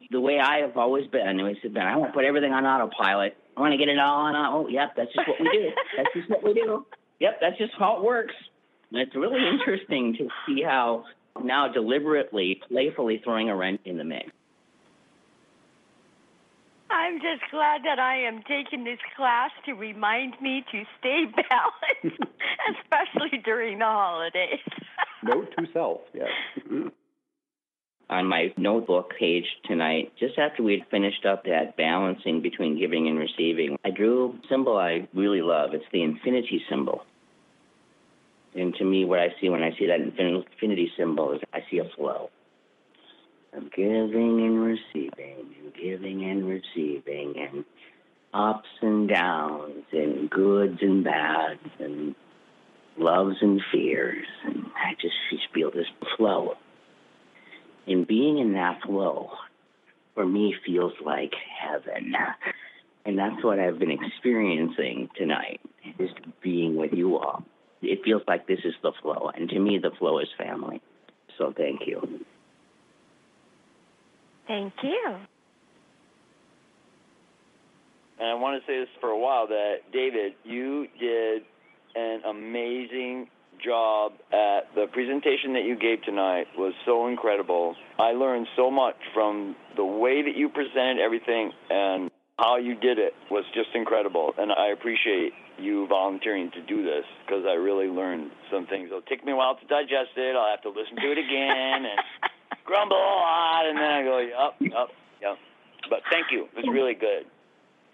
the 0.09 0.19
way 0.19 0.39
I 0.39 0.61
have 0.65 0.78
always 0.78 1.05
been, 1.11 1.39
I 1.39 1.53
said, 1.61 1.78
I 1.78 1.95
want 1.95 2.11
to 2.11 2.15
put 2.15 2.26
everything 2.26 2.53
on 2.53 2.65
autopilot. 2.65 3.38
I 3.55 3.61
want 3.61 3.73
to 3.73 3.78
get 3.78 3.88
it 3.88 3.99
all 3.99 4.21
on. 4.21 4.36
Oh, 4.36 4.67
yep, 4.67 4.95
that's 4.97 5.13
just 5.13 5.28
what 5.28 5.39
we 5.39 5.47
do. 5.51 5.69
That's 5.95 6.09
just 6.15 6.28
what 6.28 6.43
we 6.43 6.55
do. 6.55 6.88
Yep, 7.20 7.38
that's 7.41 7.57
just 7.57 7.74
how 7.78 7.97
it 7.97 8.03
works. 8.03 8.34
And 8.91 9.01
it's 9.01 9.16
really 9.16 9.41
interesting 9.47 10.16
to 10.18 10.30
see 10.45 10.61
how 10.63 11.05
now 11.43 11.68
deliberately, 11.68 12.61
playfully 12.68 13.22
throwing 13.24 13.49
a 13.49 13.55
wrench 13.55 13.82
in 13.86 13.97
the 13.97 14.03
mix. 14.03 14.32
I'm 16.89 17.16
just 17.16 17.49
glad 17.51 17.82
that 17.84 17.99
I 17.99 18.18
am 18.20 18.41
taking 18.43 18.84
this 18.84 18.99
class 19.16 19.51
to 19.66 19.74
remind 19.74 20.39
me 20.41 20.63
to 20.72 20.84
stay 20.99 21.26
balanced, 21.36 22.22
especially 22.72 23.39
during 23.43 23.80
the 23.80 23.86
holidays. 23.86 24.59
Note 25.24 25.53
to 25.57 25.68
self, 25.74 26.01
yes. 26.13 26.30
On 28.08 28.28
my 28.28 28.53
notebook 28.56 29.14
page 29.18 29.45
tonight, 29.66 30.14
just 30.20 30.38
after 30.38 30.62
we'd 30.62 30.86
finished 30.91 31.26
up 31.26 31.45
that 31.45 31.76
balancing 31.76 32.41
between 32.41 32.78
giving 32.78 33.08
and 33.08 33.18
receiving, 33.18 33.78
I 33.84 33.89
drew 33.89 34.30
a 34.30 34.47
symbol 34.47 34.78
I 34.78 35.08
really 35.16 35.41
love. 35.41 35.74
It's 35.74 35.86
the 35.91 36.03
infinity 36.03 36.62
symbol. 36.70 37.01
And 38.53 38.76
to 38.76 38.86
me, 38.86 39.06
what 39.06 39.20
I 39.20 39.30
see 39.41 39.49
when 39.49 39.64
I 39.64 39.72
see 39.78 39.88
that 39.88 40.01
infinity 40.01 40.91
symbol 40.95 41.34
is 41.34 41.41
I 41.51 41.60
see 41.70 41.80
a 41.80 41.89
flow 41.95 42.30
of 43.53 43.72
giving 43.72 44.41
and 44.41 44.62
receiving, 44.62 45.56
and 45.64 45.74
giving 45.74 46.24
and 46.26 46.45
receiving, 46.47 47.36
and 47.39 47.66
ups 48.34 48.70
and 48.82 49.10
downs, 49.10 49.86
and 49.91 50.30
goods 50.30 50.78
and 50.82 51.03
bads, 51.03 51.60
and 51.80 52.14
loves 52.97 53.38
and 53.41 53.62
fears. 53.72 54.28
And 54.45 54.66
I 54.76 54.93
just 55.01 55.16
feel 55.53 55.72
this 55.72 55.88
flow 56.18 56.56
and 57.88 58.08
being 58.08 58.40
in 58.40 58.54
that 58.54 58.82
flow 58.86 59.30
for 60.14 60.26
me 60.26 60.56
feels 60.66 60.94
like 61.04 61.34
heaven. 61.60 62.16
And 63.06 63.18
that's 63.18 63.44
what 63.44 63.60
I've 63.60 63.78
been 63.78 63.92
experiencing 63.92 65.10
tonight, 65.16 65.62
is 66.00 66.10
being 66.42 66.76
with 66.76 66.94
you 66.94 67.18
all. 67.18 67.44
It 67.82 68.04
feels 68.04 68.24
like 68.28 68.48
this 68.48 68.60
is 68.64 68.74
the 68.82 68.94
flow. 69.02 69.30
And 69.36 69.48
to 69.50 69.60
me, 69.60 69.78
the 69.78 69.92
flow 70.00 70.20
is 70.20 70.28
family. 70.38 70.82
So 71.38 71.54
thank 71.56 71.82
you. 71.86 72.26
Thank 74.48 74.74
you. 74.82 75.18
And 78.18 78.30
I 78.30 78.34
want 78.36 78.62
to 78.62 78.66
say 78.66 78.80
this 78.80 78.90
for 79.02 79.10
a 79.10 79.20
while 79.20 79.48
that, 79.48 79.92
David, 79.92 80.34
you 80.44 80.88
did 81.00 81.44
an 81.96 82.22
amazing 82.26 83.28
job 83.64 84.14
at 84.32 84.74
the 84.76 84.88
presentation 84.91 85.53
that 85.53 85.64
you 85.64 85.76
gave 85.78 86.03
tonight 86.03 86.47
was 86.58 86.74
so 86.86 87.08
incredible. 87.08 87.76
I 87.99 88.12
learned 88.12 88.47
so 88.56 88.72
much 88.72 88.95
from 89.14 89.56
the 89.76 89.86
way 89.86 90.22
that 90.22 90.36
you 90.36 90.49
presented 90.49 90.99
everything 90.99 91.51
and 91.70 92.10
how 92.38 92.58
you 92.58 92.76
did 92.76 92.99
it 92.99 93.14
was 93.32 93.45
just 93.53 93.70
incredible. 93.74 94.34
And 94.38 94.51
I 94.51 94.68
appreciate 94.72 95.32
you 95.58 95.88
volunteering 95.88 96.51
to 96.51 96.62
do 96.62 96.84
this 96.84 97.06
because 97.26 97.45
I 97.47 97.53
really 97.53 97.88
learned 97.88 98.32
some 98.51 98.68
things. 98.68 98.88
It'll 98.88 99.01
take 99.01 99.26
me 99.26 99.32
a 99.32 99.36
while 99.36 99.56
to 99.56 99.66
digest 99.68 100.18
it. 100.18 100.36
I'll 100.36 100.49
have 100.49 100.62
to 100.64 100.70
listen 100.70 100.95
to 100.97 101.12
it 101.12 101.18
again 101.18 101.86
and 101.88 101.99
grumble 102.66 102.97
a 102.97 102.99
lot. 102.99 103.64
And 103.68 103.78
then 103.78 103.91
I 103.91 104.03
go, 104.03 104.20
yep, 104.20 104.53
yep, 104.60 104.88
yep. 105.22 105.38
But 105.89 105.99
thank 106.12 106.28
you. 106.32 106.47
It 106.51 106.66
was 106.66 106.66
really 106.72 106.95
good. 106.95 107.26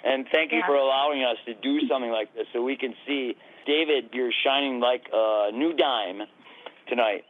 And 0.04 0.26
thank 0.32 0.52
you 0.52 0.62
for 0.66 0.76
allowing 0.76 1.24
us 1.24 1.38
to 1.46 1.54
do 1.54 1.88
something 1.88 2.10
like 2.10 2.34
this 2.34 2.48
so 2.54 2.64
we 2.64 2.76
can 2.76 2.94
see 3.06 3.36
David, 3.66 4.10
you're 4.14 4.32
shining 4.44 4.80
like 4.80 5.06
a 5.14 5.52
new 5.54 5.74
dime 5.74 6.22
tonight. 6.88 7.24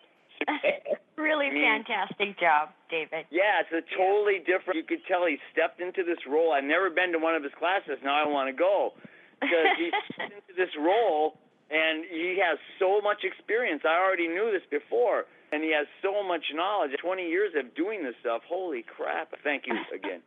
really 1.17 1.49
fantastic 1.51 2.39
job, 2.39 2.69
David. 2.89 3.25
Yeah, 3.29 3.61
it's 3.61 3.71
a 3.71 3.83
totally 3.95 4.39
different. 4.39 4.77
You 4.77 4.83
could 4.83 5.05
tell 5.07 5.25
he 5.27 5.37
stepped 5.51 5.81
into 5.81 6.03
this 6.03 6.17
role. 6.27 6.53
I've 6.53 6.63
never 6.63 6.89
been 6.89 7.11
to 7.11 7.19
one 7.19 7.35
of 7.35 7.43
his 7.43 7.51
classes. 7.59 7.99
Now 8.03 8.15
I 8.15 8.27
want 8.27 8.49
to 8.49 8.57
go 8.57 8.93
because 9.39 9.67
he 9.77 9.91
stepped 10.13 10.33
into 10.33 10.53
this 10.57 10.73
role 10.79 11.37
and 11.69 12.03
he 12.09 12.39
has 12.41 12.59
so 12.79 13.01
much 13.01 13.23
experience. 13.23 13.83
I 13.85 13.95
already 13.95 14.27
knew 14.27 14.51
this 14.51 14.65
before, 14.69 15.25
and 15.51 15.63
he 15.63 15.71
has 15.71 15.87
so 16.01 16.21
much 16.21 16.43
knowledge. 16.53 16.91
20 17.01 17.23
years 17.23 17.53
of 17.55 17.73
doing 17.75 18.03
this 18.03 18.15
stuff. 18.19 18.41
Holy 18.47 18.83
crap. 18.83 19.31
Thank 19.43 19.67
you 19.67 19.75
again. 19.95 20.19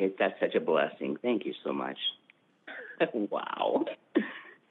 It, 0.00 0.16
that's 0.18 0.38
such 0.40 0.54
a 0.54 0.60
blessing. 0.60 1.16
Thank 1.22 1.44
you 1.44 1.52
so 1.64 1.72
much. 1.72 1.98
wow. 3.14 3.84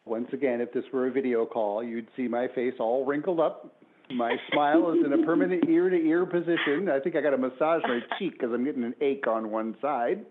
Once 0.05 0.27
again, 0.33 0.59
if 0.59 0.73
this 0.73 0.83
were 0.91 1.07
a 1.07 1.11
video 1.11 1.45
call, 1.45 1.83
you'd 1.83 2.07
see 2.17 2.27
my 2.27 2.47
face 2.55 2.73
all 2.79 3.05
wrinkled 3.05 3.39
up. 3.39 3.75
My 4.11 4.37
smile 4.51 4.91
is 4.91 5.05
in 5.05 5.13
a 5.13 5.23
permanent 5.23 5.69
ear 5.69 5.87
to 5.87 5.95
ear 5.95 6.25
position. 6.25 6.89
I 6.91 6.99
think 6.99 7.15
I 7.15 7.21
got 7.21 7.35
a 7.35 7.37
massage 7.37 7.83
my 7.83 7.99
cheek 8.17 8.33
because 8.33 8.51
I'm 8.51 8.65
getting 8.65 8.83
an 8.83 8.95
ache 9.01 9.27
on 9.27 9.51
one 9.51 9.75
side. 9.79 10.25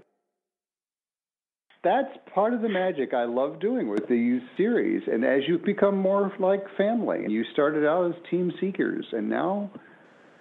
That's 1.84 2.10
part 2.34 2.54
of 2.54 2.60
the 2.60 2.68
magic 2.68 3.14
I 3.14 3.24
love 3.24 3.60
doing 3.60 3.88
with 3.88 4.08
these 4.08 4.40
series. 4.56 5.02
And 5.06 5.24
as 5.24 5.42
you've 5.46 5.64
become 5.64 5.96
more 5.96 6.32
like 6.40 6.64
family, 6.76 7.26
you 7.28 7.44
started 7.52 7.86
out 7.86 8.06
as 8.06 8.30
team 8.32 8.52
seekers, 8.60 9.06
and 9.12 9.30
now 9.30 9.70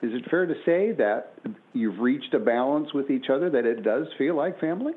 is 0.02 0.12
it 0.14 0.30
fair 0.30 0.46
to 0.46 0.54
say 0.66 0.92
that 0.94 1.34
you've 1.74 2.00
reached 2.00 2.34
a 2.34 2.40
balance 2.40 2.94
with 2.94 3.10
each 3.10 3.26
other 3.32 3.50
that 3.50 3.66
it 3.66 3.84
does 3.84 4.08
feel 4.18 4.36
like 4.36 4.60
family? 4.60 4.94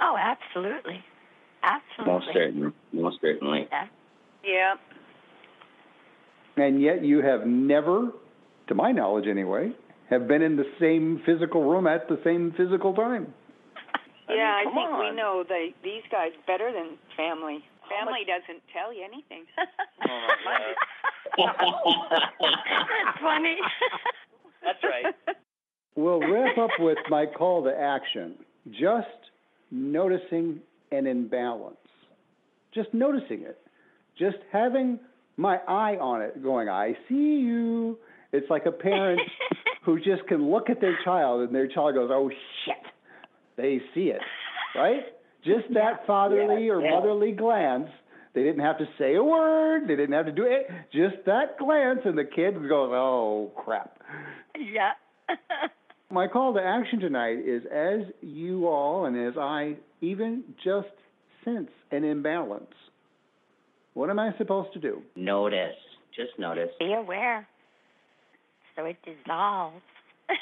Oh, 0.00 0.16
absolutely. 0.18 1.04
Absolutely. 1.62 2.12
Most 2.12 2.26
certainly. 2.32 2.72
Most 2.92 3.16
certainly. 3.20 3.68
Yeah. 3.70 3.86
Yeah. 4.44 4.74
And 6.56 6.80
yet 6.80 7.04
you 7.04 7.22
have 7.22 7.46
never, 7.46 8.10
to 8.68 8.74
my 8.74 8.92
knowledge 8.92 9.26
anyway, 9.28 9.72
have 10.10 10.28
been 10.28 10.42
in 10.42 10.56
the 10.56 10.66
same 10.80 11.22
physical 11.24 11.68
room 11.68 11.86
at 11.86 12.08
the 12.08 12.20
same 12.24 12.52
physical 12.56 12.94
time. 12.94 13.32
Yeah, 14.28 14.60
I, 14.60 14.64
come 14.64 14.74
think 14.74 14.90
on. 14.90 15.00
we 15.00 15.16
know 15.16 15.44
they 15.48 15.74
these 15.82 16.02
guys 16.10 16.30
better 16.46 16.72
than 16.72 16.96
family. 17.16 17.64
Family 17.98 18.24
doesn't 18.26 18.62
tell 18.72 18.92
you 18.92 19.04
anything. 19.04 19.44
Oh 20.04 20.28
my 20.44 20.58
God. 21.36 21.54
That's 22.40 23.18
funny. 23.20 23.56
That's 24.62 24.78
right. 24.82 25.14
We'll 25.94 26.20
wrap 26.20 26.58
up 26.58 26.70
with 26.78 26.98
my 27.08 27.26
call 27.26 27.62
to 27.64 27.70
action. 27.70 28.34
Just 28.70 29.06
noticing 29.70 30.60
an 30.90 31.06
imbalance. 31.06 31.76
Just 32.74 32.92
noticing 32.92 33.42
it. 33.42 33.58
Just 34.18 34.38
having 34.52 34.98
my 35.36 35.58
eye 35.68 35.96
on 35.96 36.22
it, 36.22 36.42
going, 36.42 36.68
I 36.68 36.94
see 37.08 37.14
you. 37.14 37.98
It's 38.32 38.50
like 38.50 38.66
a 38.66 38.72
parent 38.72 39.20
who 39.84 39.98
just 39.98 40.26
can 40.28 40.50
look 40.50 40.68
at 40.70 40.80
their 40.80 40.98
child 41.04 41.42
and 41.42 41.54
their 41.54 41.68
child 41.68 41.94
goes, 41.94 42.10
oh 42.12 42.30
shit. 42.64 42.74
They 43.56 43.80
see 43.94 44.08
it, 44.08 44.22
right? 44.74 45.04
Just 45.44 45.72
that 45.74 46.02
fatherly 46.06 46.68
or 46.68 46.80
yeah. 46.80 46.90
motherly 46.90 47.32
glance. 47.32 47.88
They 48.34 48.42
didn't 48.42 48.64
have 48.64 48.78
to 48.78 48.86
say 48.98 49.14
a 49.16 49.22
word. 49.22 49.82
They 49.86 49.96
didn't 49.96 50.14
have 50.14 50.24
to 50.26 50.32
do 50.32 50.44
it. 50.44 50.66
Just 50.92 51.24
that 51.26 51.58
glance, 51.58 52.00
and 52.04 52.16
the 52.16 52.24
kid 52.24 52.54
goes, 52.54 52.90
"Oh 52.92 53.52
crap." 53.56 53.98
yeah. 54.58 54.92
My 56.10 56.28
call 56.28 56.54
to 56.54 56.60
action 56.62 57.00
tonight 57.00 57.38
is 57.44 57.62
as 57.72 58.00
you 58.20 58.68
all 58.68 59.04
and 59.06 59.16
as 59.28 59.34
I 59.38 59.76
even 60.00 60.44
just 60.64 60.88
sense 61.44 61.70
an 61.90 62.04
imbalance. 62.04 62.72
What 63.94 64.08
am 64.10 64.18
I 64.18 64.30
supposed 64.38 64.72
to 64.74 64.78
do? 64.80 65.02
Notice. 65.16 65.74
Just 66.16 66.38
notice. 66.38 66.68
Be 66.78 66.92
aware. 66.94 67.46
So 68.76 68.84
it 68.86 68.96
dissolves. 69.04 69.76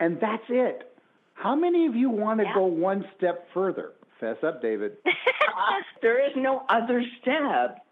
And 0.00 0.18
that's 0.20 0.44
it. 0.48 0.92
How 1.34 1.56
many 1.56 1.86
of 1.86 1.96
you 1.96 2.08
want 2.08 2.38
to 2.38 2.44
Yeah. 2.44 2.54
go 2.54 2.66
one 2.66 3.04
step 3.16 3.48
further? 3.52 3.90
Fess 4.20 4.36
up, 4.42 4.60
David. 4.60 4.92
there 6.02 6.24
is 6.24 6.32
no 6.36 6.64
other 6.68 7.02
step. 7.20 7.84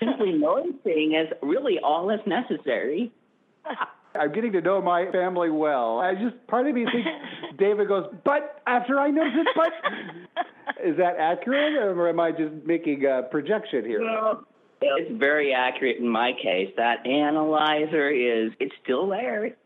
Simply 0.00 0.32
noticing 0.32 1.14
is 1.14 1.32
really 1.42 1.78
all 1.82 2.06
that's 2.06 2.26
necessary. 2.26 3.10
I'm 4.14 4.32
getting 4.32 4.52
to 4.52 4.60
know 4.60 4.80
my 4.82 5.10
family 5.12 5.50
well. 5.50 5.98
I 5.98 6.14
just 6.14 6.34
part 6.48 6.66
of 6.66 6.74
me 6.74 6.84
thinks 6.84 7.08
David 7.58 7.88
goes, 7.88 8.06
but 8.24 8.60
after 8.66 8.98
I 8.98 9.10
notice 9.10 9.32
it, 9.36 9.48
but 9.54 10.44
is 10.84 10.96
that 10.96 11.16
accurate, 11.18 11.74
or 11.74 12.08
am 12.08 12.20
I 12.20 12.32
just 12.32 12.52
making 12.64 13.04
a 13.06 13.22
projection 13.22 13.84
here? 13.84 14.00
It's 14.80 15.18
very 15.18 15.52
accurate 15.52 15.98
in 15.98 16.08
my 16.08 16.32
case. 16.32 16.72
That 16.76 17.06
analyzer 17.06 18.10
is 18.10 18.52
it's 18.60 18.74
still 18.82 19.08
there. 19.08 19.56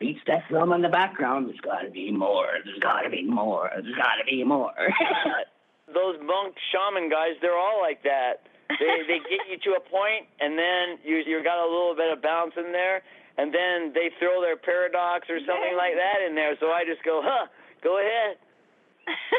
Beats 0.00 0.20
that 0.26 0.48
drum 0.48 0.72
in 0.72 0.82
the 0.82 0.88
background. 0.88 1.48
There's 1.48 1.60
got 1.60 1.80
to 1.80 1.90
be 1.90 2.10
more. 2.10 2.48
There's 2.64 2.78
got 2.80 3.02
to 3.02 3.10
be 3.10 3.24
more. 3.24 3.70
There's 3.72 3.96
got 3.96 4.16
to 4.18 4.24
be 4.24 4.44
more. 4.44 4.72
Those 5.86 6.16
monk 6.22 6.56
shaman 6.72 7.08
guys, 7.08 7.38
they're 7.40 7.56
all 7.56 7.80
like 7.80 8.02
that. 8.02 8.46
They 8.68 8.76
they 9.08 9.18
get 9.22 9.46
you 9.48 9.58
to 9.70 9.78
a 9.78 9.80
point, 9.80 10.26
and 10.40 10.58
then 10.58 10.98
you 11.04 11.22
you 11.26 11.42
got 11.44 11.62
a 11.62 11.68
little 11.68 11.94
bit 11.94 12.12
of 12.12 12.22
bounce 12.22 12.54
in 12.56 12.72
there, 12.72 13.02
and 13.38 13.54
then 13.54 13.92
they 13.94 14.10
throw 14.18 14.40
their 14.40 14.56
paradox 14.56 15.30
or 15.30 15.38
something 15.38 15.76
like 15.76 15.94
that 15.94 16.26
in 16.26 16.34
there. 16.34 16.56
So 16.60 16.68
I 16.68 16.84
just 16.84 17.02
go, 17.04 17.20
huh? 17.22 17.46
Go 17.82 17.98
ahead. 17.98 18.36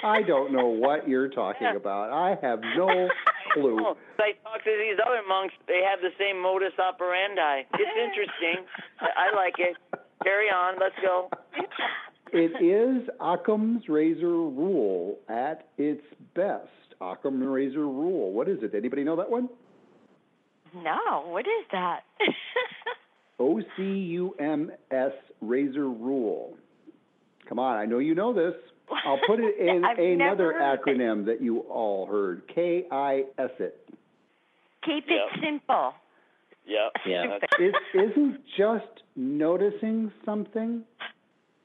I 0.04 0.22
don't 0.22 0.54
know 0.54 0.68
what 0.86 1.08
you're 1.08 1.28
talking 1.30 1.76
about. 1.76 2.12
I 2.12 2.38
have 2.42 2.62
no 2.76 3.10
clue. 3.54 3.78
Oh, 3.82 3.98
I 4.20 4.32
talk 4.44 4.64
to 4.64 4.72
these 4.80 4.98
other 5.06 5.22
monks. 5.28 5.54
They 5.68 5.84
have 5.84 6.00
the 6.00 6.16
same 6.18 6.42
modus 6.42 6.74
operandi. 6.80 7.68
It's 7.74 7.98
interesting. 8.00 8.66
I 9.00 9.28
I 9.32 9.36
like 9.36 9.60
it. 9.60 9.76
Carry 10.24 10.48
on. 10.48 10.76
Let's 10.80 10.96
go. 11.02 11.30
It 12.34 12.62
is 12.64 13.08
Occam's 13.22 13.88
razor 13.88 14.28
rule 14.28 15.18
at 15.30 15.68
its 15.78 16.02
best. 16.36 16.68
Occam's 17.00 17.46
razor 17.46 17.88
rule. 17.88 18.32
What 18.34 18.50
is 18.50 18.58
it? 18.62 18.74
Anybody 18.76 19.04
know 19.04 19.16
that 19.16 19.30
one? 19.30 19.50
no, 20.76 21.24
what 21.28 21.46
is 21.48 21.66
that? 21.72 22.02
O 23.40 23.62
C 23.78 23.84
U 23.84 24.36
M 24.40 24.72
S 24.90 25.12
razor 25.42 25.88
rule. 25.90 26.58
Come 27.48 27.60
on, 27.60 27.78
I 27.78 27.86
know 27.86 28.00
you 28.00 28.16
know 28.16 28.34
this. 28.34 28.56
I'll 29.06 29.20
put 29.28 29.40
it 29.40 29.56
in 29.60 29.86
another 29.86 30.16
never 30.18 30.54
heard 30.54 30.74
of 30.74 30.80
it. 30.80 30.98
acronym 31.00 31.26
that 31.28 31.40
you 31.40 31.60
all 31.60 32.08
heard. 32.08 32.42
K 32.54 32.86
I 32.92 33.26
S 33.38 33.52
it. 33.60 33.80
Keep 34.84 35.04
Yeah. 35.08 35.18
it 35.36 35.40
simple. 35.46 35.94
Yep. 36.68 36.92
Yeah. 37.08 37.28
That's- 37.28 37.50
It 37.60 37.76
isn't 37.98 38.40
just 38.58 39.04
noticing 39.16 40.12
something 40.26 40.84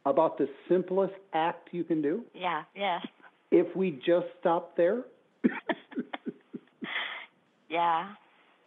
about 0.07 0.39
the 0.39 0.49
simplest 0.69 1.15
act 1.33 1.69
you 1.73 1.85
can 1.85 2.01
do. 2.03 2.25
Yeah, 2.35 2.63
yes. 2.75 3.05
If 3.51 3.75
we 3.77 3.91
just 4.05 4.27
stop 4.41 4.77
there, 4.77 5.03
Yeah. 7.69 8.09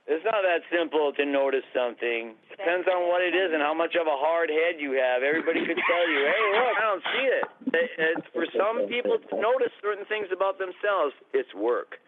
It's 0.07 0.23
not 0.23 0.41
that 0.45 0.61
simple 0.69 1.13
to 1.17 1.25
notice 1.25 1.65
something. 1.73 2.33
Depends 2.49 2.85
on 2.87 3.09
what 3.09 3.21
it 3.25 3.33
is 3.33 3.49
and 3.53 3.61
how 3.61 3.73
much 3.73 3.95
of 3.97 4.05
a 4.05 4.13
hard 4.17 4.49
head 4.49 4.77
you 4.79 4.93
have. 5.01 5.23
Everybody 5.23 5.65
could 5.65 5.77
tell 5.81 6.05
you, 6.09 6.19
"Hey, 6.29 6.41
look, 6.53 6.77
I 6.77 6.81
don't 6.81 7.03
see 7.13 7.25
it." 7.25 7.43
It- 7.73 7.91
It's 7.97 8.27
for 8.29 8.45
some 8.53 8.85
people 8.87 9.17
to 9.17 9.35
notice 9.41 9.71
certain 9.81 10.05
things 10.05 10.31
about 10.31 10.57
themselves. 10.59 11.15
It's 11.33 11.51
work. 11.55 11.99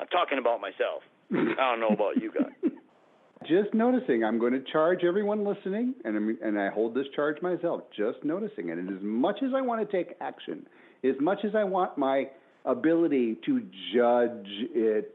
I'm 0.00 0.06
talking 0.08 0.38
about 0.38 0.60
myself. 0.62 1.02
I 1.32 1.54
don't 1.54 1.80
know 1.80 1.88
about 1.92 2.16
you 2.16 2.30
guys. 2.32 2.63
Just 3.46 3.74
noticing. 3.74 4.24
I'm 4.24 4.38
going 4.38 4.52
to 4.52 4.62
charge 4.72 5.04
everyone 5.04 5.44
listening, 5.44 5.94
and 6.04 6.16
I'm, 6.16 6.38
and 6.42 6.58
I 6.58 6.70
hold 6.70 6.94
this 6.94 7.06
charge 7.14 7.40
myself. 7.42 7.82
Just 7.96 8.24
noticing 8.24 8.68
it, 8.70 8.78
and 8.78 8.88
as 8.88 9.02
much 9.02 9.36
as 9.42 9.50
I 9.54 9.60
want 9.60 9.88
to 9.88 9.96
take 9.96 10.16
action, 10.20 10.66
as 11.02 11.14
much 11.20 11.38
as 11.44 11.54
I 11.54 11.64
want 11.64 11.96
my 11.98 12.28
ability 12.64 13.36
to 13.46 13.60
judge 13.94 14.46
it 14.74 15.14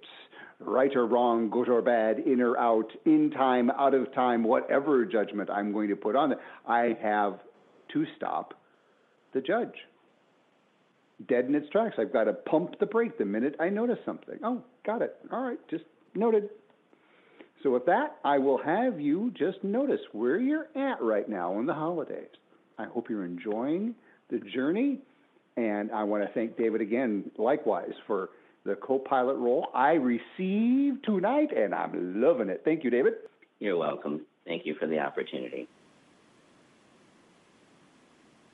right 0.59 0.95
or 0.95 1.07
wrong, 1.07 1.49
good 1.49 1.69
or 1.69 1.81
bad, 1.81 2.19
in 2.19 2.41
or 2.41 2.57
out, 2.57 2.91
in 3.05 3.31
time, 3.31 3.71
out 3.71 3.93
of 3.93 4.13
time, 4.13 4.43
whatever 4.43 5.05
judgment 5.05 5.49
I'm 5.49 5.71
going 5.71 5.89
to 5.89 5.95
put 5.95 6.15
on 6.15 6.33
it, 6.33 6.37
I 6.67 6.97
have 7.01 7.39
to 7.93 8.05
stop 8.17 8.53
the 9.33 9.41
judge. 9.41 9.73
Dead 11.27 11.45
in 11.45 11.55
its 11.55 11.69
tracks. 11.69 11.95
I've 11.97 12.13
got 12.13 12.25
to 12.25 12.33
pump 12.33 12.79
the 12.79 12.85
brake 12.85 13.17
the 13.17 13.25
minute 13.25 13.55
I 13.59 13.69
notice 13.69 13.99
something. 14.05 14.39
Oh, 14.43 14.63
got 14.85 15.01
it. 15.01 15.15
All 15.31 15.41
right, 15.41 15.59
just 15.69 15.83
noted. 16.15 16.49
So 17.63 17.71
with 17.71 17.85
that, 17.87 18.17
I 18.23 18.37
will 18.37 18.57
have 18.63 19.01
you 19.01 19.33
just 19.37 19.63
notice 19.63 19.99
where 20.13 20.37
you're 20.39 20.67
at 20.75 21.01
right 21.01 21.27
now 21.27 21.59
in 21.59 21.65
the 21.65 21.73
holidays. 21.73 22.29
I 22.77 22.85
hope 22.85 23.09
you're 23.09 23.25
enjoying 23.25 23.95
the 24.29 24.39
journey, 24.39 24.99
and 25.57 25.91
I 25.91 26.03
want 26.03 26.23
to 26.23 26.29
thank 26.33 26.57
David 26.57 26.79
again, 26.79 27.29
likewise, 27.37 27.91
for 28.07 28.29
the 28.65 28.75
co-pilot 28.75 29.35
role 29.35 29.67
I 29.73 29.93
received 29.93 31.03
tonight, 31.03 31.49
and 31.55 31.75
I'm 31.75 32.21
loving 32.21 32.49
it. 32.49 32.61
Thank 32.63 32.83
you, 32.83 32.89
David. 32.89 33.13
You're 33.59 33.77
welcome. 33.77 34.21
Thank 34.45 34.65
you 34.65 34.75
for 34.79 34.87
the 34.87 34.99
opportunity. 34.99 35.67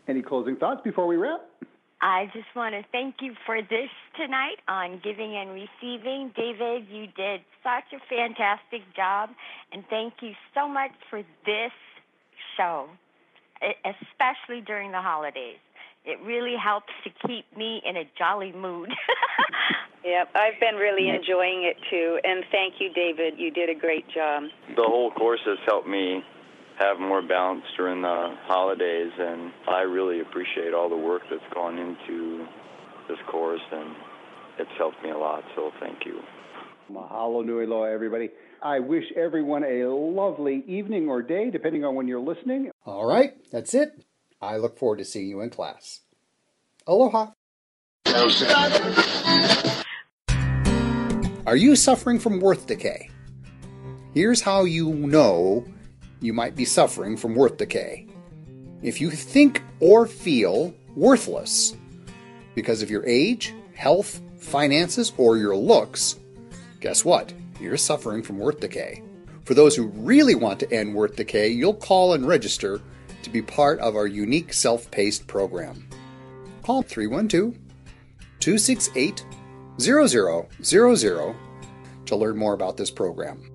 Any 0.07 0.21
closing 0.21 0.55
thoughts 0.55 0.81
before 0.83 1.05
we 1.05 1.15
wrap? 1.15 1.41
I 2.05 2.29
just 2.33 2.45
want 2.55 2.75
to 2.75 2.83
thank 2.91 3.15
you 3.19 3.33
for 3.47 3.63
this 3.63 3.89
tonight 4.15 4.61
on 4.67 5.01
giving 5.03 5.35
and 5.37 5.49
receiving. 5.49 6.31
David, 6.37 6.85
you 6.87 7.07
did 7.07 7.41
such 7.63 7.89
a 7.93 7.99
fantastic 8.07 8.85
job, 8.95 9.29
and 9.73 9.83
thank 9.89 10.13
you 10.21 10.33
so 10.53 10.69
much 10.69 10.91
for 11.09 11.23
this 11.47 11.71
show, 12.55 12.85
especially 13.83 14.61
during 14.61 14.91
the 14.91 15.01
holidays. 15.01 15.57
It 16.05 16.19
really 16.23 16.53
helps 16.63 16.93
to 17.05 17.27
keep 17.27 17.45
me 17.57 17.81
in 17.83 17.97
a 17.97 18.03
jolly 18.19 18.53
mood. 18.53 18.89
Yep, 20.05 20.29
I've 20.35 20.59
been 20.59 20.75
really 20.75 21.09
enjoying 21.09 21.63
it 21.63 21.77
too. 21.89 22.19
And 22.23 22.45
thank 22.51 22.75
you, 22.77 22.93
David. 22.93 23.39
You 23.39 23.49
did 23.49 23.71
a 23.71 23.73
great 23.73 24.05
job. 24.13 24.43
The 24.75 24.83
whole 24.83 25.09
course 25.09 25.39
has 25.47 25.57
helped 25.65 25.87
me 25.87 26.21
have 26.77 26.99
more 26.99 27.21
balance 27.21 27.63
during 27.77 28.01
the 28.01 28.35
holidays, 28.43 29.11
and 29.17 29.51
I 29.67 29.81
really 29.81 30.19
appreciate 30.19 30.73
all 30.73 30.89
the 30.89 30.97
work 30.97 31.21
that's 31.29 31.53
gone 31.53 31.77
into 31.77 32.45
this 33.07 33.17
course, 33.27 33.61
and 33.71 33.95
it's 34.59 34.71
helped 34.77 35.01
me 35.03 35.11
a 35.11 35.17
lot. 35.17 35.43
So 35.55 35.71
thank 35.79 36.05
you. 36.05 36.19
Mahalo 36.91 37.45
nui 37.45 37.65
loa, 37.65 37.91
everybody. 37.91 38.29
I 38.61 38.79
wish 38.79 39.05
everyone 39.15 39.63
a 39.63 39.85
lovely 39.87 40.63
evening 40.67 41.07
or 41.07 41.21
day, 41.21 41.49
depending 41.49 41.83
on 41.85 41.95
when 41.95 42.07
you're 42.07 42.19
listening. 42.19 42.71
All 42.85 43.05
right, 43.05 43.33
that's 43.51 43.73
it. 43.73 44.03
I 44.41 44.57
look 44.57 44.77
forward 44.77 44.97
to 44.97 45.05
seeing 45.05 45.29
you 45.29 45.41
in 45.41 45.49
class. 45.49 46.01
Aloha. 46.85 47.31
Are 51.47 51.55
you 51.55 51.75
suffering 51.75 52.19
from 52.19 52.39
worth 52.39 52.67
decay? 52.67 53.09
Here's 54.13 54.41
how 54.41 54.63
you 54.63 54.93
know 54.93 55.65
you 56.21 56.33
might 56.33 56.55
be 56.55 56.65
suffering 56.65 57.17
from 57.17 57.35
worth 57.35 57.57
decay. 57.57 58.07
If 58.81 59.01
you 59.01 59.09
think 59.11 59.61
or 59.79 60.05
feel 60.05 60.73
worthless 60.95 61.75
because 62.53 62.81
of 62.81 62.89
your 62.89 63.05
age, 63.05 63.53
health, 63.73 64.21
finances, 64.37 65.11
or 65.17 65.37
your 65.37 65.55
looks, 65.55 66.19
guess 66.79 67.03
what? 67.03 67.33
You're 67.59 67.77
suffering 67.77 68.21
from 68.21 68.37
worth 68.37 68.59
decay. 68.59 69.01
For 69.43 69.53
those 69.53 69.75
who 69.75 69.87
really 69.87 70.35
want 70.35 70.59
to 70.61 70.71
end 70.71 70.93
worth 70.93 71.15
decay, 71.15 71.49
you'll 71.49 71.73
call 71.73 72.13
and 72.13 72.27
register 72.27 72.81
to 73.23 73.29
be 73.29 73.41
part 73.41 73.79
of 73.79 73.95
our 73.95 74.07
unique 74.07 74.53
self 74.53 74.89
paced 74.91 75.27
program. 75.27 75.87
Call 76.63 76.81
312 76.81 77.53
268 78.39 79.25
0000 79.79 81.35
to 82.05 82.15
learn 82.15 82.37
more 82.37 82.53
about 82.53 82.77
this 82.77 82.91
program. 82.91 83.54